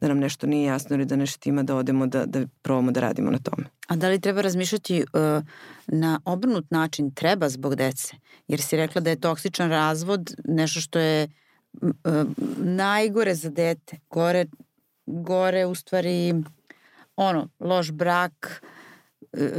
da 0.01 0.07
nam 0.07 0.19
nešto 0.19 0.47
nije 0.47 0.67
jasno 0.67 0.95
ili 0.95 1.05
da 1.05 1.15
nešto 1.15 1.49
ima, 1.49 1.63
da 1.63 1.75
odemo 1.75 2.07
da, 2.07 2.25
da 2.25 2.45
probamo 2.61 2.91
da 2.91 2.99
radimo 2.99 3.31
na 3.31 3.39
tome. 3.39 3.65
A 3.87 3.95
da 3.95 4.09
li 4.09 4.19
treba 4.19 4.41
razmišljati 4.41 4.99
uh, 5.01 5.43
na 5.87 6.19
obrnut 6.25 6.71
način? 6.71 7.11
Treba 7.11 7.49
zbog 7.49 7.75
dece. 7.75 8.15
Jer 8.47 8.61
si 8.61 8.77
rekla 8.77 9.01
da 9.01 9.09
je 9.09 9.19
toksičan 9.19 9.69
razvod 9.69 10.35
nešto 10.45 10.81
što 10.81 10.99
je 10.99 11.27
uh, 11.81 11.91
najgore 12.57 13.35
za 13.35 13.49
dete. 13.49 13.97
Gore, 14.09 14.45
gore 15.05 15.65
u 15.65 15.75
stvari 15.75 16.33
ono, 17.15 17.49
loš 17.59 17.91
brak, 17.91 18.63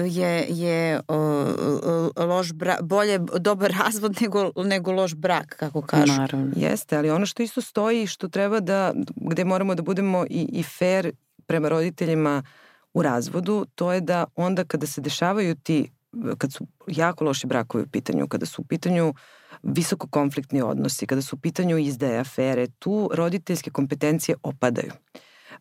je, 0.06 0.46
je 0.48 1.00
loš 2.16 2.52
brak, 2.52 2.82
bolje 2.82 3.18
dobar 3.38 3.72
razvod 3.84 4.16
nego, 4.20 4.52
nego 4.56 4.92
loš 4.92 5.14
brak, 5.14 5.56
kako 5.58 5.82
kažu. 5.82 6.12
Naravno. 6.12 6.52
Jeste, 6.56 6.96
ali 6.96 7.10
ono 7.10 7.26
što 7.26 7.42
isto 7.42 7.60
stoji, 7.60 8.06
što 8.06 8.28
treba 8.28 8.60
da, 8.60 8.92
gde 9.16 9.44
moramo 9.44 9.74
da 9.74 9.82
budemo 9.82 10.24
i, 10.30 10.48
i 10.52 10.62
fair 10.62 11.12
prema 11.46 11.68
roditeljima 11.68 12.42
u 12.94 13.02
razvodu, 13.02 13.66
to 13.74 13.92
je 13.92 14.00
da 14.00 14.24
onda 14.36 14.64
kada 14.64 14.86
se 14.86 15.00
dešavaju 15.00 15.54
ti, 15.54 15.90
kad 16.38 16.52
su 16.52 16.66
jako 16.86 17.24
loši 17.24 17.46
brakovi 17.46 17.84
u 17.84 17.88
pitanju, 17.88 18.28
kada 18.28 18.46
su 18.46 18.62
u 18.62 18.64
pitanju 18.64 19.14
visoko 19.62 20.08
konfliktni 20.08 20.62
odnosi, 20.62 21.06
kada 21.06 21.22
su 21.22 21.36
u 21.36 21.38
pitanju 21.38 21.78
izdaje 21.78 22.18
afere, 22.18 22.66
tu 22.78 23.10
roditeljske 23.14 23.70
kompetencije 23.70 24.36
opadaju. 24.42 24.92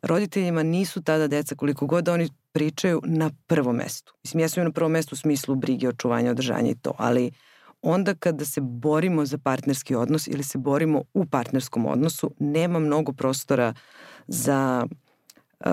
Roditeljima 0.01 0.64
nisu 0.64 1.01
tada 1.01 1.28
deca 1.28 1.55
koliko 1.55 1.86
god 1.86 2.09
oni 2.09 2.30
pričaju 2.54 3.01
na 3.04 3.32
prvom 3.47 3.76
mestu. 3.76 4.14
Mislim, 4.24 4.41
ja 4.41 4.49
sam 4.49 4.64
na 4.64 4.72
prvom 4.72 4.91
mestu 4.91 5.14
u 5.14 5.18
smislu 5.18 5.56
brige, 5.56 5.89
očuvanja, 5.89 6.32
održanja 6.32 6.70
i 6.70 6.76
to, 6.76 6.93
ali 6.97 7.32
onda 7.82 8.16
kada 8.16 8.45
se 8.45 8.62
borimo 8.62 9.26
za 9.26 9.38
partnerski 9.38 9.95
odnos 9.95 10.28
ili 10.28 10.43
se 10.43 10.58
borimo 10.58 11.04
u 11.14 11.26
partnerskom 11.26 11.86
odnosu, 11.86 12.32
nema 12.39 12.80
mnogo 12.80 13.14
prostora 13.14 13.74
za 14.28 14.86
uh, 15.66 15.72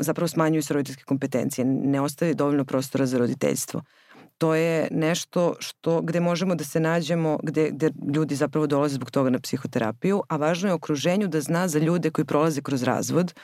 zapravo 0.00 0.28
smanjuju 0.28 0.62
se 0.62 0.74
roditeljske 0.74 1.04
kompetencije, 1.04 1.64
ne 1.64 2.00
ostaje 2.00 2.34
dovoljno 2.34 2.64
prostora 2.64 3.06
za 3.06 3.18
roditeljstvo. 3.18 3.82
To 4.38 4.54
je 4.54 4.88
nešto 4.90 5.54
što, 5.58 6.00
gde 6.00 6.20
možemo 6.20 6.54
da 6.54 6.64
se 6.64 6.80
nađemo, 6.80 7.38
gde, 7.42 7.70
gde 7.70 7.90
ljudi 8.14 8.34
zapravo 8.34 8.66
dolaze 8.66 8.94
zbog 8.94 9.10
toga 9.10 9.30
na 9.30 9.38
psihoterapiju, 9.38 10.22
a 10.28 10.36
važno 10.36 10.68
je 10.68 10.74
okruženju 10.74 11.28
da 11.28 11.40
zna 11.40 11.68
za 11.68 11.78
ljude 11.78 12.10
koji 12.10 12.24
prolaze 12.24 12.62
kroz 12.62 12.82
razvod, 12.82 13.34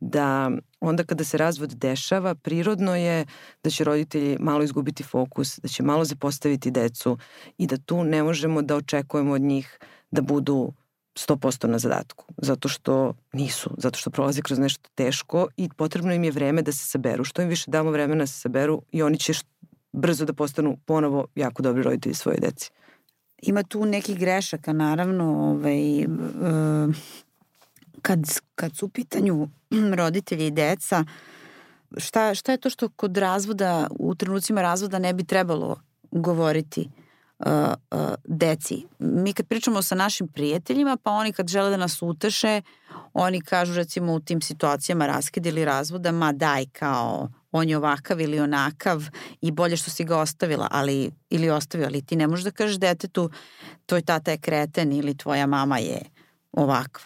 da 0.00 0.50
onda 0.80 1.04
kada 1.04 1.24
se 1.24 1.38
razvod 1.38 1.70
dešava, 1.70 2.34
prirodno 2.34 2.96
je 2.96 3.26
da 3.64 3.70
će 3.70 3.84
roditelji 3.84 4.36
malo 4.40 4.62
izgubiti 4.62 5.02
fokus, 5.02 5.58
da 5.58 5.68
će 5.68 5.82
malo 5.82 6.04
zapostaviti 6.04 6.70
decu 6.70 7.18
i 7.58 7.66
da 7.66 7.76
tu 7.76 8.04
ne 8.04 8.22
možemo 8.22 8.62
da 8.62 8.76
očekujemo 8.76 9.32
od 9.32 9.40
njih 9.40 9.78
da 10.10 10.22
budu 10.22 10.72
100% 11.14 11.66
na 11.66 11.78
zadatku, 11.78 12.24
zato 12.38 12.68
što 12.68 13.14
nisu, 13.32 13.70
zato 13.78 13.98
što 13.98 14.10
prolaze 14.10 14.42
kroz 14.42 14.58
nešto 14.58 14.90
teško 14.94 15.46
i 15.56 15.68
potrebno 15.76 16.12
im 16.12 16.24
je 16.24 16.30
vreme 16.30 16.62
da 16.62 16.72
se 16.72 16.86
saberu. 16.86 17.24
Što 17.24 17.42
im 17.42 17.48
više 17.48 17.70
damo 17.70 17.90
vremena 17.90 18.22
da 18.22 18.26
se 18.26 18.40
saberu 18.40 18.82
i 18.92 19.02
oni 19.02 19.18
će 19.18 19.32
brzo 19.94 20.24
da 20.24 20.32
postanu 20.32 20.76
ponovo 20.84 21.26
jako 21.34 21.62
dobri 21.62 21.82
roditelji 21.82 22.14
svoje 22.14 22.38
deci. 22.38 22.70
Ima 23.42 23.62
tu 23.62 23.84
nekih 23.84 24.18
grešaka, 24.18 24.72
naravno, 24.72 25.24
ovaj, 25.24 26.02
e, 26.02 26.06
kad, 28.02 28.20
kad 28.54 28.76
su 28.76 28.86
u 28.86 28.88
pitanju 28.88 29.48
roditelji 30.00 30.46
i 30.46 30.50
deca, 30.50 31.04
šta, 31.96 32.34
šta 32.34 32.52
je 32.52 32.58
to 32.58 32.70
što 32.70 32.88
kod 32.88 33.16
razvoda, 33.16 33.86
u 33.90 34.14
trenucima 34.14 34.62
razvoda 34.62 34.98
ne 34.98 35.12
bi 35.12 35.24
trebalo 35.24 35.80
govoriti 36.10 36.88
uh, 37.38 37.46
deci? 38.24 38.86
Mi 38.98 39.32
kad 39.32 39.46
pričamo 39.46 39.82
sa 39.82 39.94
našim 39.94 40.28
prijateljima, 40.28 40.96
pa 41.02 41.10
oni 41.10 41.32
kad 41.32 41.48
žele 41.48 41.70
da 41.70 41.76
nas 41.76 42.02
uteše, 42.02 42.62
oni 43.12 43.40
kažu 43.40 43.74
recimo 43.74 44.14
u 44.14 44.20
tim 44.20 44.40
situacijama 44.40 45.06
raskida 45.06 45.48
ili 45.48 45.64
razvoda, 45.64 46.12
ma 46.12 46.32
daj 46.32 46.66
kao 46.72 47.28
on 47.56 47.68
je 47.68 47.76
ovakav 47.76 48.20
ili 48.20 48.40
onakav 48.40 49.04
i 49.40 49.50
bolje 49.50 49.76
što 49.76 49.90
si 49.90 50.04
ga 50.04 50.18
ostavila, 50.18 50.68
ali 50.70 51.10
ili 51.30 51.50
ostavio, 51.50 51.86
ali 51.86 52.02
ti 52.02 52.16
ne 52.16 52.26
možeš 52.26 52.44
da 52.44 52.50
kažeš 52.50 52.76
detetu 52.76 53.30
tvoj 53.86 54.02
tata 54.02 54.30
je 54.30 54.38
kreten 54.38 54.92
ili 54.92 55.16
tvoja 55.16 55.46
mama 55.46 55.78
je 55.78 56.00
ovakva. 56.52 57.04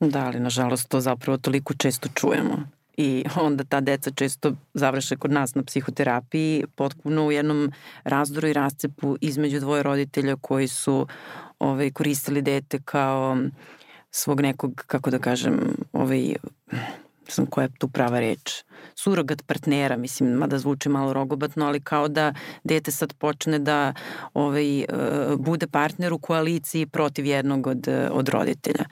Da, 0.00 0.26
ali 0.26 0.40
nažalost 0.40 0.88
to 0.88 1.00
zapravo 1.00 1.38
toliko 1.38 1.74
često 1.74 2.08
čujemo 2.14 2.76
i 2.96 3.24
onda 3.36 3.64
ta 3.64 3.80
deca 3.80 4.10
često 4.10 4.52
završe 4.74 5.16
kod 5.16 5.32
nas 5.32 5.54
na 5.54 5.62
psihoterapiji 5.62 6.64
potpuno 6.74 7.26
u 7.26 7.32
jednom 7.32 7.72
razdoru 8.04 8.48
i 8.48 8.52
rascepu 8.52 9.16
između 9.20 9.60
dvoje 9.60 9.82
roditelja 9.82 10.36
koji 10.36 10.68
su 10.68 11.06
ovaj, 11.58 11.90
koristili 11.90 12.42
dete 12.42 12.78
kao 12.84 13.36
svog 14.10 14.40
nekog, 14.40 14.84
kako 14.86 15.10
da 15.10 15.18
kažem, 15.18 15.76
ovaj, 15.92 16.36
znam 17.34 17.46
koja 17.46 17.64
je 17.64 17.70
tu 17.78 17.88
prava 17.88 18.20
reč, 18.20 18.64
surogat 18.94 19.42
partnera, 19.46 19.96
mislim, 19.96 20.30
mada 20.30 20.58
zvuči 20.58 20.88
malo 20.88 21.12
rogobatno, 21.12 21.66
ali 21.66 21.80
kao 21.80 22.08
da 22.08 22.34
dete 22.64 22.90
sad 22.90 23.12
počne 23.12 23.58
da 23.58 23.94
ovaj, 24.34 24.80
uh, 24.80 24.86
bude 25.38 25.66
partner 25.66 26.12
u 26.12 26.18
koaliciji 26.18 26.86
protiv 26.86 27.26
jednog 27.26 27.66
od, 27.66 27.88
od 28.10 28.28
roditelja. 28.28 28.84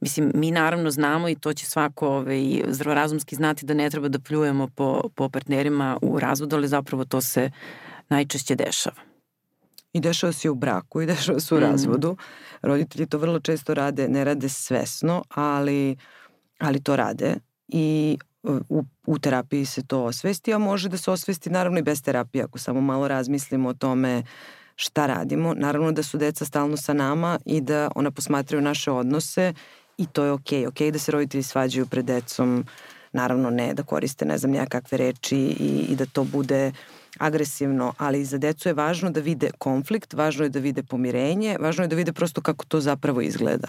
Mislim, 0.00 0.32
mi 0.34 0.50
naravno 0.50 0.90
znamo 0.90 1.28
i 1.28 1.34
to 1.34 1.52
će 1.52 1.66
svako 1.66 2.08
ovaj, 2.08 2.62
zdravorazumski 2.68 3.36
znati 3.36 3.66
da 3.66 3.74
ne 3.74 3.90
treba 3.90 4.08
da 4.08 4.18
pljujemo 4.18 4.68
po, 4.68 5.08
po 5.14 5.28
partnerima 5.28 5.98
u 6.02 6.18
razvodu, 6.20 6.56
ali 6.56 6.68
zapravo 6.68 7.04
to 7.04 7.20
se 7.20 7.50
najčešće 8.08 8.54
dešava. 8.54 8.96
I 9.92 10.00
dešava 10.00 10.32
se 10.32 10.50
u 10.50 10.54
braku 10.54 11.02
i 11.02 11.06
dešava 11.06 11.40
se 11.40 11.54
u 11.54 11.58
mm. 11.58 11.60
razvodu. 11.60 12.16
Roditelji 12.62 13.06
to 13.06 13.18
vrlo 13.18 13.40
često 13.40 13.74
rade, 13.74 14.08
ne 14.08 14.24
rade 14.24 14.48
svesno, 14.48 15.24
ali, 15.28 15.96
ali 16.58 16.82
to 16.82 16.96
rade 16.96 17.34
i 17.76 18.18
u, 18.68 18.84
u 19.06 19.18
terapiji 19.18 19.64
se 19.64 19.82
to 19.86 20.04
osvesti, 20.04 20.54
a 20.54 20.58
može 20.58 20.88
da 20.88 20.96
se 20.96 21.10
osvesti 21.10 21.50
naravno 21.50 21.78
i 21.78 21.82
bez 21.82 22.02
terapije, 22.02 22.44
ako 22.44 22.58
samo 22.58 22.80
malo 22.80 23.08
razmislimo 23.08 23.68
o 23.68 23.74
tome 23.74 24.22
šta 24.76 25.06
radimo. 25.06 25.54
Naravno 25.54 25.92
da 25.92 26.02
su 26.02 26.18
deca 26.18 26.44
stalno 26.44 26.76
sa 26.76 26.92
nama 26.92 27.38
i 27.44 27.60
da 27.60 27.90
ona 27.94 28.10
posmatraju 28.10 28.62
naše 28.62 28.90
odnose 28.90 29.52
i 29.98 30.06
to 30.06 30.24
je 30.24 30.32
okej. 30.32 30.60
Okay. 30.60 30.68
Okej 30.68 30.88
okay 30.88 30.90
da 30.90 30.98
se 30.98 31.12
roditelji 31.12 31.42
svađaju 31.42 31.86
pred 31.86 32.04
decom, 32.04 32.64
naravno 33.12 33.50
ne 33.50 33.74
da 33.74 33.82
koriste 33.82 34.24
ne 34.24 34.38
znam 34.38 34.52
nejakakve 34.52 34.98
reči 34.98 35.36
i, 35.36 35.86
i 35.88 35.96
da 35.96 36.06
to 36.06 36.24
bude 36.24 36.72
agresivno, 37.18 37.92
ali 37.98 38.24
za 38.24 38.38
decu 38.38 38.68
je 38.68 38.74
važno 38.74 39.10
da 39.10 39.20
vide 39.20 39.50
konflikt, 39.58 40.14
važno 40.14 40.44
je 40.44 40.48
da 40.48 40.58
vide 40.58 40.82
pomirenje, 40.82 41.56
važno 41.60 41.84
je 41.84 41.88
da 41.88 41.96
vide 41.96 42.12
prosto 42.12 42.40
kako 42.40 42.64
to 42.64 42.80
zapravo 42.80 43.20
izgleda. 43.20 43.68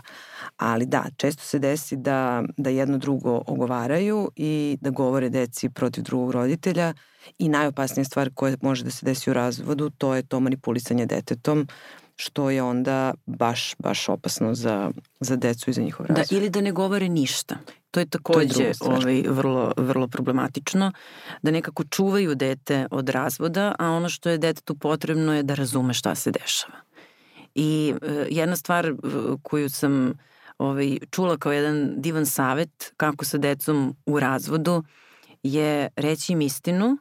Ali 0.57 0.85
da, 0.85 1.05
često 1.17 1.43
se 1.43 1.59
desi 1.59 1.95
da, 1.95 2.43
da 2.57 2.69
jedno 2.69 2.97
drugo 2.97 3.41
ogovaraju 3.47 4.31
i 4.35 4.77
da 4.81 4.89
govore 4.89 5.29
deci 5.29 5.69
protiv 5.69 6.03
drugog 6.03 6.31
roditelja 6.31 6.93
i 7.39 7.49
najopasnija 7.49 8.05
stvar 8.05 8.29
koja 8.33 8.57
može 8.61 8.83
da 8.83 8.91
se 8.91 9.05
desi 9.05 9.29
u 9.29 9.33
razvodu 9.33 9.89
to 9.89 10.15
je 10.15 10.23
to 10.23 10.39
manipulisanje 10.39 11.05
detetom 11.05 11.67
što 12.15 12.49
je 12.49 12.63
onda 12.63 13.13
baš, 13.25 13.75
baš 13.79 14.09
opasno 14.09 14.53
za, 14.53 14.91
za 15.19 15.35
decu 15.35 15.69
i 15.69 15.73
za 15.73 15.81
njihov 15.81 16.05
razvoj. 16.05 16.25
Da, 16.29 16.35
ili 16.35 16.49
da 16.49 16.61
ne 16.61 16.71
govore 16.71 17.09
ništa. 17.09 17.55
To 17.91 17.99
je 17.99 18.05
takođe 18.05 18.53
to 18.53 18.61
je 18.61 18.73
ovaj, 18.81 19.23
vrlo, 19.27 19.73
vrlo 19.77 20.07
problematično, 20.07 20.91
da 21.41 21.51
nekako 21.51 21.83
čuvaju 21.83 22.35
dete 22.35 22.87
od 22.91 23.09
razvoda, 23.09 23.75
a 23.79 23.89
ono 23.89 24.09
što 24.09 24.29
je 24.29 24.37
detetu 24.37 24.75
potrebno 24.75 25.35
je 25.35 25.43
da 25.43 25.55
razume 25.55 25.93
šta 25.93 26.15
se 26.15 26.31
dešava. 26.31 26.77
I 27.55 27.93
e, 28.01 28.27
jedna 28.29 28.55
stvar 28.55 28.93
koju 29.43 29.69
sam 29.69 30.13
ovaj, 30.57 30.97
čula 31.11 31.37
kao 31.37 31.51
jedan 31.51 31.93
divan 31.97 32.25
savet 32.25 32.93
kako 32.97 33.25
sa 33.25 33.37
decom 33.37 33.95
u 34.05 34.19
razvodu 34.19 34.83
je 35.43 35.89
reći 35.95 36.33
im 36.33 36.41
istinu, 36.41 36.97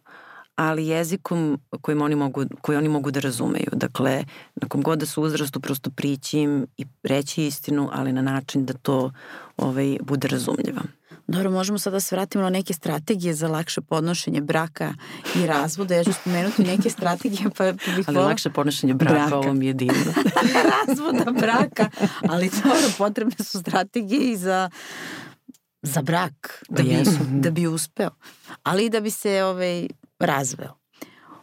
ali 0.57 0.86
jezikom 0.86 1.61
kojim 1.80 2.02
oni 2.02 2.14
mogu, 2.14 2.44
koji 2.61 2.78
oni 2.78 2.88
mogu 2.88 3.11
da 3.11 3.20
razumeju. 3.20 3.70
Dakle, 3.72 4.24
na 4.55 4.68
kom 4.68 4.82
god 4.82 4.98
da 4.98 5.07
su 5.07 5.22
uzrastu, 5.22 5.61
prosto 5.61 5.90
prići 5.90 6.38
im 6.38 6.66
i 6.76 6.84
reći 7.02 7.46
istinu, 7.46 7.88
ali 7.92 8.12
na 8.12 8.22
način 8.22 8.64
da 8.66 8.72
to 8.72 9.12
ovaj, 9.57 9.98
bude 10.02 10.28
razumljivo. 10.28 10.80
Dobro, 11.26 11.50
možemo 11.50 11.78
sada 11.78 11.96
da 11.96 12.00
se 12.00 12.16
vratimo 12.16 12.44
na 12.44 12.50
neke 12.50 12.72
strategije 12.72 13.34
za 13.34 13.48
lakše 13.48 13.80
podnošenje 13.80 14.40
braka 14.40 14.94
i 15.34 15.46
razvoda. 15.46 15.94
Ja 15.94 16.05
ću 16.05 16.12
spomenuti 16.12 16.62
neke 16.62 16.90
strategije, 16.90 17.50
pa, 17.57 17.72
bih 17.72 18.09
Ali 18.09 18.18
lakše 18.18 18.50
podnošenje 18.50 18.94
braka, 18.94 19.14
braka. 19.14 19.36
ovo 19.36 19.55
mi 19.55 19.66
je 19.66 19.72
divno. 19.72 20.12
razvoda 20.86 21.32
braka, 21.40 21.90
ali 22.28 22.50
dobro, 22.62 22.90
potrebne 22.98 23.44
su 23.44 23.61
strategije 23.61 24.32
i 24.32 24.36
za 24.36 24.70
za 25.82 26.02
brak, 26.02 26.64
da 26.68 26.82
bi, 26.82 26.96
da 27.30 27.50
bi 27.50 27.66
uspeo. 27.66 28.11
Ali 28.62 28.86
i 28.86 28.90
da 28.90 29.00
bi 29.00 29.11
se 29.11 29.44
ovaj, 29.44 29.88
razveo. 30.19 30.75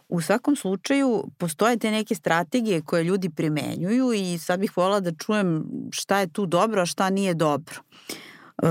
U 0.08 0.20
svakom 0.20 0.56
slučaju 0.56 1.24
postoje 1.38 1.78
te 1.78 1.90
neke 1.90 2.14
strategije 2.14 2.82
koje 2.82 3.04
ljudi 3.04 3.30
primenjuju 3.30 4.12
i 4.12 4.38
sad 4.38 4.60
bih 4.60 4.76
volila 4.76 5.00
da 5.00 5.12
čujem 5.12 5.64
šta 5.92 6.20
je 6.20 6.32
tu 6.32 6.46
dobro, 6.46 6.82
a 6.82 6.86
šta 6.86 7.10
nije 7.10 7.34
dobro. 7.34 7.74
E, 8.62 8.66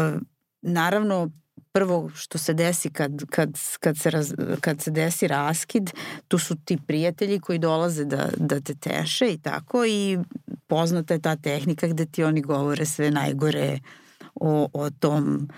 naravno, 0.62 1.30
prvo 1.72 2.10
što 2.16 2.38
se 2.38 2.54
desi 2.54 2.90
kad, 2.90 3.12
kad, 3.30 3.50
kad, 3.80 3.98
se, 3.98 4.12
raz, 4.12 4.34
kad 4.62 4.82
se 4.82 4.92
desi 4.92 5.28
raskid, 5.28 5.92
tu 6.28 6.38
su 6.38 6.56
ti 6.66 6.78
prijatelji 6.88 7.40
koji 7.40 7.60
dolaze 7.60 8.06
da, 8.06 8.30
da 8.38 8.60
te 8.60 8.76
teše 8.76 9.28
i 9.34 9.38
tako 9.38 9.86
i 9.86 10.18
poznata 10.68 11.14
je 11.14 11.22
ta 11.22 11.36
tehnika 11.36 11.88
gde 11.88 12.06
ti 12.06 12.24
oni 12.24 12.42
govore 12.42 12.86
sve 12.86 13.12
najgore 13.12 13.80
o, 14.36 14.68
o 14.74 14.90
tom 14.90 15.50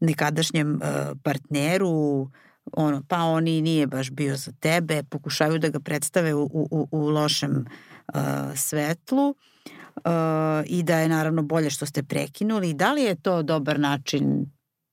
nekadašnjem 0.00 0.74
uh, 0.74 1.18
partneru, 1.22 2.30
ono, 2.72 3.02
pa 3.08 3.22
on 3.22 3.48
i 3.48 3.62
nije 3.62 3.86
baš 3.86 4.10
bio 4.10 4.36
za 4.36 4.52
tebe, 4.60 5.02
pokušaju 5.02 5.58
da 5.58 5.68
ga 5.68 5.80
predstave 5.80 6.34
u, 6.34 6.50
u, 6.52 6.88
u 6.90 7.08
lošem 7.08 7.64
uh, 8.14 8.20
svetlu 8.56 9.28
uh, 9.28 9.34
i 10.66 10.82
da 10.82 10.98
je 10.98 11.08
naravno 11.08 11.42
bolje 11.42 11.70
što 11.70 11.86
ste 11.86 12.02
prekinuli. 12.02 12.74
Da 12.74 12.92
li 12.92 13.02
je 13.02 13.14
to 13.14 13.42
dobar 13.42 13.80
način 13.80 14.46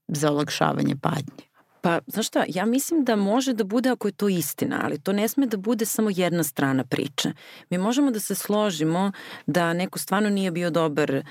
za 0.08 0.32
olakšavanje 0.32 0.96
patnje? 1.02 1.48
Pa, 1.82 2.00
znaš 2.08 2.28
šta, 2.28 2.44
ja 2.48 2.66
mislim 2.66 3.04
da 3.04 3.16
može 3.16 3.54
da 3.54 3.64
bude 3.64 3.90
ako 3.90 4.08
je 4.08 4.12
to 4.12 4.28
istina, 4.30 4.82
ali 4.84 5.00
to 5.00 5.14
ne 5.14 5.28
sme 5.28 5.48
da 5.48 5.58
bude 5.58 5.86
samo 5.86 6.10
jedna 6.14 6.44
strana 6.44 6.84
priče. 6.84 7.32
Mi 7.70 7.78
možemo 7.78 8.12
da 8.12 8.20
se 8.20 8.36
složimo 8.36 9.12
da 9.46 9.74
neko 9.74 10.00
stvarno 10.00 10.30
nije 10.30 10.52
bio 10.52 10.70
dobar 10.70 11.12
e, 11.16 11.24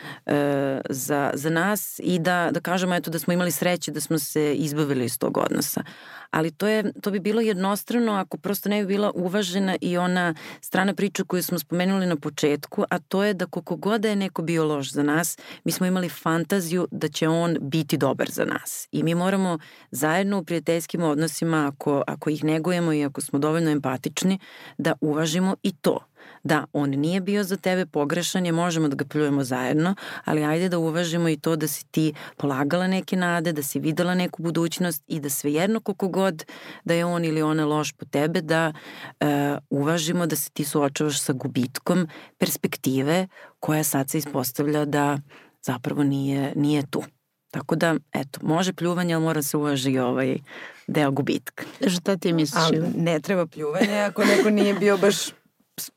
za, 0.90 1.30
za 1.34 1.50
nas 1.50 2.00
i 2.02 2.18
da, 2.18 2.48
da 2.52 2.60
kažemo 2.60 2.94
eto 2.94 3.10
da 3.10 3.18
smo 3.18 3.32
imali 3.32 3.50
sreće 3.50 3.92
da 3.92 4.00
smo 4.00 4.18
se 4.18 4.54
izbavili 4.54 5.04
iz 5.04 5.18
tog 5.18 5.36
odnosa 5.36 5.84
ali 6.30 6.50
to, 6.50 6.66
je, 6.66 6.92
to 7.02 7.10
bi 7.10 7.20
bilo 7.20 7.40
jednostrano 7.40 8.12
ako 8.12 8.36
prosto 8.36 8.68
ne 8.68 8.80
bi 8.80 8.86
bila 8.86 9.12
uvažena 9.14 9.76
i 9.80 9.98
ona 9.98 10.34
strana 10.60 10.94
priča 10.94 11.24
koju 11.24 11.42
smo 11.42 11.58
spomenuli 11.58 12.06
na 12.06 12.16
početku, 12.16 12.84
a 12.90 12.98
to 12.98 13.24
je 13.24 13.34
da 13.34 13.46
koliko 13.46 13.76
god 13.76 14.00
da 14.00 14.08
je 14.08 14.16
neko 14.16 14.42
bio 14.42 14.64
loš 14.64 14.92
za 14.92 15.02
nas, 15.02 15.38
mi 15.64 15.72
smo 15.72 15.86
imali 15.86 16.08
fantaziju 16.08 16.88
da 16.90 17.08
će 17.08 17.28
on 17.28 17.56
biti 17.60 17.96
dobar 17.96 18.30
za 18.30 18.44
nas. 18.44 18.88
I 18.92 19.02
mi 19.02 19.14
moramo 19.14 19.58
zajedno 19.90 20.38
u 20.38 20.44
prijateljskim 20.44 21.02
odnosima, 21.02 21.72
ako, 21.72 22.02
ako 22.06 22.30
ih 22.30 22.44
negujemo 22.44 22.92
i 22.92 23.04
ako 23.04 23.20
smo 23.20 23.38
dovoljno 23.38 23.70
empatični, 23.70 24.38
da 24.78 24.94
uvažimo 25.00 25.56
i 25.62 25.72
to 25.72 26.06
da 26.46 26.64
on 26.72 26.90
nije 26.90 27.20
bio 27.20 27.44
za 27.44 27.56
tebe 27.56 27.86
pogrešan 27.86 28.46
je, 28.46 28.52
možemo 28.52 28.88
da 28.88 28.96
ga 28.96 29.04
pljujemo 29.04 29.44
zajedno, 29.44 29.94
ali 30.24 30.44
ajde 30.44 30.68
da 30.68 30.78
uvažimo 30.78 31.28
i 31.28 31.36
to 31.36 31.56
da 31.56 31.68
si 31.68 31.86
ti 31.86 32.12
polagala 32.36 32.86
neke 32.86 33.16
nade, 33.16 33.52
da 33.52 33.62
si 33.62 33.78
videla 33.78 34.14
neku 34.14 34.42
budućnost 34.42 35.02
i 35.06 35.20
da 35.20 35.30
svejedno 35.30 35.80
koliko 35.80 36.08
god 36.08 36.44
da 36.84 36.94
je 36.94 37.04
on 37.04 37.24
ili 37.24 37.42
ona 37.42 37.64
loš 37.64 37.92
po 37.92 38.04
tebe, 38.04 38.40
da 38.40 38.72
uh, 38.72 39.26
uvažimo 39.70 40.26
da 40.26 40.36
se 40.36 40.50
ti 40.50 40.64
suočavaš 40.64 41.20
sa 41.20 41.32
gubitkom 41.32 42.08
perspektive 42.38 43.28
koja 43.60 43.84
sad 43.84 44.10
se 44.10 44.18
ispostavlja 44.18 44.84
da 44.84 45.18
zapravo 45.62 46.02
nije, 46.02 46.52
nije 46.56 46.86
tu. 46.90 47.02
Tako 47.50 47.76
da, 47.76 47.94
eto, 48.12 48.40
može 48.42 48.72
pljuvanje, 48.72 49.14
ali 49.14 49.24
mora 49.24 49.42
se 49.42 49.56
uvaži 49.56 49.98
ovaj 49.98 50.38
deo 50.86 51.10
gubitka. 51.10 51.64
Šta 51.86 52.16
ti 52.16 52.32
misliš? 52.32 52.62
Ali 52.62 52.82
ne 52.96 53.20
treba 53.20 53.46
pljuvanje 53.46 54.00
ako 54.00 54.24
neko 54.24 54.50
nije 54.50 54.74
bio 54.74 54.96
baš 54.96 55.16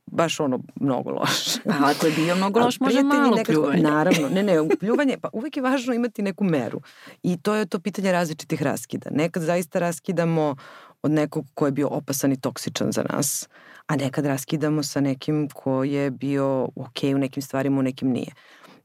baš 0.05 0.39
ono 0.39 0.59
mnogo 0.75 1.09
loš. 1.09 1.55
A 1.55 1.91
ako 1.91 2.05
je 2.05 2.11
bio 2.11 2.35
mnogo 2.35 2.59
loš, 2.59 2.79
može 2.79 3.03
malo 3.03 3.35
nekako, 3.35 3.51
pljuvanje. 3.51 3.81
Naravno, 3.81 4.29
ne, 4.29 4.43
ne, 4.43 4.67
pljuvanje, 4.79 5.17
pa 5.21 5.29
uvek 5.33 5.57
je 5.57 5.63
važno 5.63 5.93
imati 5.93 6.21
neku 6.21 6.43
meru. 6.43 6.81
I 7.23 7.37
to 7.37 7.55
je 7.55 7.65
to 7.65 7.79
pitanje 7.79 8.11
različitih 8.11 8.63
raskida. 8.63 9.09
Nekad 9.13 9.43
zaista 9.43 9.79
raskidamo 9.79 10.55
od 11.01 11.11
nekog 11.11 11.45
ko 11.53 11.65
je 11.65 11.71
bio 11.71 11.87
opasan 11.87 12.31
i 12.31 12.41
toksičan 12.41 12.91
za 12.91 13.03
nas, 13.03 13.49
a 13.87 13.95
nekad 13.95 14.25
raskidamo 14.25 14.83
sa 14.83 15.01
nekim 15.01 15.49
ko 15.53 15.83
je 15.83 16.11
bio 16.11 16.69
ok 16.75 17.03
u 17.15 17.17
nekim 17.17 17.43
stvarima, 17.43 17.79
u 17.79 17.83
nekim 17.83 18.09
nije. 18.09 18.31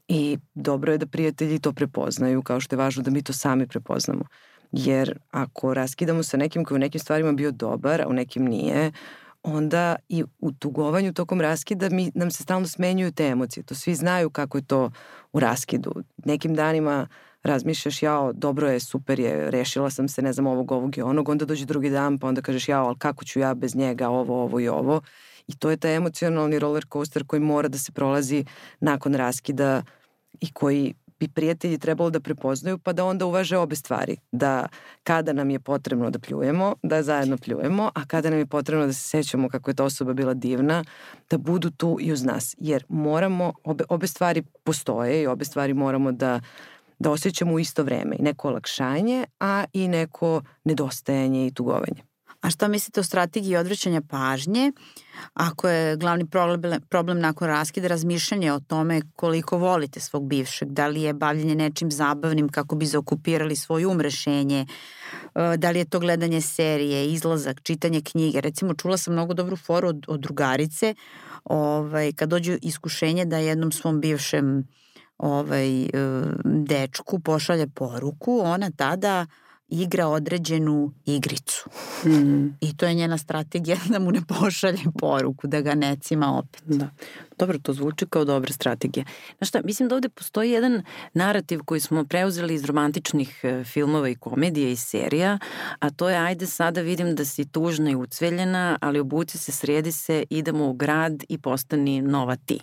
I 0.07 0.37
dobro 0.53 0.91
je 0.91 0.97
da 0.97 1.05
prijatelji 1.05 1.59
to 1.59 1.73
prepoznaju, 1.73 2.41
kao 2.41 2.59
što 2.59 2.75
je 2.75 2.77
važno 2.77 3.03
da 3.03 3.11
mi 3.11 3.23
to 3.23 3.33
sami 3.33 3.67
prepoznamo. 3.67 4.23
Jer 4.71 5.19
ako 5.31 5.73
raskidamo 5.73 6.23
sa 6.23 6.37
nekim 6.37 6.65
koji 6.65 6.75
u 6.75 6.79
nekim 6.79 6.99
stvarima 6.99 7.31
bio 7.31 7.51
dobar, 7.51 8.01
a 8.01 8.07
u 8.07 8.13
nekim 8.13 8.45
nije, 8.45 8.91
onda 9.45 9.95
i 10.09 10.23
u 10.39 10.51
tugovanju 10.51 11.13
tokom 11.13 11.41
raskida 11.41 11.89
mi, 11.89 12.11
nam 12.15 12.31
se 12.31 12.43
stalno 12.43 12.67
smenjuju 12.67 13.11
te 13.11 13.27
emocije. 13.27 13.63
To 13.63 13.75
svi 13.75 13.95
znaju 13.95 14.29
kako 14.29 14.57
je 14.57 14.65
to 14.65 14.91
u 15.33 15.39
raskidu. 15.39 15.93
Nekim 16.25 16.55
danima 16.55 17.07
razmišljaš, 17.43 18.03
jao, 18.03 18.33
dobro 18.33 18.69
je, 18.69 18.79
super 18.79 19.19
je, 19.19 19.51
rešila 19.51 19.89
sam 19.89 20.07
se, 20.07 20.21
ne 20.21 20.33
znam, 20.33 20.47
ovog, 20.47 20.71
ovog 20.71 20.97
i 20.97 21.01
onog, 21.01 21.29
onda 21.29 21.45
dođe 21.45 21.65
drugi 21.65 21.89
dan, 21.89 22.19
pa 22.19 22.27
onda 22.27 22.41
kažeš, 22.41 22.69
jao, 22.69 22.85
ali 22.85 22.95
kako 22.99 23.25
ću 23.25 23.39
ja 23.39 23.53
bez 23.53 23.75
njega, 23.75 24.09
ovo, 24.09 24.43
ovo 24.43 24.59
i 24.59 24.67
ovo. 24.67 25.01
I 25.47 25.57
to 25.57 25.69
je 25.69 25.77
taj 25.77 25.95
emocionalni 25.95 26.59
roller 26.59 26.85
coaster 26.93 27.23
koji 27.27 27.39
mora 27.39 27.67
da 27.67 27.77
se 27.77 27.91
prolazi 27.91 28.45
nakon 28.79 29.15
raskida 29.15 29.83
i 30.41 30.51
koji 30.53 30.93
bi 31.27 31.33
prijatelji 31.33 31.77
trebalo 31.77 32.09
da 32.09 32.19
prepoznaju 32.19 32.77
pa 32.77 32.93
da 32.93 33.05
onda 33.05 33.25
uvaže 33.25 33.57
obe 33.57 33.75
stvari. 33.75 34.17
Da 34.31 34.67
kada 35.03 35.33
nam 35.33 35.49
je 35.49 35.59
potrebno 35.59 36.09
da 36.09 36.19
pljujemo, 36.19 36.75
da 36.83 37.03
zajedno 37.03 37.37
pljujemo, 37.37 37.91
a 37.95 38.05
kada 38.05 38.29
nam 38.29 38.39
je 38.39 38.45
potrebno 38.45 38.85
da 38.85 38.93
se 38.93 39.09
sećamo 39.09 39.49
kako 39.49 39.69
je 39.69 39.75
ta 39.75 39.83
osoba 39.83 40.13
bila 40.13 40.33
divna, 40.33 40.83
da 41.29 41.37
budu 41.37 41.71
tu 41.71 41.97
i 42.01 42.11
uz 42.11 42.23
nas. 42.23 42.55
Jer 42.57 42.85
moramo, 42.89 43.53
obe, 43.63 43.83
obe 43.89 44.07
stvari 44.07 44.43
postoje 44.63 45.21
i 45.21 45.27
obe 45.27 45.45
stvari 45.45 45.73
moramo 45.73 46.11
da 46.11 46.41
da 46.99 47.11
osjećamo 47.11 47.53
u 47.53 47.59
isto 47.59 47.83
vreme. 47.83 48.15
I 48.19 48.21
neko 48.21 48.47
olakšanje, 48.47 49.25
a 49.39 49.65
i 49.73 49.87
neko 49.87 50.41
nedostajanje 50.63 51.47
i 51.47 51.51
tugovanje. 51.51 52.14
A 52.45 52.49
šta 52.49 52.67
mislite 52.67 52.99
o 52.99 53.03
strategiji 53.03 53.57
odvraćanja 53.57 54.01
pažnje? 54.09 54.71
Ako 55.33 55.67
je 55.67 55.97
glavni 55.97 56.29
problem, 56.29 56.81
problem 56.89 57.19
nakon 57.19 57.47
raskida 57.47 57.87
razmišljanje 57.87 58.53
o 58.53 58.59
tome 58.59 59.01
koliko 59.15 59.57
volite 59.57 59.99
svog 59.99 60.27
bivšeg, 60.27 60.69
da 60.69 60.87
li 60.87 61.01
je 61.01 61.13
bavljanje 61.13 61.55
nečim 61.55 61.91
zabavnim 61.91 62.49
kako 62.49 62.75
bi 62.75 62.85
zaokupirali 62.85 63.55
svoje 63.55 63.87
umrešenje, 63.87 64.65
e, 65.35 65.57
da 65.57 65.71
li 65.71 65.79
je 65.79 65.89
to 65.89 65.99
gledanje 65.99 66.41
serije, 66.41 67.07
izlazak, 67.07 67.61
čitanje 67.63 68.01
knjige. 68.01 68.41
Recimo, 68.41 68.73
čula 68.73 68.97
sam 68.97 69.13
mnogo 69.13 69.33
dobru 69.33 69.55
foru 69.55 69.87
od, 69.87 70.05
od 70.07 70.19
drugarice 70.19 70.95
ovaj, 71.43 72.13
kad 72.13 72.29
dođu 72.29 72.57
iskušenje 72.61 73.25
da 73.25 73.37
jednom 73.37 73.71
svom 73.71 74.01
bivšem 74.01 74.67
ovaj, 75.17 75.83
e, 75.83 75.89
dečku 76.43 77.19
pošalje 77.19 77.67
poruku, 77.67 78.39
ona 78.43 78.71
tada 78.77 79.25
igra 79.69 80.07
određenu 80.07 80.93
igricu. 81.05 81.69
Mm. 82.05 82.47
I 82.61 82.77
to 82.77 82.85
je 82.85 82.93
njena 82.93 83.17
strategija 83.17 83.77
da 83.91 83.99
mu 83.99 84.11
ne 84.11 84.21
pošalje 84.27 84.83
poruku, 84.99 85.47
da 85.47 85.61
ga 85.61 85.75
ne 85.75 85.95
cima 86.01 86.37
opet. 86.37 86.63
Da. 86.65 86.89
Dobro, 87.37 87.59
to 87.59 87.73
zvuči 87.73 88.05
kao 88.05 88.25
dobra 88.25 88.53
strategija. 88.53 89.05
Znaš 89.37 89.49
šta, 89.49 89.61
mislim 89.63 89.89
da 89.89 89.95
ovde 89.95 90.09
postoji 90.09 90.51
jedan 90.51 90.83
narativ 91.13 91.59
koji 91.65 91.79
smo 91.79 92.03
preuzeli 92.03 92.53
iz 92.53 92.65
romantičnih 92.65 93.39
e, 93.43 93.63
filmova 93.63 94.09
i 94.09 94.15
komedija 94.15 94.69
i 94.69 94.75
serija, 94.75 95.39
a 95.79 95.89
to 95.89 96.09
je 96.09 96.17
ajde 96.17 96.45
sada 96.45 96.81
vidim 96.81 97.15
da 97.15 97.25
si 97.25 97.45
tužna 97.45 97.91
i 97.91 97.95
ucveljena, 97.95 98.77
ali 98.81 98.99
obuci 98.99 99.37
se, 99.37 99.51
sredi 99.51 99.91
se, 99.91 100.23
idemo 100.29 100.69
u 100.69 100.73
grad 100.73 101.23
i 101.29 101.37
postani 101.37 102.01
nova 102.01 102.35
ti. 102.35 102.59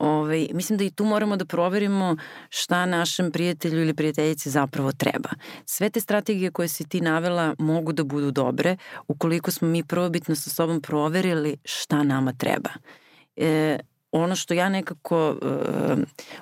Ovaj, 0.00 0.48
mislim 0.54 0.78
da 0.78 0.84
i 0.84 0.90
tu 0.90 1.04
moramo 1.04 1.36
da 1.36 1.44
proverimo 1.44 2.16
šta 2.48 2.86
našem 2.86 3.30
prijatelju 3.32 3.82
ili 3.82 3.94
prijateljici 3.94 4.50
zapravo 4.50 4.92
treba. 4.92 5.28
Sve 5.66 5.90
te 5.90 6.00
strategije 6.00 6.50
koje 6.50 6.68
si 6.68 6.88
ti 6.88 7.00
navela 7.00 7.54
mogu 7.58 7.92
da 7.92 8.04
budu 8.04 8.30
dobre 8.30 8.76
ukoliko 9.08 9.50
smo 9.50 9.68
mi 9.68 9.84
prvobitno 9.84 10.34
sa 10.34 10.50
sobom 10.50 10.80
proverili 10.80 11.56
šta 11.64 12.02
nama 12.02 12.32
treba. 12.32 12.70
E, 13.36 13.78
ono 14.12 14.36
što 14.36 14.54
ja 14.54 14.68
nekako 14.68 15.30
uh, 15.30 15.98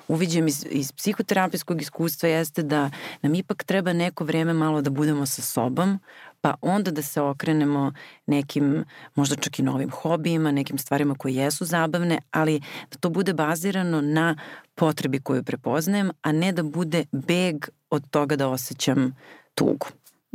uviđam 0.07 0.47
iz, 0.47 0.65
iz 0.69 0.91
psihoterapijskog 0.91 1.81
iskustva 1.81 2.29
jeste 2.29 2.63
da 2.63 2.89
nam 3.21 3.35
ipak 3.35 3.63
treba 3.63 3.93
neko 3.93 4.23
vreme 4.23 4.53
malo 4.53 4.81
da 4.81 4.89
budemo 4.89 5.25
sa 5.25 5.41
sobom, 5.41 5.99
pa 6.47 6.55
onda 6.61 6.91
da 6.91 7.01
se 7.01 7.21
okrenemo 7.21 7.93
nekim 8.25 8.85
možda 9.15 9.35
čak 9.35 9.59
i 9.59 9.63
novim 9.63 9.89
hobijima, 9.89 10.51
nekim 10.51 10.77
stvarima 10.77 11.15
koje 11.15 11.35
jesu 11.35 11.65
zabavne, 11.65 12.19
ali 12.31 12.59
da 12.91 12.97
to 12.99 13.09
bude 13.09 13.33
bazirano 13.33 14.01
na 14.01 14.35
potrebi 14.75 15.19
koju 15.19 15.43
prepoznajem, 15.43 16.11
a 16.21 16.31
ne 16.31 16.51
da 16.51 16.63
bude 16.63 17.05
beg 17.11 17.65
od 17.89 18.09
toga 18.09 18.35
da 18.35 18.47
osjećam 18.47 19.15
tugu. 19.55 19.87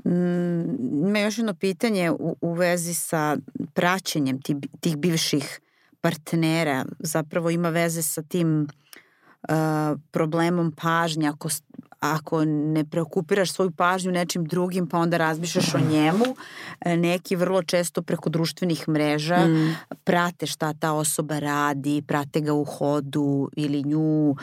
Mm, 0.05 1.07
ima 1.09 1.19
još 1.19 1.39
jedno 1.39 1.55
pitanje 1.55 2.11
u, 2.11 2.37
u 2.41 2.53
vezi 2.53 2.95
sa 2.95 3.37
praćenjem 3.75 4.43
tih, 4.43 4.57
tih 4.81 4.97
bivših 4.97 5.61
partnera. 6.01 6.85
Zapravo 6.99 7.51
ima 7.51 7.69
veze 7.69 8.03
sa 8.03 8.23
tim 8.23 8.63
uh, 8.63 9.02
problemom 10.11 10.73
pažnja. 10.73 11.31
Ako, 11.31 11.49
ako 12.01 12.45
ne 12.45 12.85
preokupiraš 12.85 13.53
svoju 13.53 13.71
pažnju 13.71 14.13
nečim 14.13 14.45
drugim 14.45 14.89
pa 14.89 14.99
onda 14.99 15.17
razmišljaš 15.17 15.75
o 15.75 15.81
njemu, 15.91 16.25
neki 16.87 17.37
vrlo 17.37 17.63
često 17.63 18.03
preko 18.03 18.31
društvenih 18.31 18.89
mreža 18.89 19.47
mm. 19.47 19.77
prate 20.05 20.47
šta 20.47 20.73
ta 20.73 20.93
osoba 20.93 21.39
radi, 21.39 22.03
prate 22.07 22.41
ga 22.41 22.53
u 22.53 22.65
hodu 22.65 23.49
ili 23.57 23.83
nju, 23.83 24.37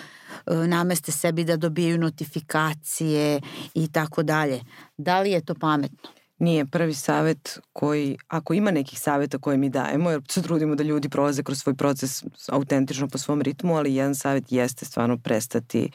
e, 0.46 0.56
nameste 0.56 1.12
sebi 1.12 1.44
da 1.44 1.58
dobijaju 1.58 1.98
notifikacije 1.98 3.42
i 3.74 3.88
tako 3.88 4.24
dalje. 4.24 4.62
Da 4.98 5.20
li 5.20 5.32
je 5.32 5.42
to 5.42 5.56
pametno? 5.56 6.19
Nije 6.40 6.66
prvi 6.66 6.94
savet 6.94 7.60
koji, 7.74 8.18
ako 8.28 8.54
ima 8.54 8.72
nekih 8.72 9.00
saveta 9.00 9.38
koje 9.38 9.58
mi 9.58 9.70
dajemo, 9.70 10.12
jer 10.12 10.22
se 10.30 10.42
trudimo 10.42 10.76
da 10.76 10.84
ljudi 10.84 11.10
prolaze 11.10 11.44
kroz 11.44 11.60
svoj 11.60 11.76
proces 11.76 12.24
autentično 12.50 13.08
po 13.08 13.18
svom 13.18 13.42
ritmu, 13.42 13.76
ali 13.76 13.96
jedan 13.96 14.16
savet 14.16 14.52
jeste 14.52 14.86
stvarno 14.86 15.18
prestati 15.18 15.84
uh, 15.84 15.92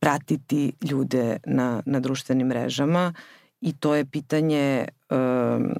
pratiti 0.00 0.72
ljude 0.90 1.36
na, 1.46 1.82
na 1.86 2.00
društvenim 2.00 2.46
mrežama 2.46 3.14
i 3.60 3.72
to 3.72 3.94
je 3.94 4.04
pitanje 4.04 4.84
um, 5.10 5.74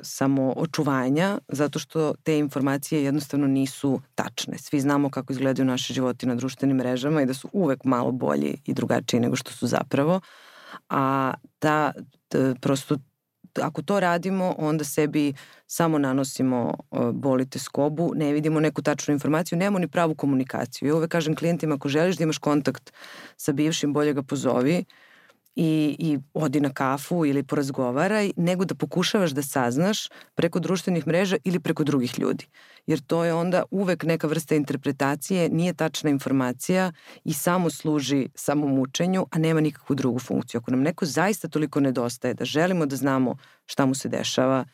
samo 0.00 0.52
očuvanja, 0.56 1.38
zato 1.48 1.78
što 1.78 2.14
te 2.22 2.38
informacije 2.38 3.04
jednostavno 3.04 3.46
nisu 3.46 4.00
tačne. 4.14 4.58
Svi 4.58 4.80
znamo 4.80 5.10
kako 5.10 5.32
izgledaju 5.32 5.66
naši 5.66 5.92
životi 5.92 6.26
na 6.26 6.34
društvenim 6.34 6.76
mrežama 6.76 7.22
i 7.22 7.26
da 7.26 7.34
su 7.34 7.48
uvek 7.52 7.84
malo 7.84 8.12
bolji 8.12 8.56
i 8.64 8.74
drugačiji 8.74 9.20
nego 9.20 9.36
što 9.36 9.52
su 9.52 9.66
zapravo. 9.66 10.20
A 10.88 11.34
ta 11.58 11.92
prosto 12.60 12.96
ako 13.62 13.82
to 13.82 14.00
radimo, 14.00 14.54
onda 14.58 14.84
sebi 14.84 15.34
samo 15.66 15.98
nanosimo 15.98 16.74
bolite 17.12 17.58
skobu, 17.58 18.12
ne 18.16 18.32
vidimo 18.32 18.60
neku 18.60 18.82
tačnu 18.82 19.12
informaciju, 19.12 19.58
nemamo 19.58 19.78
ni 19.78 19.88
pravu 19.88 20.14
komunikaciju. 20.14 20.88
Ja 20.88 20.96
uvek 20.96 21.10
kažem 21.10 21.36
klijentima, 21.36 21.74
ako 21.74 21.88
želiš 21.88 22.16
da 22.16 22.24
imaš 22.24 22.38
kontakt 22.38 22.92
sa 23.36 23.52
bivšim, 23.52 23.92
bolje 23.92 24.12
ga 24.12 24.22
pozovi, 24.22 24.84
i, 25.62 25.96
i 25.98 26.18
odi 26.34 26.60
na 26.60 26.72
kafu 26.72 27.26
ili 27.26 27.42
porazgovaraj, 27.42 28.30
nego 28.36 28.64
da 28.64 28.74
pokušavaš 28.74 29.30
da 29.30 29.42
saznaš 29.42 30.08
preko 30.34 30.60
društvenih 30.60 31.06
mreža 31.06 31.36
ili 31.44 31.60
preko 31.60 31.84
drugih 31.84 32.18
ljudi. 32.18 32.46
Jer 32.86 33.00
to 33.00 33.24
je 33.24 33.34
onda 33.34 33.62
uvek 33.70 34.02
neka 34.02 34.26
vrsta 34.26 34.54
interpretacije, 34.54 35.48
nije 35.48 35.74
tačna 35.74 36.10
informacija 36.10 36.92
i 37.24 37.32
samo 37.32 37.70
služi 37.70 38.28
samomučenju, 38.34 39.26
a 39.30 39.38
nema 39.38 39.60
nikakvu 39.60 39.96
drugu 39.96 40.18
funkciju. 40.18 40.58
Ako 40.58 40.70
nam 40.70 40.80
neko 40.80 41.06
zaista 41.06 41.48
toliko 41.48 41.80
nedostaje 41.80 42.34
da 42.34 42.44
želimo 42.44 42.86
da 42.86 42.96
znamo 42.96 43.36
šta 43.66 43.86
mu 43.86 43.94
se 43.94 44.08
dešava, 44.08 44.64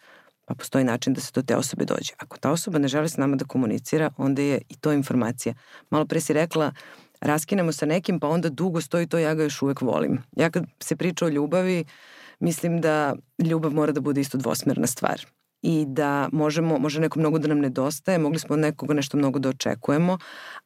pa 0.45 0.55
postoji 0.55 0.85
način 0.85 1.15
da 1.15 1.21
se 1.21 1.33
do 1.35 1.43
te 1.43 1.57
osobe 1.57 1.85
dođe. 1.85 2.13
Ako 2.19 2.39
ta 2.39 2.51
osoba 2.51 2.79
ne 2.79 2.89
želi 2.89 3.09
s 3.09 3.17
nama 3.17 3.37
da 3.37 3.45
komunicira, 3.45 4.11
onda 4.17 4.43
je 4.43 4.61
i 4.69 4.77
to 4.77 4.93
informacija. 4.93 5.55
Malo 5.91 6.07
pre 6.07 6.21
si 6.21 6.33
rekla, 6.33 6.67
uh, 6.67 7.06
raskinemo 7.27 7.73
sa 7.73 7.87
nekim 7.87 8.21
pa 8.21 8.29
onda 8.29 8.49
dugo 8.49 8.81
stoji 8.81 9.07
to 9.07 9.19
ja 9.19 9.35
ga 9.35 9.43
još 9.43 9.63
uvek 9.63 9.81
volim. 9.81 10.23
Ja 10.37 10.51
kad 10.51 10.65
se 10.81 10.97
priča 10.97 11.27
o 11.27 11.29
ljubavi 11.29 11.85
mislim 12.41 12.81
da 12.81 13.15
ljubav 13.45 13.73
mora 13.73 13.93
da 13.93 14.01
bude 14.01 14.21
isto 14.21 14.39
dvosmerna 14.39 14.87
stvar 14.87 15.27
i 15.63 15.85
da 15.89 16.29
možemo, 16.33 16.79
može 16.79 17.01
neko 17.01 17.19
mnogo 17.19 17.39
da 17.39 17.49
nam 17.49 17.59
nedostaje, 17.59 18.19
mogli 18.19 18.39
smo 18.39 18.55
od 18.55 18.59
nekoga 18.59 18.95
nešto 18.95 19.17
mnogo 19.17 19.39
da 19.39 19.49
očekujemo, 19.49 20.19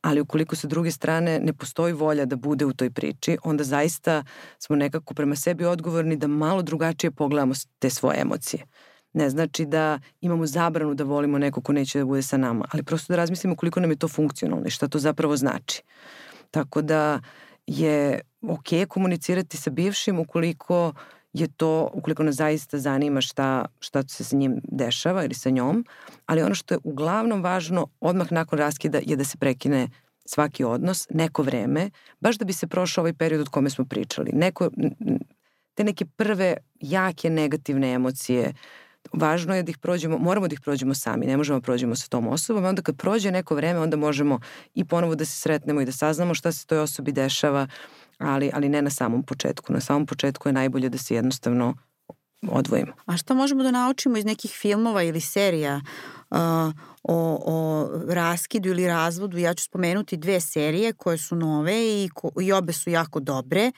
ali 0.02 0.20
ukoliko 0.20 0.56
sa 0.56 0.68
druge 0.68 0.90
strane 0.90 1.38
ne 1.38 1.52
postoji 1.52 1.92
volja 1.92 2.24
da 2.24 2.36
bude 2.36 2.64
u 2.64 2.72
toj 2.72 2.90
priči, 2.90 3.38
onda 3.44 3.64
zaista 3.64 4.24
smo 4.58 4.76
nekako 4.76 5.14
prema 5.14 5.36
sebi 5.36 5.64
odgovorni 5.64 6.16
da 6.16 6.26
malo 6.26 6.62
drugačije 6.62 7.11
pogledamo 7.11 7.54
te 7.78 7.90
svoje 7.90 8.20
emocije. 8.20 8.66
Ne 9.12 9.30
znači 9.30 9.66
da 9.66 9.98
imamo 10.20 10.46
zabranu 10.46 10.94
da 10.94 11.04
volimo 11.04 11.38
neko 11.38 11.61
ko 11.61 11.72
neće 11.72 11.98
da 11.98 12.04
bude 12.04 12.22
sa 12.22 12.36
nama, 12.36 12.64
ali 12.72 12.82
prosto 12.82 13.12
da 13.12 13.16
razmislimo 13.16 13.56
koliko 13.56 13.80
nam 13.80 13.90
je 13.90 13.96
to 13.96 14.08
funkcionalno 14.08 14.66
i 14.66 14.70
šta 14.70 14.88
to 14.88 14.98
zapravo 14.98 15.36
znači. 15.36 15.82
Tako 16.51 16.82
da 16.82 17.20
je 17.66 18.20
ok 18.42 18.88
komunicirati 18.88 19.57
sa 19.57 19.70
bivšim 19.70 20.18
ukoliko 20.18 20.92
je 21.32 21.48
to, 21.48 21.90
ukoliko 21.94 22.22
nas 22.22 22.34
zaista 22.34 22.78
zanima 22.78 23.20
šta, 23.20 23.64
šta 23.80 24.03
se 24.09 24.24
sa 24.24 24.36
njim 24.36 24.61
dešava 24.68 25.24
ili 25.24 25.34
sa 25.34 25.51
njom, 25.51 25.84
ali 26.26 26.42
ono 26.42 26.55
što 26.55 26.74
je 26.74 26.78
uglavnom 26.84 27.42
važno 27.42 27.86
odmah 28.01 28.32
nakon 28.32 28.59
raskida 28.59 28.98
je 29.03 29.16
da 29.16 29.24
se 29.24 29.38
prekine 29.38 29.88
svaki 30.24 30.64
odnos, 30.64 31.07
neko 31.11 31.42
vreme, 31.42 31.90
baš 32.20 32.38
da 32.38 32.44
bi 32.44 32.53
se 32.53 32.66
prošao 32.66 33.03
ovaj 33.03 33.12
period 33.12 33.40
od 33.40 33.48
kome 33.48 33.70
smo 33.70 33.84
pričali. 33.84 34.30
Neko, 34.32 34.70
te 35.74 35.84
neke 35.84 36.05
prve 36.05 36.57
jake 36.80 37.30
negativne 37.30 37.92
emocije 37.92 38.53
važno 39.12 39.55
je 39.55 39.62
da 39.62 39.70
ih 39.70 39.78
prođemo, 39.78 40.18
moramo 40.18 40.48
da 40.48 40.53
ih 40.53 40.61
prođemo 40.61 40.94
sami, 40.94 41.26
ne 41.26 41.36
možemo 41.36 41.59
da 41.59 41.62
prođemo 41.62 41.96
sa 41.96 42.09
tom 42.09 42.28
osobom, 42.28 42.64
onda 42.64 42.82
kad 42.82 42.96
prođe 42.96 43.30
neko 43.30 43.55
vreme, 43.55 43.80
onda 43.80 43.96
možemo 43.96 44.40
i 44.74 44.84
ponovo 44.84 45.14
da 45.14 45.24
se 45.24 45.36
sretnemo 45.36 45.80
i 45.80 45.84
da 45.84 45.92
saznamo 45.92 46.34
šta 46.34 46.53
se 46.53 46.66
toj 46.66 46.78
osobi 46.78 47.12
dešava, 47.12 47.66
ali, 48.18 48.51
ali 48.55 48.68
ne 48.68 48.82
na 48.82 48.90
samom 48.90 49.22
početku. 49.22 49.72
Na 49.72 49.80
samom 49.80 50.07
početku 50.07 50.48
je 50.48 50.53
najbolje 50.53 50.88
da 50.88 50.98
se 50.98 51.14
jednostavno 51.14 51.74
odvojimo. 52.48 52.92
A 53.07 53.16
šta 53.16 53.34
možemo 53.34 53.62
da 53.62 53.70
naučimo 53.70 54.16
iz 54.16 54.24
nekih 54.24 54.51
filmova 54.51 55.03
ili 55.03 55.20
serija 55.20 55.80
uh, 56.30 56.38
o, 57.03 57.42
o 57.46 57.88
raskidu 58.09 58.68
ili 58.68 58.86
razvodu? 58.86 59.38
Ja 59.38 59.55
ću 59.55 59.64
spomenuti 59.64 60.16
dve 60.16 60.40
serije 60.40 60.92
koje 60.92 61.18
su 61.18 61.36
nove 61.36 62.05
i, 62.05 62.09
ko, 62.14 62.30
i 62.40 62.53
obe 62.53 62.72
su 62.72 62.90
jako 62.90 63.20
dobre 63.20 63.72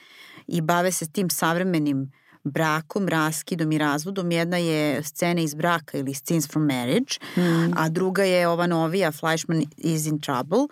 i 0.47 0.61
bave 0.61 0.91
se 0.91 1.11
tim 1.11 1.29
savremenim 1.29 2.11
brakom, 2.43 3.07
raskidom 3.07 3.71
i 3.71 3.77
razvodom. 3.77 4.31
Jedna 4.31 4.57
je 4.57 5.03
scena 5.03 5.41
iz 5.41 5.53
braka 5.53 5.97
ili 5.97 6.13
Scenes 6.13 6.47
from 6.47 6.65
Marriage, 6.65 7.19
mm. 7.37 7.73
a 7.77 7.89
druga 7.89 8.23
je 8.23 8.47
ova 8.47 8.67
novija 8.67 9.11
Fleischman 9.11 9.63
is 9.77 10.05
in 10.05 10.19
Trouble. 10.19 10.67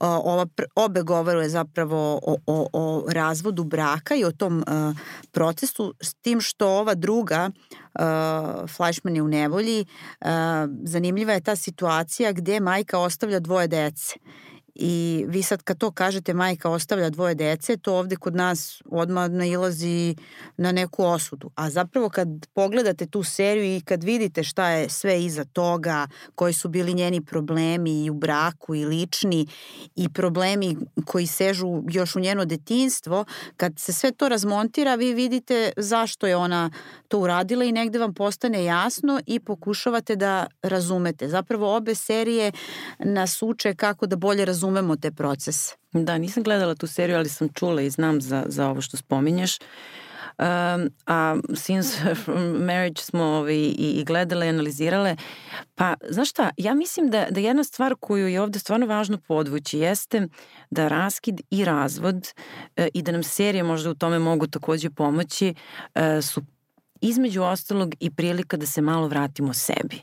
Uh, 0.00 0.08
ova, 0.08 0.46
obe 0.74 1.02
govore 1.02 1.48
zapravo 1.48 2.20
o, 2.22 2.36
o, 2.46 2.68
o 2.72 3.04
razvodu 3.08 3.64
braka 3.64 4.14
i 4.14 4.24
o 4.24 4.32
tom 4.32 4.58
uh, 4.58 4.96
procesu, 5.32 5.94
s 6.00 6.14
tim 6.14 6.40
što 6.40 6.68
ova 6.68 6.94
druga, 6.94 7.50
uh, 7.50 8.70
Fleischman 8.70 9.16
je 9.16 9.22
u 9.22 9.28
nevolji, 9.28 9.86
uh, 10.20 10.28
zanimljiva 10.84 11.32
je 11.32 11.40
ta 11.40 11.56
situacija 11.56 12.32
gde 12.32 12.60
majka 12.60 12.98
ostavlja 12.98 13.40
dvoje 13.40 13.68
dece 13.68 14.14
I 14.74 15.24
vi 15.28 15.42
sad 15.42 15.62
kad 15.62 15.78
to 15.78 15.90
kažete 15.90 16.34
majka 16.34 16.70
ostavlja 16.70 17.10
dvoje 17.10 17.34
dece, 17.34 17.76
to 17.76 17.96
ovde 17.96 18.16
kod 18.16 18.34
nas 18.34 18.82
odmah 18.90 19.30
nailazi 19.30 20.16
na 20.56 20.72
neku 20.72 21.04
osudu. 21.04 21.50
A 21.54 21.70
zapravo 21.70 22.08
kad 22.08 22.28
pogledate 22.54 23.06
tu 23.06 23.22
seriju 23.22 23.76
i 23.76 23.80
kad 23.80 24.04
vidite 24.04 24.42
šta 24.44 24.68
je 24.68 24.88
sve 24.88 25.24
iza 25.24 25.44
toga, 25.44 26.06
koji 26.34 26.52
su 26.52 26.68
bili 26.68 26.94
njeni 26.94 27.20
problemi 27.20 28.04
i 28.04 28.10
u 28.10 28.14
braku 28.14 28.74
i 28.74 28.84
lični 28.84 29.46
i 29.96 30.08
problemi 30.08 30.76
koji 31.06 31.26
sežu 31.26 31.82
još 31.88 32.16
u 32.16 32.20
njeno 32.20 32.44
detinstvo, 32.44 33.24
kad 33.56 33.72
se 33.78 33.92
sve 33.92 34.12
to 34.12 34.28
razmontira, 34.28 34.94
vi 34.94 35.14
vidite 35.14 35.72
zašto 35.76 36.26
je 36.26 36.36
ona 36.36 36.70
to 37.08 37.18
uradila 37.18 37.64
i 37.64 37.72
negde 37.72 37.98
vam 37.98 38.14
postane 38.14 38.64
jasno 38.64 39.20
i 39.26 39.40
pokušavate 39.40 40.16
da 40.16 40.46
razumete. 40.62 41.28
Zapravo 41.28 41.76
obe 41.76 41.94
serije 41.94 42.52
nas 42.98 43.42
uče 43.42 43.74
kako 43.74 44.06
da 44.06 44.16
bolje 44.16 44.44
razumete 44.44 44.63
razumemo 44.64 44.96
te 44.96 45.10
procese. 45.10 45.76
Da, 45.92 46.18
nisam 46.18 46.42
gledala 46.42 46.74
tu 46.74 46.86
seriju, 46.86 47.16
ali 47.16 47.28
sam 47.28 47.48
čula 47.48 47.82
i 47.82 47.90
znam 47.90 48.20
za, 48.20 48.44
za 48.48 48.68
ovo 48.68 48.80
što 48.80 48.96
spominješ. 48.96 49.58
Um, 50.38 50.90
a 51.06 51.36
Since 51.54 51.98
Marriage 52.68 53.02
smo 53.02 53.22
ovaj, 53.22 53.54
i, 53.54 53.94
i 54.00 54.04
gledale 54.04 54.46
i 54.46 54.48
analizirale. 54.48 55.16
Pa, 55.74 55.94
znaš 56.10 56.30
šta, 56.30 56.50
ja 56.56 56.74
mislim 56.74 57.10
da, 57.10 57.26
da 57.30 57.40
jedna 57.40 57.64
stvar 57.64 57.94
koju 58.00 58.28
je 58.28 58.40
ovde 58.40 58.58
stvarno 58.58 58.86
važno 58.86 59.18
podvući 59.18 59.78
jeste 59.78 60.28
da 60.70 60.88
raskid 60.88 61.40
i 61.50 61.64
razvod 61.64 62.34
e, 62.76 62.88
i 62.94 63.02
da 63.02 63.12
nam 63.12 63.22
serije 63.22 63.62
možda 63.62 63.90
u 63.90 63.94
tome 63.94 64.18
mogu 64.18 64.46
takođe 64.46 64.90
pomoći 64.90 65.54
e, 65.94 66.22
su 66.22 66.42
između 67.08 67.42
ostalog 67.42 67.94
i 68.00 68.10
prilika 68.10 68.56
da 68.56 68.66
se 68.66 68.80
malo 68.80 69.08
vratimo 69.08 69.54
sebi 69.54 70.00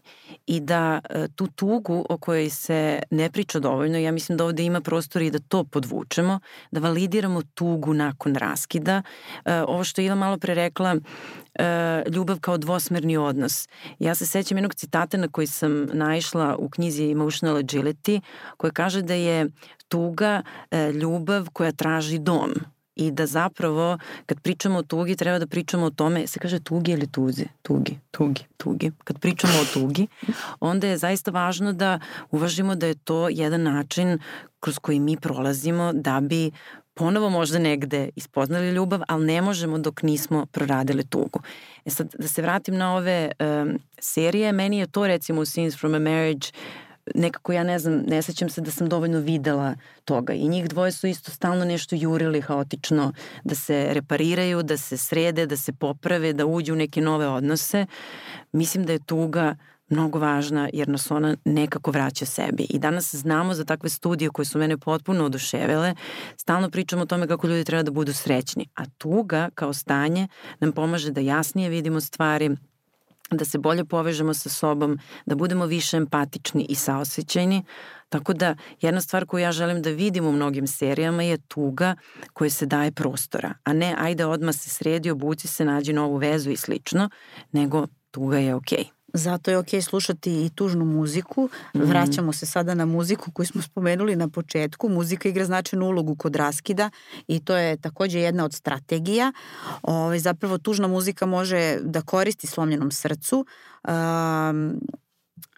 i 0.48 0.60
da 0.60 1.00
e, 1.10 1.28
tu 1.36 1.48
tugu 1.48 2.06
o 2.10 2.18
kojoj 2.18 2.50
se 2.50 3.00
ne 3.10 3.30
priča 3.30 3.60
dovoljno, 3.60 3.98
ja 3.98 4.12
mislim 4.12 4.38
da 4.38 4.46
ovde 4.46 4.64
ima 4.64 4.82
prostor 4.82 5.22
i 5.22 5.32
da 5.32 5.40
to 5.40 5.64
podvučemo, 5.64 6.40
da 6.72 6.80
validiramo 6.80 7.42
tugu 7.54 7.94
nakon 7.94 8.36
raskida. 8.36 9.02
E, 9.46 9.62
ovo 9.62 9.84
što 9.84 10.02
je 10.02 10.06
Ila 10.06 10.16
malo 10.16 10.38
pre 10.38 10.54
rekla, 10.54 10.96
e, 11.56 12.04
ljubav 12.10 12.40
kao 12.40 12.58
dvosmerni 12.58 13.18
odnos. 13.18 13.68
Ja 14.00 14.16
se 14.16 14.26
sećam 14.26 14.58
jednog 14.58 14.74
citata 14.74 15.18
na 15.18 15.28
koji 15.28 15.48
sam 15.48 15.86
naišla 15.94 16.56
u 16.56 16.70
knjizi 16.70 17.12
Emotional 17.12 17.58
Agility, 17.58 18.22
koja 18.58 18.72
kaže 18.72 19.02
da 19.02 19.14
je 19.14 19.50
tuga 19.88 20.42
ljubav 21.02 21.50
koja 21.54 21.72
traži 21.72 22.20
dom 22.20 22.54
i 23.08 23.12
da 23.12 23.26
zapravo 23.26 23.98
kad 24.26 24.40
pričamo 24.42 24.80
o 24.80 24.84
tugi 24.84 25.16
treba 25.16 25.40
da 25.40 25.48
pričamo 25.48 25.86
o 25.86 25.90
tome, 25.90 26.28
se 26.28 26.40
kaže 26.40 26.60
tugi 26.60 26.92
ili 26.92 27.08
tuzi? 27.08 27.46
Tugi, 27.62 28.00
tugi, 28.12 28.44
tugi. 28.58 28.92
Kad 29.04 29.20
pričamo 29.20 29.54
o 29.62 29.66
tugi, 29.74 30.08
onda 30.60 30.88
je 30.88 30.98
zaista 30.98 31.32
važno 31.32 31.74
da 31.74 32.00
uvažimo 32.32 32.76
da 32.76 32.88
je 32.88 32.96
to 32.96 33.30
jedan 33.30 33.64
način 33.64 34.20
kroz 34.60 34.80
koji 34.80 35.00
mi 35.00 35.18
prolazimo 35.18 35.92
da 35.94 36.20
bi 36.20 36.52
ponovo 36.94 37.30
možda 37.30 37.60
negde 37.60 38.10
ispoznali 38.16 38.70
ljubav, 38.70 39.02
ali 39.08 39.26
ne 39.26 39.42
možemo 39.42 39.78
dok 39.78 40.04
nismo 40.04 40.46
proradili 40.46 41.04
tugu. 41.04 41.40
E 41.86 41.90
sad, 41.90 42.16
da 42.20 42.28
se 42.28 42.42
vratim 42.42 42.78
na 42.78 42.96
ove 42.96 43.32
um, 43.40 43.80
serije, 44.00 44.52
meni 44.52 44.78
je 44.78 44.88
to 44.88 45.08
recimo 45.08 45.42
u 45.42 45.46
Scenes 45.46 45.80
from 45.80 45.94
a 45.94 46.00
Marriage 46.00 46.48
nekako 47.16 47.54
ja 47.54 47.64
ne 47.64 47.80
znam, 47.80 47.94
ne 48.08 48.22
sećam 48.22 48.50
se 48.50 48.62
da 48.62 48.72
sam 48.72 48.90
dovoljno 48.90 49.20
videla 49.20 49.76
toga 50.06 50.34
i 50.34 50.48
njih 50.48 50.70
dvoje 50.70 50.92
su 50.92 51.08
isto 51.08 51.32
stalno 51.32 51.66
nešto 51.66 51.96
jurili 51.96 52.42
haotično 52.42 53.14
da 53.44 53.56
se 53.56 53.88
repariraju, 53.94 54.64
da 54.64 54.78
se 54.78 54.98
srede, 54.98 55.46
da 55.46 55.58
se 55.58 55.74
poprave, 55.74 56.34
da 56.34 56.46
uđu 56.46 56.74
u 56.74 56.76
neke 56.76 57.02
nove 57.02 57.28
odnose. 57.28 57.86
Mislim 58.52 58.86
da 58.86 58.94
je 58.94 59.06
tuga 59.06 59.56
mnogo 59.92 60.20
važna 60.20 60.70
jer 60.74 60.88
nas 60.88 61.12
ona 61.12 61.36
nekako 61.46 61.92
vraća 61.92 62.26
sebi. 62.26 62.64
I 62.70 62.80
danas 62.80 63.16
znamo 63.16 63.54
za 63.54 63.66
takve 63.66 63.90
studije 63.90 64.30
koje 64.30 64.46
su 64.46 64.60
mene 64.60 64.78
potpuno 64.78 65.26
oduševile. 65.26 65.96
Stalno 66.38 66.70
pričamo 66.70 67.02
o 67.02 67.06
tome 67.06 67.28
kako 67.28 67.48
ljudi 67.48 67.64
treba 67.64 67.84
da 67.84 67.92
budu 67.92 68.14
srećni. 68.14 68.66
A 68.76 68.86
tuga 68.98 69.50
kao 69.56 69.74
stanje 69.74 70.28
nam 70.60 70.72
pomaže 70.72 71.12
da 71.12 71.22
jasnije 71.22 71.70
vidimo 71.70 72.02
stvari, 72.02 72.50
da 73.32 73.46
se 73.46 73.58
bolje 73.58 73.86
povežemo 73.86 74.34
sa 74.34 74.50
sobom, 74.50 75.00
da 75.26 75.36
budemo 75.36 75.66
više 75.66 75.98
empatični 75.98 76.66
i 76.70 76.76
saosećajni. 76.76 77.64
Tako 78.10 78.34
da 78.34 78.56
jedna 78.82 79.02
stvar 79.02 79.26
koju 79.26 79.42
ja 79.42 79.52
želim 79.52 79.82
da 79.82 79.90
vidim 79.90 80.26
u 80.26 80.32
mnogim 80.32 80.68
serijama 80.68 81.24
je 81.24 81.38
tuga 81.38 81.96
koja 82.34 82.50
se 82.50 82.66
daje 82.66 82.92
prostora, 82.92 83.54
a 83.64 83.74
ne 83.74 83.96
ajde 83.98 84.26
odmah 84.26 84.56
se 84.56 84.70
sredi, 84.70 85.12
obuci 85.12 85.48
se, 85.48 85.66
nađi 85.66 85.94
novu 85.94 86.18
vezu 86.18 86.52
i 86.52 86.58
slično, 86.58 87.10
nego 87.52 87.88
tuga 88.12 88.38
je 88.38 88.56
okej. 88.56 88.78
Okay. 88.78 89.01
Zato 89.14 89.52
je 89.52 89.58
okej 89.58 89.82
slušati 89.82 90.46
i 90.46 90.50
tužnu 90.50 90.86
muziku. 90.86 91.50
Mm. 91.76 91.80
Vraćamo 91.80 92.34
se 92.34 92.46
sada 92.46 92.74
na 92.74 92.86
muziku 92.86 93.32
koju 93.32 93.46
smo 93.46 93.62
spomenuli 93.62 94.16
na 94.16 94.30
početku. 94.30 94.90
Muzika 94.90 95.30
igra 95.30 95.46
značajnu 95.46 95.86
ulogu 95.86 96.16
kod 96.16 96.36
raskida 96.36 96.90
i 97.28 97.40
to 97.40 97.58
je 97.58 97.78
takođe 97.78 98.20
jedna 98.20 98.46
od 98.46 98.54
strategija. 98.54 99.32
Ove, 99.82 99.98
ovaj, 99.98 100.20
zapravo 100.20 100.58
tužna 100.58 100.88
muzika 100.88 101.26
može 101.26 101.78
da 101.82 102.02
koristi 102.02 102.48
slomljenom 102.48 102.92
srcu. 102.92 103.46
Um, 103.88 104.80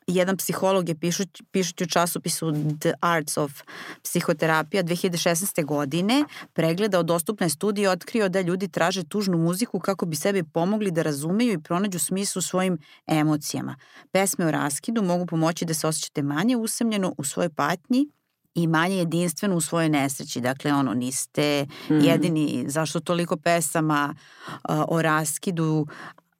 jedan 0.07 0.37
psiholog 0.37 0.89
je 0.89 0.95
pišući, 0.95 1.43
pišući 1.51 1.83
u 1.83 1.87
časopisu 1.87 2.53
The 2.79 2.93
Arts 3.01 3.37
of 3.37 3.61
Psihoterapija 4.03 4.83
2016. 4.83 5.65
godine 5.65 6.23
pregledao 6.53 7.03
dostupne 7.03 7.49
studije 7.49 7.89
otkrio 7.89 8.29
da 8.29 8.41
ljudi 8.41 8.67
traže 8.67 9.03
tužnu 9.03 9.37
muziku 9.37 9.79
kako 9.79 10.05
bi 10.05 10.15
sebi 10.15 10.43
pomogli 10.43 10.91
da 10.91 11.01
razumeju 11.01 11.53
i 11.53 11.61
pronađu 11.61 11.99
smislu 11.99 12.41
svojim 12.41 12.77
emocijama. 13.07 13.75
Pesme 14.11 14.45
o 14.45 14.51
raskidu 14.51 15.01
mogu 15.01 15.25
pomoći 15.25 15.65
da 15.65 15.73
se 15.73 15.87
osjećate 15.87 16.21
manje 16.21 16.57
usamljeno 16.57 17.13
u 17.17 17.23
svojoj 17.23 17.49
patnji 17.49 18.07
i 18.55 18.67
manje 18.67 18.97
jedinstveno 18.97 19.55
u 19.55 19.61
svojoj 19.61 19.89
nesreći. 19.89 20.41
Dakle, 20.41 20.73
ono, 20.73 20.93
niste 20.93 21.65
mm. 21.89 21.99
jedini, 21.99 22.65
zašto 22.67 22.99
toliko 22.99 23.37
pesama 23.37 24.15
uh, 24.49 24.59
o 24.87 25.01
raskidu, 25.01 25.87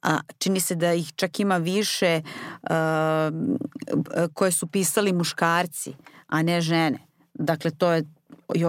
a 0.04 0.20
čini 0.38 0.60
se 0.60 0.74
da 0.74 0.92
ih 0.92 1.12
čak 1.16 1.40
ima 1.40 1.56
više 1.56 2.20
uh, 2.62 2.70
koje 4.34 4.52
su 4.52 4.66
pisali 4.66 5.12
muškarci, 5.12 5.94
a 6.26 6.42
ne 6.42 6.60
žene. 6.60 6.98
Dakle, 7.34 7.70
to 7.70 7.92
je 7.92 8.04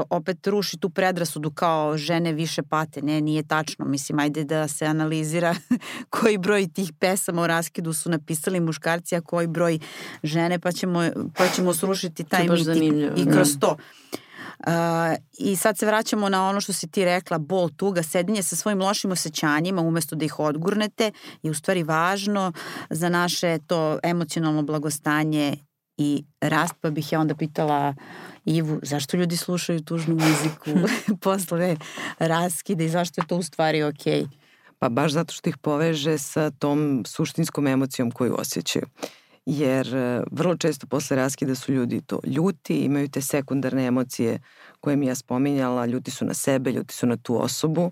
opet 0.10 0.48
ruši 0.48 0.78
tu 0.78 0.90
predrasudu 0.90 1.52
kao 1.52 1.98
žene 1.98 2.34
više 2.34 2.64
pate. 2.64 3.02
Ne, 3.02 3.22
nije 3.22 3.44
tačno. 3.44 3.86
Mislim, 3.86 4.20
ajde 4.20 4.44
da 4.44 4.68
se 4.68 4.86
analizira 4.86 5.56
koji 6.20 6.38
broj 6.38 6.68
tih 6.68 6.94
pesama 7.00 7.42
o 7.42 7.48
raskidu 7.48 7.94
su 7.94 8.10
napisali 8.10 8.60
muškarci, 8.60 9.16
a 9.16 9.22
koji 9.22 9.48
broj 9.48 9.80
žene, 10.24 10.60
pa 10.60 10.72
ćemo, 10.72 11.10
pa 11.38 11.48
ćemo 11.48 11.74
srušiti 11.74 12.24
taj 12.24 12.48
mit 12.48 12.68
i 13.18 13.26
kroz 13.32 13.58
da. 13.58 13.76
Uh, 14.60 14.74
I 15.38 15.56
sad 15.56 15.78
se 15.78 15.86
vraćamo 15.86 16.30
na 16.30 16.50
ono 16.50 16.62
što 16.62 16.74
si 16.74 16.88
ti 16.88 17.06
rekla, 17.06 17.38
bol, 17.38 17.70
tuga, 17.70 18.04
sedinje 18.04 18.44
sa 18.44 18.56
svojim 18.56 18.82
lošim 18.82 19.12
osjećanjima 19.12 19.82
umesto 19.82 20.16
da 20.16 20.26
ih 20.26 20.40
odgurnete 20.40 21.12
je 21.44 21.52
u 21.52 21.54
stvari 21.54 21.84
važno 21.84 22.54
za 22.90 23.10
naše 23.10 23.60
to 23.68 24.00
emocionalno 24.04 24.64
blagostanje 24.64 25.58
i 25.98 26.24
rast, 26.42 26.74
pa 26.82 26.90
bih 26.90 27.12
ja 27.12 27.20
onda 27.20 27.36
pitala 27.36 27.96
Ivu, 28.46 28.80
zašto 28.84 29.18
ljudi 29.18 29.38
slušaju 29.38 29.84
tužnu 29.84 30.16
muziku 30.16 30.88
posle 31.24 31.76
raskide 32.20 32.86
i 32.86 32.90
zašto 32.90 33.22
je 33.22 33.28
to 33.28 33.38
u 33.38 33.44
stvari 33.44 33.84
okej? 33.84 34.22
Okay? 34.24 34.28
Pa 34.80 34.90
baš 34.90 35.12
zato 35.12 35.34
što 35.34 35.50
ih 35.50 35.58
poveže 35.58 36.18
sa 36.18 36.52
tom 36.52 37.04
suštinskom 37.08 37.68
emocijom 37.68 38.12
koju 38.12 38.36
osjećaju. 38.40 38.86
Uh, 38.86 39.25
jer 39.46 39.96
e, 39.96 40.24
vrlo 40.32 40.58
često 40.58 40.88
posle 40.88 41.18
raskida 41.18 41.56
su 41.56 41.74
ljudi 41.74 42.02
to 42.02 42.20
ljuti, 42.24 42.80
imaju 42.80 43.10
te 43.10 43.22
sekundarne 43.22 43.86
emocije 43.86 44.40
koje 44.80 44.96
mi 44.96 45.06
ja 45.06 45.16
spominjala, 45.16 45.86
ljuti 45.86 46.12
su 46.12 46.26
na 46.26 46.34
sebe, 46.34 46.72
ljuti 46.72 46.94
su 46.94 47.08
na 47.08 47.18
tu 47.18 47.44
osobu, 47.44 47.92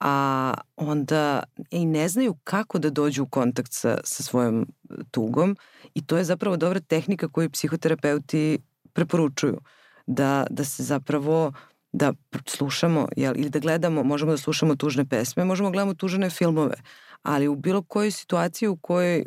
a 0.00 0.54
onda 0.76 1.42
i 1.70 1.86
ne 1.86 2.08
znaju 2.08 2.34
kako 2.44 2.78
da 2.78 2.90
dođu 2.90 3.22
u 3.22 3.26
kontakt 3.26 3.72
sa, 3.72 3.98
sa 4.04 4.22
svojom 4.22 4.66
tugom 5.10 5.56
i 5.94 6.06
to 6.06 6.18
je 6.18 6.24
zapravo 6.24 6.56
dobra 6.56 6.80
tehnika 6.80 7.28
koju 7.28 7.50
psihoterapeuti 7.50 8.58
preporučuju. 8.92 9.60
Da, 10.06 10.46
da 10.50 10.64
se 10.64 10.82
zapravo 10.82 11.52
da 11.92 12.12
slušamo 12.46 13.08
jel, 13.16 13.36
ili 13.36 13.50
da 13.50 13.58
gledamo, 13.58 14.02
možemo 14.02 14.30
da 14.30 14.38
slušamo 14.38 14.76
tužne 14.76 15.04
pesme, 15.04 15.44
možemo 15.44 15.68
da 15.68 15.72
gledamo 15.72 15.94
tužne 15.94 16.30
filmove, 16.30 16.74
ali 17.22 17.48
u 17.48 17.56
bilo 17.56 17.82
kojoj 17.82 18.10
situaciji 18.10 18.68
u 18.68 18.76
kojoj 18.76 19.24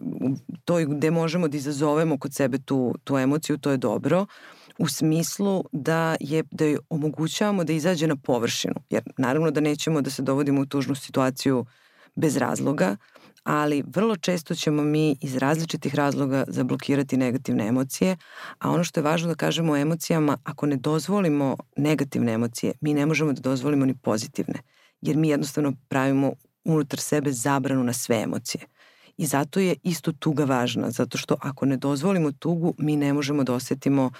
to 0.65 0.77
gde 0.87 1.11
možemo 1.11 1.47
da 1.47 1.57
izazovemo 1.57 2.17
kod 2.17 2.33
sebe 2.33 2.57
tu, 2.57 2.95
tu 3.03 3.17
emociju, 3.17 3.57
to 3.57 3.71
je 3.71 3.77
dobro 3.77 4.25
u 4.77 4.87
smislu 4.87 5.63
da 5.71 6.15
je 6.19 6.43
da 6.51 6.65
je 6.65 6.77
omogućavamo 6.89 7.63
da 7.63 7.73
izađe 7.73 8.07
na 8.07 8.15
površinu. 8.15 8.75
Jer 8.89 9.03
naravno 9.17 9.51
da 9.51 9.61
nećemo 9.61 10.01
da 10.01 10.09
se 10.09 10.21
dovodimo 10.21 10.61
u 10.61 10.65
tužnu 10.65 10.95
situaciju 10.95 11.65
bez 12.15 12.37
razloga, 12.37 12.97
ali 13.43 13.83
vrlo 13.87 14.15
često 14.15 14.55
ćemo 14.55 14.83
mi 14.83 15.15
iz 15.21 15.37
različitih 15.37 15.95
razloga 15.95 16.43
zablokirati 16.47 17.17
negativne 17.17 17.67
emocije, 17.67 18.17
a 18.59 18.71
ono 18.71 18.83
što 18.83 18.99
je 18.99 19.03
važno 19.03 19.27
da 19.27 19.35
kažemo 19.35 19.73
o 19.73 19.77
emocijama, 19.77 20.37
ako 20.43 20.65
ne 20.65 20.75
dozvolimo 20.75 21.57
negativne 21.77 22.33
emocije, 22.33 22.73
mi 22.81 22.93
ne 22.93 23.05
možemo 23.05 23.33
da 23.33 23.41
dozvolimo 23.41 23.85
ni 23.85 23.95
pozitivne, 23.95 24.59
jer 25.01 25.17
mi 25.17 25.29
jednostavno 25.29 25.73
pravimo 25.87 26.33
unutar 26.63 26.99
sebe 26.99 27.31
zabranu 27.31 27.83
na 27.83 27.93
sve 27.93 28.21
emocije. 28.21 28.63
I 29.17 29.25
zato 29.25 29.59
je 29.59 29.75
isto 29.83 30.11
tuga 30.11 30.45
važna, 30.45 30.91
zato 30.91 31.17
što 31.17 31.37
ako 31.41 31.65
ne 31.65 31.77
dozvolimo 31.77 32.31
tugu, 32.31 32.73
mi 32.77 32.95
ne 32.95 33.13
možemo 33.13 33.43
da 33.43 33.53
osetimo 33.53 34.11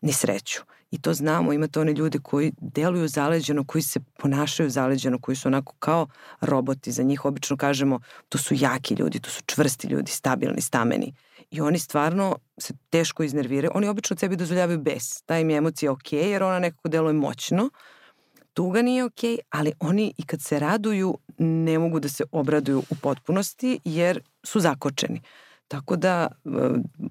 ni 0.00 0.12
sreću. 0.12 0.62
I 0.90 0.98
to 0.98 1.14
znamo, 1.14 1.52
imate 1.52 1.80
one 1.80 1.92
ljude 1.92 2.18
koji 2.18 2.52
deluju 2.60 3.08
zaleđeno, 3.08 3.64
koji 3.64 3.82
se 3.82 4.00
ponašaju 4.18 4.70
zaleđeno, 4.70 5.18
koji 5.18 5.36
su 5.36 5.48
onako 5.48 5.74
kao 5.78 6.06
roboti. 6.40 6.92
Za 6.92 7.02
njih 7.02 7.24
obično 7.24 7.56
kažemo, 7.56 8.00
to 8.28 8.38
su 8.38 8.54
jaki 8.54 8.94
ljudi, 8.94 9.20
to 9.20 9.30
su 9.30 9.42
čvrsti 9.46 9.86
ljudi, 9.86 10.10
stabilni, 10.10 10.60
stameni. 10.60 11.14
I 11.50 11.60
oni 11.60 11.78
stvarno 11.78 12.36
se 12.58 12.74
teško 12.90 13.22
iznerviraju. 13.22 13.70
Oni 13.74 13.88
obično 13.88 14.16
sebi 14.16 14.36
dozvoljavaju 14.36 14.78
bes. 14.78 15.22
Ta 15.22 15.38
im 15.38 15.50
je 15.50 15.56
emocija 15.56 15.92
ok, 15.92 16.12
jer 16.12 16.42
ona 16.42 16.58
nekako 16.58 16.88
deluje 16.88 17.12
moćno. 17.12 17.70
Tuga 18.54 18.82
nije 18.82 19.04
ok, 19.04 19.20
ali 19.50 19.72
oni 19.80 20.14
i 20.18 20.22
kad 20.22 20.40
se 20.42 20.58
raduju 20.58 21.18
ne 21.38 21.78
mogu 21.78 22.00
da 22.00 22.08
se 22.08 22.24
obraduju 22.32 22.78
u 22.78 22.94
potpunosti 23.02 23.78
jer 23.84 24.20
su 24.44 24.60
zakočeni. 24.60 25.20
Tako 25.68 25.96
da 25.96 26.28
e, 26.44 26.48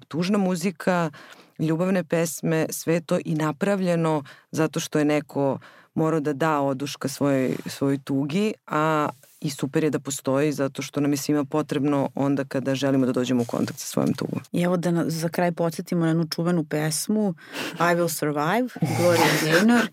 tužna 0.08 0.38
muzika, 0.38 1.10
ljubavne 1.58 2.04
pesme, 2.04 2.66
sve 2.70 3.00
to 3.00 3.18
i 3.24 3.34
napravljeno 3.34 4.22
zato 4.50 4.80
što 4.80 4.98
je 4.98 5.04
neko 5.04 5.58
morao 5.94 6.20
da 6.20 6.32
da 6.32 6.60
oduška 6.60 7.08
svojoj, 7.08 7.56
svojoj 7.66 7.98
tugi, 7.98 8.54
a 8.66 9.08
i 9.40 9.50
super 9.50 9.84
je 9.84 9.90
da 9.90 9.98
postoji 9.98 10.52
zato 10.52 10.82
što 10.82 11.00
nam 11.00 11.12
je 11.12 11.16
svima 11.16 11.44
potrebno 11.44 12.08
onda 12.14 12.44
kada 12.44 12.74
želimo 12.74 13.06
da 13.06 13.12
dođemo 13.12 13.42
u 13.42 13.44
kontakt 13.44 13.78
sa 13.78 13.86
svojom 13.86 14.14
tugom. 14.14 14.40
I 14.52 14.62
evo 14.62 14.76
da 14.76 14.90
na, 14.90 15.04
za 15.06 15.28
kraj 15.28 15.52
podsjetimo 15.52 16.00
na 16.00 16.08
jednu 16.08 16.26
čuvenu 16.34 16.64
pesmu 16.64 17.34
I 17.74 17.94
Will 17.96 18.08
Survive, 18.08 18.68
Gloria 18.98 19.26
Gaynor, 19.44 19.86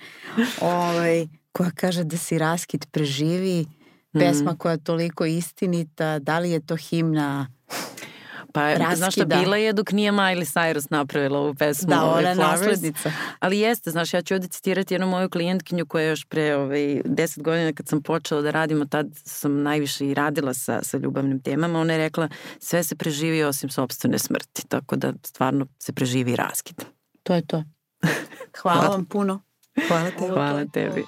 ovaj, 0.61 1.27
koja 1.51 1.71
kaže 1.71 2.03
da 2.03 2.17
si 2.17 2.37
raskid 2.37 2.85
preživi, 2.91 3.65
pesma 4.13 4.51
mm. 4.51 4.57
koja 4.57 4.71
je 4.71 4.83
toliko 4.83 5.25
istinita, 5.25 6.19
da 6.19 6.39
li 6.39 6.51
je 6.51 6.65
to 6.65 6.75
himna 6.75 7.47
Pa, 8.53 8.73
raskida. 8.73 8.95
znaš 8.95 9.13
šta, 9.13 9.25
bila 9.25 9.57
je 9.57 9.73
dok 9.73 9.91
nije 9.91 10.11
Miley 10.11 10.53
Cyrus 10.53 10.87
napravila 10.89 11.39
ovu 11.39 11.55
pesmu. 11.55 11.89
Da, 11.89 12.03
ona 12.03 12.29
je 12.29 12.35
naslednica. 12.35 13.11
Ali 13.39 13.59
jeste, 13.59 13.91
znaš, 13.91 14.13
ja 14.13 14.21
ću 14.21 14.33
ovde 14.33 14.47
citirati 14.47 14.93
jednu 14.93 15.07
moju 15.07 15.29
klijentkinju 15.29 15.85
koja 15.85 16.03
je 16.03 16.09
još 16.09 16.25
pre 16.25 16.55
ovaj, 16.55 17.01
deset 17.05 17.43
godina 17.43 17.73
kad 17.73 17.87
sam 17.87 18.03
počela 18.03 18.41
da 18.41 18.51
radimo, 18.51 18.85
tad 18.85 19.07
sam 19.13 19.63
najviše 19.63 20.07
i 20.07 20.13
radila 20.13 20.53
sa, 20.53 20.79
sa 20.83 20.97
ljubavnim 20.97 21.41
temama. 21.41 21.79
Ona 21.79 21.93
je 21.93 21.99
rekla, 21.99 22.29
sve 22.59 22.83
se 22.83 22.95
preživi 22.95 23.43
osim 23.43 23.69
sobstvene 23.69 24.19
smrti, 24.19 24.67
tako 24.67 24.95
da 24.95 25.13
stvarno 25.23 25.67
se 25.79 25.93
preživi 25.93 26.35
raskid. 26.35 26.83
To 27.23 27.33
je 27.33 27.47
to. 27.47 27.63
Hvala, 28.61 28.81
Hvala 28.81 28.95
vam 28.95 29.05
puno. 29.05 29.41
Hvala 29.87 30.09
tebi. 30.11 30.33
Hvala 30.33 30.65
tebi. 30.65 31.03